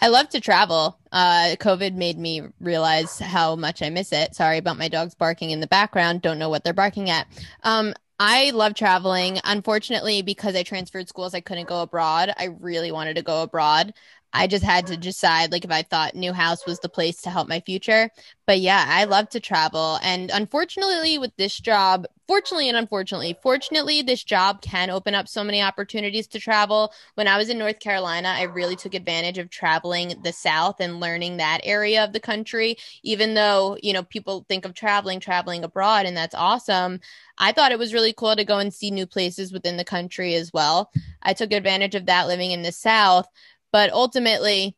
[0.00, 0.98] I love to travel.
[1.10, 4.34] Uh, COVID made me realize how much I miss it.
[4.34, 6.22] Sorry about my dogs barking in the background.
[6.22, 7.26] Don't know what they're barking at.
[7.64, 9.40] Um, I love traveling.
[9.44, 12.32] Unfortunately, because I transferred schools, I couldn't go abroad.
[12.36, 13.94] I really wanted to go abroad.
[14.32, 17.48] I just had to decide like if I thought Newhouse was the place to help
[17.48, 18.10] my future.
[18.46, 19.98] But yeah, I love to travel.
[20.02, 25.42] And unfortunately, with this job, fortunately and unfortunately, fortunately, this job can open up so
[25.42, 26.92] many opportunities to travel.
[27.14, 31.00] When I was in North Carolina, I really took advantage of traveling the South and
[31.00, 32.76] learning that area of the country.
[33.02, 37.00] Even though, you know, people think of traveling, traveling abroad, and that's awesome.
[37.38, 40.34] I thought it was really cool to go and see new places within the country
[40.34, 40.90] as well.
[41.22, 43.26] I took advantage of that living in the South.
[43.72, 44.76] But ultimately,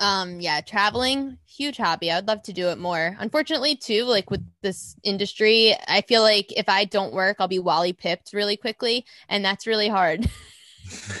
[0.00, 2.10] um yeah traveling huge hobby.
[2.10, 3.16] I would love to do it more.
[3.20, 7.58] Unfortunately too like with this industry i feel like if i don't work i'll be
[7.58, 10.28] wally pipped really quickly and that's really hard.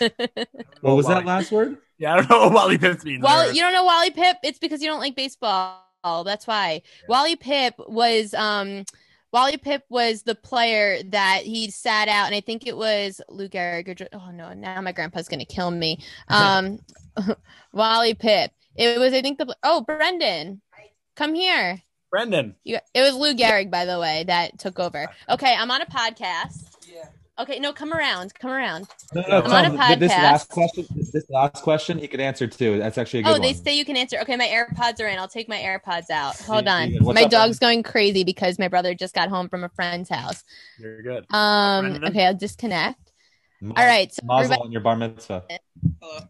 [0.80, 1.20] What was Wally.
[1.20, 1.76] that last word?
[1.98, 3.22] Yeah, I don't know what Wally Pipps means.
[3.22, 5.78] well you don't know wally pipp it's because you don't like baseball.
[6.24, 6.82] That's why.
[7.08, 8.84] Wally Pipp was um
[9.32, 13.48] Wally Pipp was the player that he sat out, and I think it was Lou
[13.48, 13.88] Gehrig.
[14.00, 14.52] Or, oh no!
[14.52, 15.98] Now my grandpa's gonna kill me.
[16.28, 16.78] Um,
[17.72, 18.50] Wally Pipp.
[18.76, 20.60] It was, I think the oh Brendan,
[21.16, 21.82] come here.
[22.10, 22.56] Brendan.
[22.64, 25.08] You, it was Lou Gehrig, by the way, that took over.
[25.28, 26.71] Okay, I'm on a podcast.
[27.38, 27.42] Yeah.
[27.42, 28.86] Okay, no, come around, come around.
[29.14, 32.20] No, no, I'm on a Tom, th- This last question, this last question, he could
[32.20, 32.78] answer too.
[32.78, 33.40] That's actually a good Oh, one.
[33.42, 34.18] they say you can answer.
[34.20, 35.18] Okay, my AirPods are in.
[35.18, 36.36] I'll take my AirPods out.
[36.42, 36.92] Hold on.
[37.00, 40.10] What's My up, dog's going crazy because my brother just got home from a friend's
[40.10, 40.44] house.
[40.78, 41.26] You're good.
[41.30, 41.84] Um.
[41.90, 42.04] Brendan?
[42.10, 43.12] Okay, I'll disconnect.
[43.62, 44.12] Ma- All right.
[44.12, 45.44] So Mazel everybody- on your bar mitzvah.
[46.00, 46.20] Hello.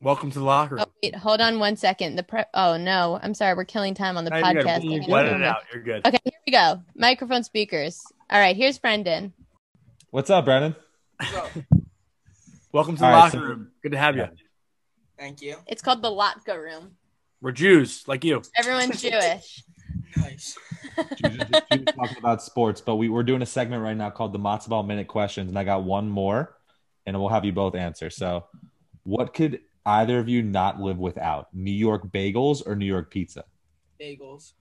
[0.00, 0.84] Welcome to the locker room.
[0.86, 2.16] Oh, wait, hold on one second.
[2.16, 3.54] The pre- Oh no, I'm sorry.
[3.54, 4.82] We're killing time on the No, podcast.
[4.84, 5.62] You Let it out.
[5.72, 6.06] You're good.
[6.06, 6.82] Okay, here we go.
[6.96, 8.02] Microphone speakers.
[8.30, 9.32] All right, here's Brendan.
[10.10, 10.74] What's up, Brandon?
[11.20, 11.48] Hello.
[12.72, 13.70] Welcome to the All right, locker so- room.
[13.82, 14.26] Good to have you.
[15.18, 15.56] Thank you.
[15.66, 16.96] It's called the Latke Room.
[17.40, 18.42] We're Jews, like you.
[18.56, 19.64] Everyone's Jewish.
[20.16, 20.56] Nice.
[21.16, 21.38] Juju-
[21.72, 24.68] Juju talking about sports, but we, we're doing a segment right now called the Matzo
[24.68, 26.56] Ball Minute Questions, and I got one more,
[27.06, 28.10] and we'll have you both answer.
[28.10, 28.44] So,
[29.04, 31.48] what could either of you not live without?
[31.54, 33.44] New York bagels or New York pizza?
[34.00, 34.52] Bagels.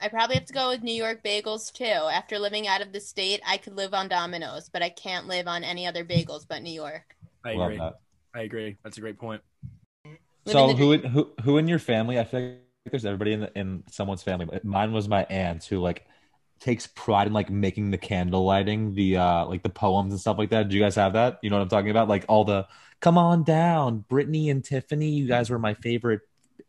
[0.00, 1.84] I probably have to go with New York bagels too.
[1.84, 5.48] After living out of the state, I could live on Domino's, but I can't live
[5.48, 7.16] on any other bagels but New York.
[7.44, 7.78] I Love agree.
[7.78, 7.94] that.
[8.34, 8.76] I agree.
[8.84, 9.40] That's a great point.
[10.46, 12.18] So, Living the who, in- who who in your family?
[12.18, 12.60] I feel like
[12.90, 14.44] there's everybody in the, in someone's family.
[14.44, 16.06] But mine was my aunt who like
[16.60, 20.38] takes pride in like making the candle lighting, the uh like the poems and stuff
[20.38, 20.68] like that.
[20.68, 21.38] Do you guys have that?
[21.42, 22.08] You know what I'm talking about?
[22.08, 22.66] Like all the
[23.00, 25.08] come on down, Brittany and Tiffany.
[25.08, 26.20] You guys were my favorite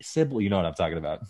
[0.02, 0.44] sibling.
[0.44, 1.22] You know what I'm talking about?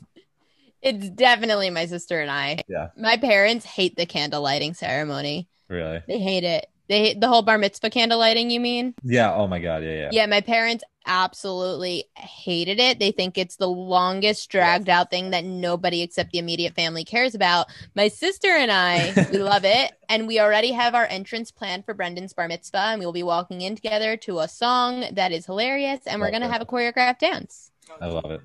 [0.81, 2.61] It's definitely my sister and I.
[2.67, 2.89] Yeah.
[2.95, 5.47] My parents hate the candle lighting ceremony.
[5.67, 6.01] Really?
[6.07, 6.67] They hate it.
[6.87, 8.93] They hate the whole bar mitzvah candle lighting, you mean?
[9.03, 9.33] Yeah.
[9.33, 9.83] Oh my god.
[9.83, 9.91] Yeah.
[9.91, 10.09] Yeah.
[10.11, 12.99] Yeah, my parents absolutely hated it.
[12.99, 17.33] They think it's the longest dragged out thing that nobody except the immediate family cares
[17.33, 17.67] about.
[17.95, 19.93] My sister and I, we love it.
[20.09, 22.77] And we already have our entrance planned for Brendan's bar mitzvah.
[22.77, 26.01] And we will be walking in together to a song that is hilarious.
[26.05, 27.71] And we're going to have a choreographed dance.
[28.01, 28.41] I love it.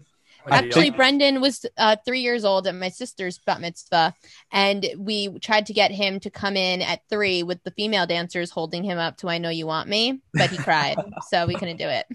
[0.50, 4.14] Actually, Brendan was uh, three years old at my sister's bat mitzvah,
[4.50, 8.50] and we tried to get him to come in at three with the female dancers
[8.50, 10.96] holding him up to "I Know You Want Me," but he cried,
[11.30, 12.06] so we couldn't do it.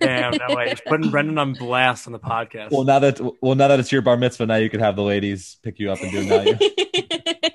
[0.00, 0.70] Damn, no way.
[0.70, 2.70] Just putting Brendan on blast on the podcast.
[2.72, 5.02] Well, now that well now that it's your bar mitzvah, now you could have the
[5.02, 7.52] ladies pick you up and do it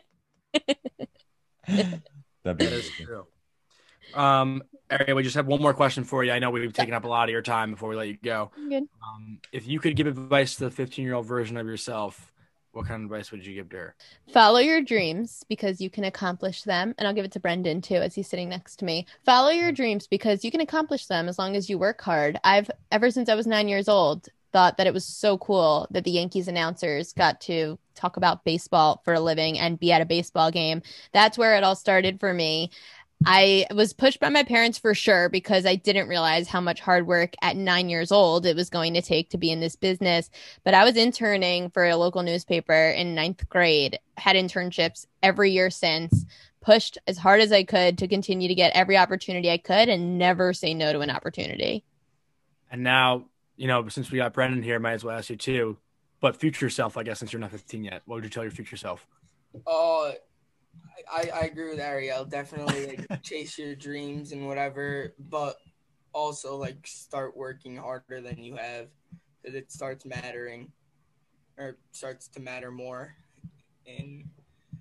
[2.43, 3.25] That'd be That is true.
[4.13, 6.31] Um, Ariel, we just have one more question for you.
[6.31, 8.51] I know we've taken up a lot of your time before we let you go.
[8.57, 12.31] Um, if you could give advice to the 15 year old version of yourself,
[12.73, 13.95] what kind of advice would you give to her?
[14.33, 16.93] Follow your dreams because you can accomplish them.
[16.97, 19.05] And I'll give it to Brendan too, as he's sitting next to me.
[19.25, 22.39] Follow your dreams because you can accomplish them as long as you work hard.
[22.43, 26.03] I've, ever since I was nine years old, thought that it was so cool that
[26.03, 30.05] the Yankees announcers got to talk about baseball for a living and be at a
[30.05, 30.81] baseball game.
[31.13, 32.71] That's where it all started for me.
[33.25, 37.05] I was pushed by my parents for sure because I didn't realize how much hard
[37.05, 40.29] work at nine years old it was going to take to be in this business.
[40.63, 45.69] But I was interning for a local newspaper in ninth grade, had internships every year
[45.69, 46.25] since,
[46.61, 50.17] pushed as hard as I could to continue to get every opportunity I could and
[50.17, 51.83] never say no to an opportunity.
[52.71, 53.25] And now,
[53.55, 55.77] you know, since we got Brendan here, might as well ask you too.
[56.21, 58.51] But future self, I guess, since you're not 15 yet, what would you tell your
[58.51, 59.05] future self?
[59.65, 60.11] Uh,
[61.11, 62.25] I, I agree with Ariel.
[62.25, 65.55] Definitely like chase your dreams and whatever, but
[66.13, 68.87] also like start working harder than you have,
[69.41, 70.71] because it starts mattering,
[71.57, 73.15] or starts to matter more
[73.85, 74.29] in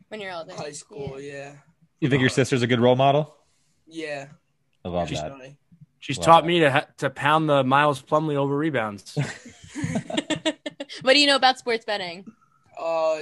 [0.08, 0.54] When you're older.
[0.54, 1.20] high school.
[1.20, 1.52] Yeah,
[2.00, 3.36] You think your sister's a good role model?
[3.86, 4.26] yeah.
[4.84, 5.56] I love She's- that.
[5.98, 6.24] She's Wow.
[6.24, 9.14] taught me to ha- to pound the Miles Plumlee over rebounds.
[11.02, 12.24] what do you know about sports betting?
[12.78, 13.18] Uh,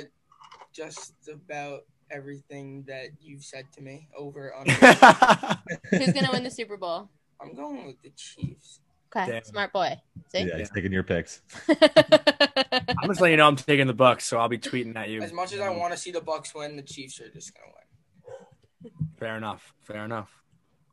[0.73, 1.81] just about
[2.11, 4.67] everything that you've said to me over on.
[5.91, 7.09] Who's going to win the Super Bowl?
[7.41, 8.81] I'm going with the Chiefs.
[9.15, 9.45] Okay, Damn.
[9.45, 9.97] smart boy.
[10.33, 10.41] See?
[10.41, 11.41] Yeah, he's taking your picks.
[11.69, 15.23] I'm just letting you know I'm taking the Bucs, so I'll be tweeting at you.
[15.23, 17.73] As much as I want to see the Bucs win, the Chiefs are just gonna
[17.73, 18.93] win.
[19.19, 19.73] Fair enough.
[19.81, 20.31] Fair enough.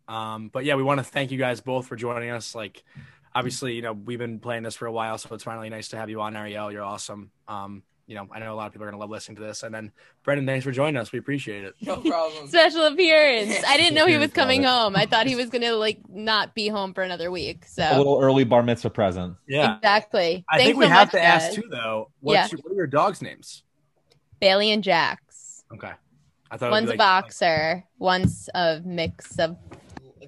[0.08, 2.56] Um, but yeah, we want to thank you guys both for joining us.
[2.56, 2.84] Like,
[3.34, 5.98] obviously, you know, we've been playing this for a while, so it's finally nice to
[5.98, 6.72] have you on, Ariel.
[6.72, 7.32] You're awesome.
[7.48, 9.64] Um, you know, I know a lot of people are gonna love listening to this.
[9.64, 9.92] And then
[10.24, 11.12] Brendan, thanks for joining us.
[11.12, 11.74] We appreciate it.
[11.82, 12.48] No problem.
[12.48, 13.56] Special appearance.
[13.68, 14.96] I didn't know he was coming home.
[14.96, 17.66] I thought he was gonna like not be home for another week.
[17.66, 19.36] So a little early bar mitzvah present.
[19.48, 19.78] Yeah.
[19.78, 20.46] exactly.
[20.50, 22.12] I Thanks think we so have much, to ask too, though.
[22.20, 22.48] What's Yeah.
[22.52, 23.64] your, what are your dogs' names?
[24.40, 25.64] Bailey and Jax.
[25.74, 25.92] Okay.
[26.52, 27.84] I thought One's be a like- boxer.
[27.98, 29.58] One's a mix of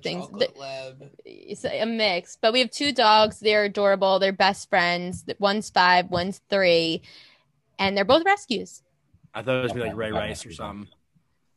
[0.03, 1.11] Things- chocolate lab.
[1.25, 2.37] it's a mix.
[2.41, 3.39] But we have two dogs.
[3.39, 4.19] They're adorable.
[4.19, 5.25] They're best friends.
[5.39, 6.09] One's five.
[6.09, 7.01] One's three,
[7.79, 8.83] and they're both rescues.
[9.33, 10.87] I thought it was be like Ray Rice or something.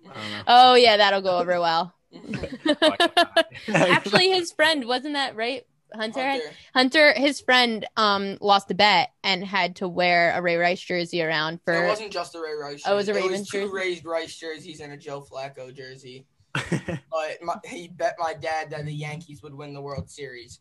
[0.08, 0.42] I don't know.
[0.46, 1.94] Oh yeah, that'll go over well.
[2.12, 5.64] Actually, Actually, his friend wasn't that right?
[5.94, 6.20] Hunter.
[6.20, 6.56] had- Hunter.
[6.74, 11.22] Hunter, his friend, um, lost a bet and had to wear a Ray Rice jersey
[11.22, 11.84] around for.
[11.84, 12.82] It wasn't just a Ray Rice.
[12.86, 13.28] Oh, it was a jersey.
[13.28, 13.72] Ravens two jersey?
[13.72, 16.26] raised Rice jerseys and a Joe Flacco jersey.
[17.10, 20.60] But my, he bet my dad that the Yankees would win the World Series.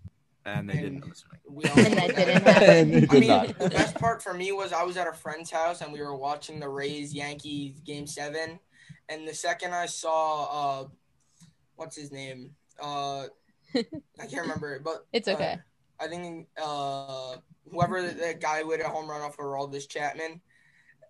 [0.57, 1.03] And they didn't.
[1.03, 1.39] I'm assuming.
[1.47, 2.93] We all And that didn't happen.
[2.93, 3.59] And I mean, not.
[3.59, 6.15] the best part for me was I was at a friend's house and we were
[6.15, 8.59] watching the Rays Yankees game seven,
[9.07, 10.88] and the second I saw uh,
[11.76, 12.51] what's his name?
[12.81, 13.26] Uh,
[13.76, 15.57] I can't remember, but It's uh, okay.
[15.99, 17.35] I think uh,
[17.71, 20.41] whoever the, the guy who hit a home run off of Aroldis Chapman,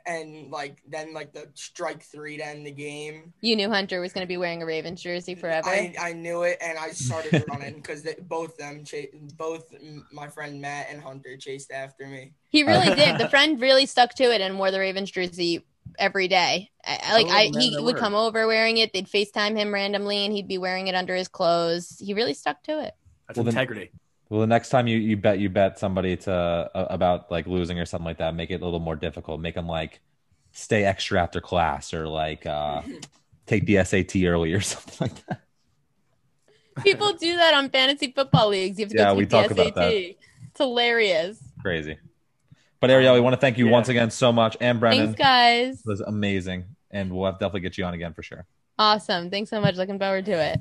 [0.10, 3.32] and like then like the strike three to end the game.
[3.42, 5.70] You knew Hunter was going to be wearing a Ravens jersey forever.
[5.70, 9.74] I, I knew it, and I started running because both them, cha- both
[10.12, 12.34] my friend Matt and Hunter chased after me.
[12.50, 13.20] he really did.
[13.20, 15.64] The friend really stuck to it and wore the Ravens jersey
[16.00, 16.72] every day.
[16.84, 18.92] I, I- like Oh, I, he would come over wearing it.
[18.94, 21.98] They'd Facetime him randomly, and he'd be wearing it under his clothes.
[22.00, 22.96] He really stuck to it.
[23.28, 23.92] That's Well, then- integrity.
[24.30, 27.80] Well, the next time you, you bet you bet somebody to uh, about like losing
[27.80, 29.42] or something like that, make it a little more difficult.
[29.42, 30.00] Make them like
[30.52, 32.82] stay extra after class or like uh,
[33.48, 35.42] take the SAT early or something like that.
[36.84, 38.78] People do that on fantasy football leagues.
[38.80, 39.76] You have to Yeah, go we take the talk about SAT.
[39.76, 39.94] that.
[39.94, 41.40] It's hilarious.
[41.62, 41.98] Crazy.
[42.80, 43.72] But Ariel, we want to thank you Yeah.
[43.72, 45.08] once again so much, and Brendan.
[45.08, 45.80] Thanks, guys.
[45.80, 48.46] It was amazing, and we'll have to definitely get you on again for sure.
[48.78, 49.30] Awesome.
[49.30, 49.76] Thanks so much.
[49.76, 50.60] Looking forward to it.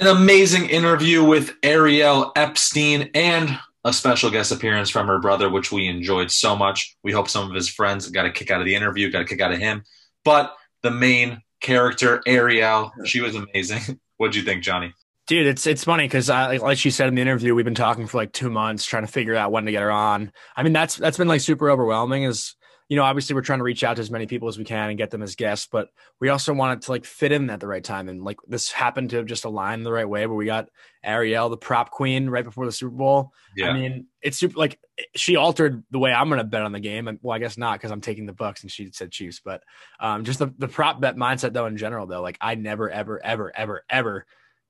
[0.00, 5.72] An amazing interview with Ariel Epstein and a special guest appearance from her brother, which
[5.72, 6.96] we enjoyed so much.
[7.02, 9.24] We hope some of his friends got a kick out of the interview, got a
[9.24, 9.82] kick out of him.
[10.24, 13.98] But the main character, Ariel, she was amazing.
[14.18, 14.94] What'd you think, Johnny?
[15.26, 18.06] Dude, it's it's funny because like, like she said in the interview, we've been talking
[18.06, 20.30] for like two months trying to figure out when to get her on.
[20.56, 22.22] I mean, that's that's been like super overwhelming.
[22.22, 22.54] Is
[22.88, 24.88] you know, obviously we're trying to reach out to as many people as we can
[24.88, 25.90] and get them as guests, but
[26.20, 28.08] we also wanted to like fit in at the right time.
[28.08, 30.70] And like this happened to have just aligned the right way where we got
[31.04, 33.32] Ariel, the prop queen, right before the Super Bowl.
[33.54, 33.68] Yeah.
[33.68, 34.80] I mean, it's super like
[35.14, 37.08] she altered the way I'm going to bet on the game.
[37.08, 39.62] And well, I guess not because I'm taking the Bucs and she said Chiefs, but
[40.00, 43.22] um, just the, the prop bet mindset though in general though, like I never, ever,
[43.22, 44.26] ever, ever, ever,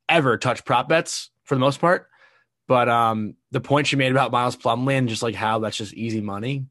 [0.08, 2.08] ever touch prop bets for the most part.
[2.66, 5.94] But um, the point she made about Miles Plumlee and just like how that's just
[5.94, 6.66] easy money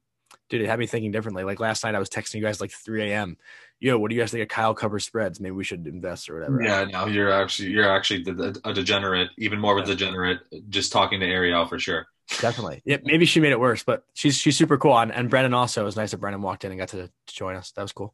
[0.49, 1.43] dude, it had me thinking differently.
[1.43, 3.37] Like last night, I was texting you guys like 3 a.m.
[3.79, 5.39] Yo, what do you guys think of Kyle cover spreads?
[5.39, 6.61] Maybe we should invest or whatever.
[6.61, 8.25] Yeah, no, you're actually you're actually
[8.63, 10.39] a degenerate, even more of a degenerate.
[10.69, 12.07] Just talking to Ariel for sure.
[12.39, 12.81] Definitely.
[12.85, 14.97] Yeah, maybe she made it worse, but she's she's super cool.
[14.97, 17.35] And, and Brennan also it was nice that Brennan walked in and got to, to
[17.35, 17.71] join us.
[17.71, 18.13] That was cool.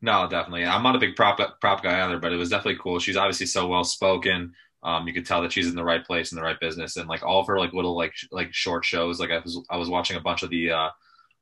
[0.00, 0.64] No, definitely.
[0.64, 2.98] I'm not a big prop prop guy either, but it was definitely cool.
[2.98, 4.54] She's obviously so well spoken.
[4.82, 7.08] Um, you could tell that she's in the right place in the right business, and
[7.08, 9.20] like all of her like little like like short shows.
[9.20, 10.88] Like I was I was watching a bunch of the uh,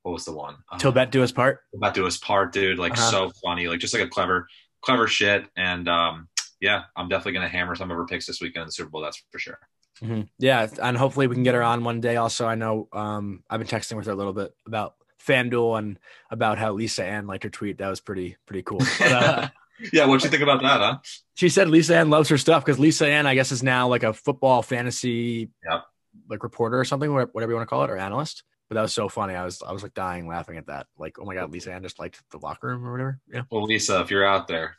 [0.02, 0.56] what was the one?
[0.70, 1.60] Uh, Till bet do his part.
[1.70, 2.78] Till bet do his part, dude.
[2.78, 3.10] Like uh-huh.
[3.10, 4.46] so funny, like just like a clever,
[4.82, 5.46] clever shit.
[5.56, 6.28] And um,
[6.60, 9.02] yeah, I'm definitely gonna hammer some of her picks this weekend in the Super Bowl.
[9.02, 9.58] That's for sure.
[10.02, 10.22] Mm-hmm.
[10.38, 12.16] Yeah, and hopefully we can get her on one day.
[12.16, 14.94] Also, I know um, I've been texting with her a little bit about
[15.26, 15.98] FanDuel and
[16.30, 17.78] about how Lisa Ann liked her tweet.
[17.78, 18.80] That was pretty pretty cool.
[18.98, 19.48] But, uh,
[19.92, 20.98] yeah, what'd you think about that, huh?
[21.34, 24.02] She said Lisa Ann loves her stuff because Lisa Ann, I guess, is now like
[24.02, 25.84] a football fantasy yep.
[26.28, 28.42] like reporter or something, whatever you want to call it, or analyst.
[28.70, 29.34] But that was so funny.
[29.34, 30.86] I was I was like dying laughing at that.
[30.96, 33.18] Like, oh my god, Lisa just liked the Latke Room or whatever.
[33.30, 33.42] Yeah.
[33.50, 34.76] Well, Lisa, if you're out there,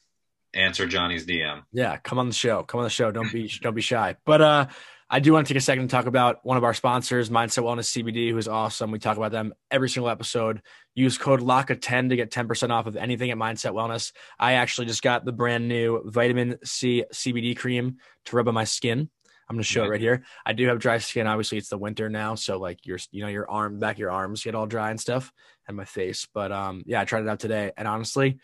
[0.53, 1.63] answer Johnny's DM.
[1.73, 2.63] Yeah, come on the show.
[2.63, 3.11] Come on the show.
[3.11, 4.15] Don't be don't be shy.
[4.25, 4.67] But uh
[5.13, 7.65] I do want to take a second to talk about one of our sponsors, Mindset
[7.65, 8.91] Wellness CBD, who is awesome.
[8.91, 10.61] We talk about them every single episode.
[10.95, 14.13] Use code LATKE10 to get 10% off of anything at Mindset Wellness.
[14.39, 18.63] I actually just got the brand new vitamin C CBD cream to rub on my
[18.63, 19.09] skin.
[19.51, 20.23] I'm gonna show it right here.
[20.45, 21.27] I do have dry skin.
[21.27, 24.45] Obviously, it's the winter now, so like your you know your arm back your arms
[24.45, 25.33] get all dry and stuff,
[25.67, 26.25] and my face.
[26.33, 28.39] But um, yeah, I tried it out today, and honestly,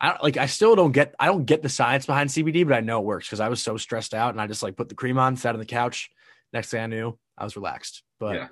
[0.00, 0.36] I don't like.
[0.36, 1.14] I still don't get.
[1.16, 3.62] I don't get the science behind CBD, but I know it works because I was
[3.62, 6.10] so stressed out, and I just like put the cream on, sat on the couch.
[6.52, 8.02] Next thing I knew, I was relaxed.
[8.18, 8.48] But yeah.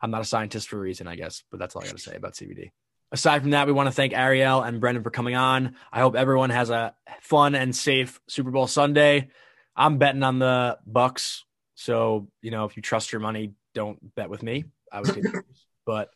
[0.00, 1.44] I'm not a scientist for a reason, I guess.
[1.52, 2.72] But that's all I got to say about CBD.
[3.12, 5.76] Aside from that, we want to thank Ariel and Brendan for coming on.
[5.92, 9.28] I hope everyone has a fun and safe Super Bowl Sunday.
[9.76, 11.42] I'm betting on the Bucs.
[11.74, 14.64] So, you know, if you trust your money, don't bet with me.
[14.90, 15.24] I would take
[15.84, 16.10] but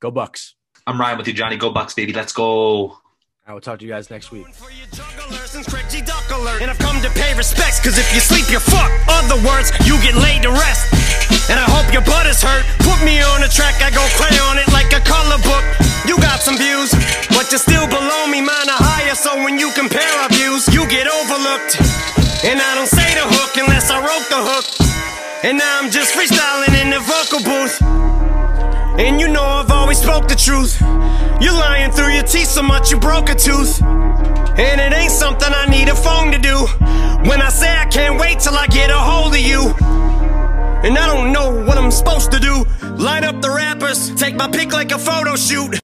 [0.00, 0.54] go Bucs.
[0.86, 1.56] I'm Ryan with you, Johnny.
[1.56, 2.12] Go Bucs, baby.
[2.12, 2.98] Let's go.
[3.46, 4.46] I will talk to you guys next week.
[6.58, 8.92] And I've come to pay respects, cause if you sleep, you're fucked.
[9.06, 10.90] Other words, you get laid to rest.
[11.48, 12.66] And I hope your butt is hurt.
[12.82, 15.62] Put me on a track, I go cray on it like a color book.
[16.10, 16.90] You got some views,
[17.30, 19.14] but you're still below me, mine are higher.
[19.14, 22.25] So when you compare our views, you get overlooked.
[22.44, 24.66] And I don't say the hook unless I wrote the hook.
[25.44, 27.80] And now I'm just freestyling in the vocal booth.
[29.00, 30.80] And you know I've always spoke the truth.
[31.40, 33.82] You're lying through your teeth so much you broke a tooth.
[33.82, 36.66] And it ain't something I need a phone to do.
[37.28, 39.74] When I say I can't wait till I get a hold of you.
[40.84, 42.64] And I don't know what I'm supposed to do.
[42.96, 45.80] Line up the rappers, take my pick like a photo shoot.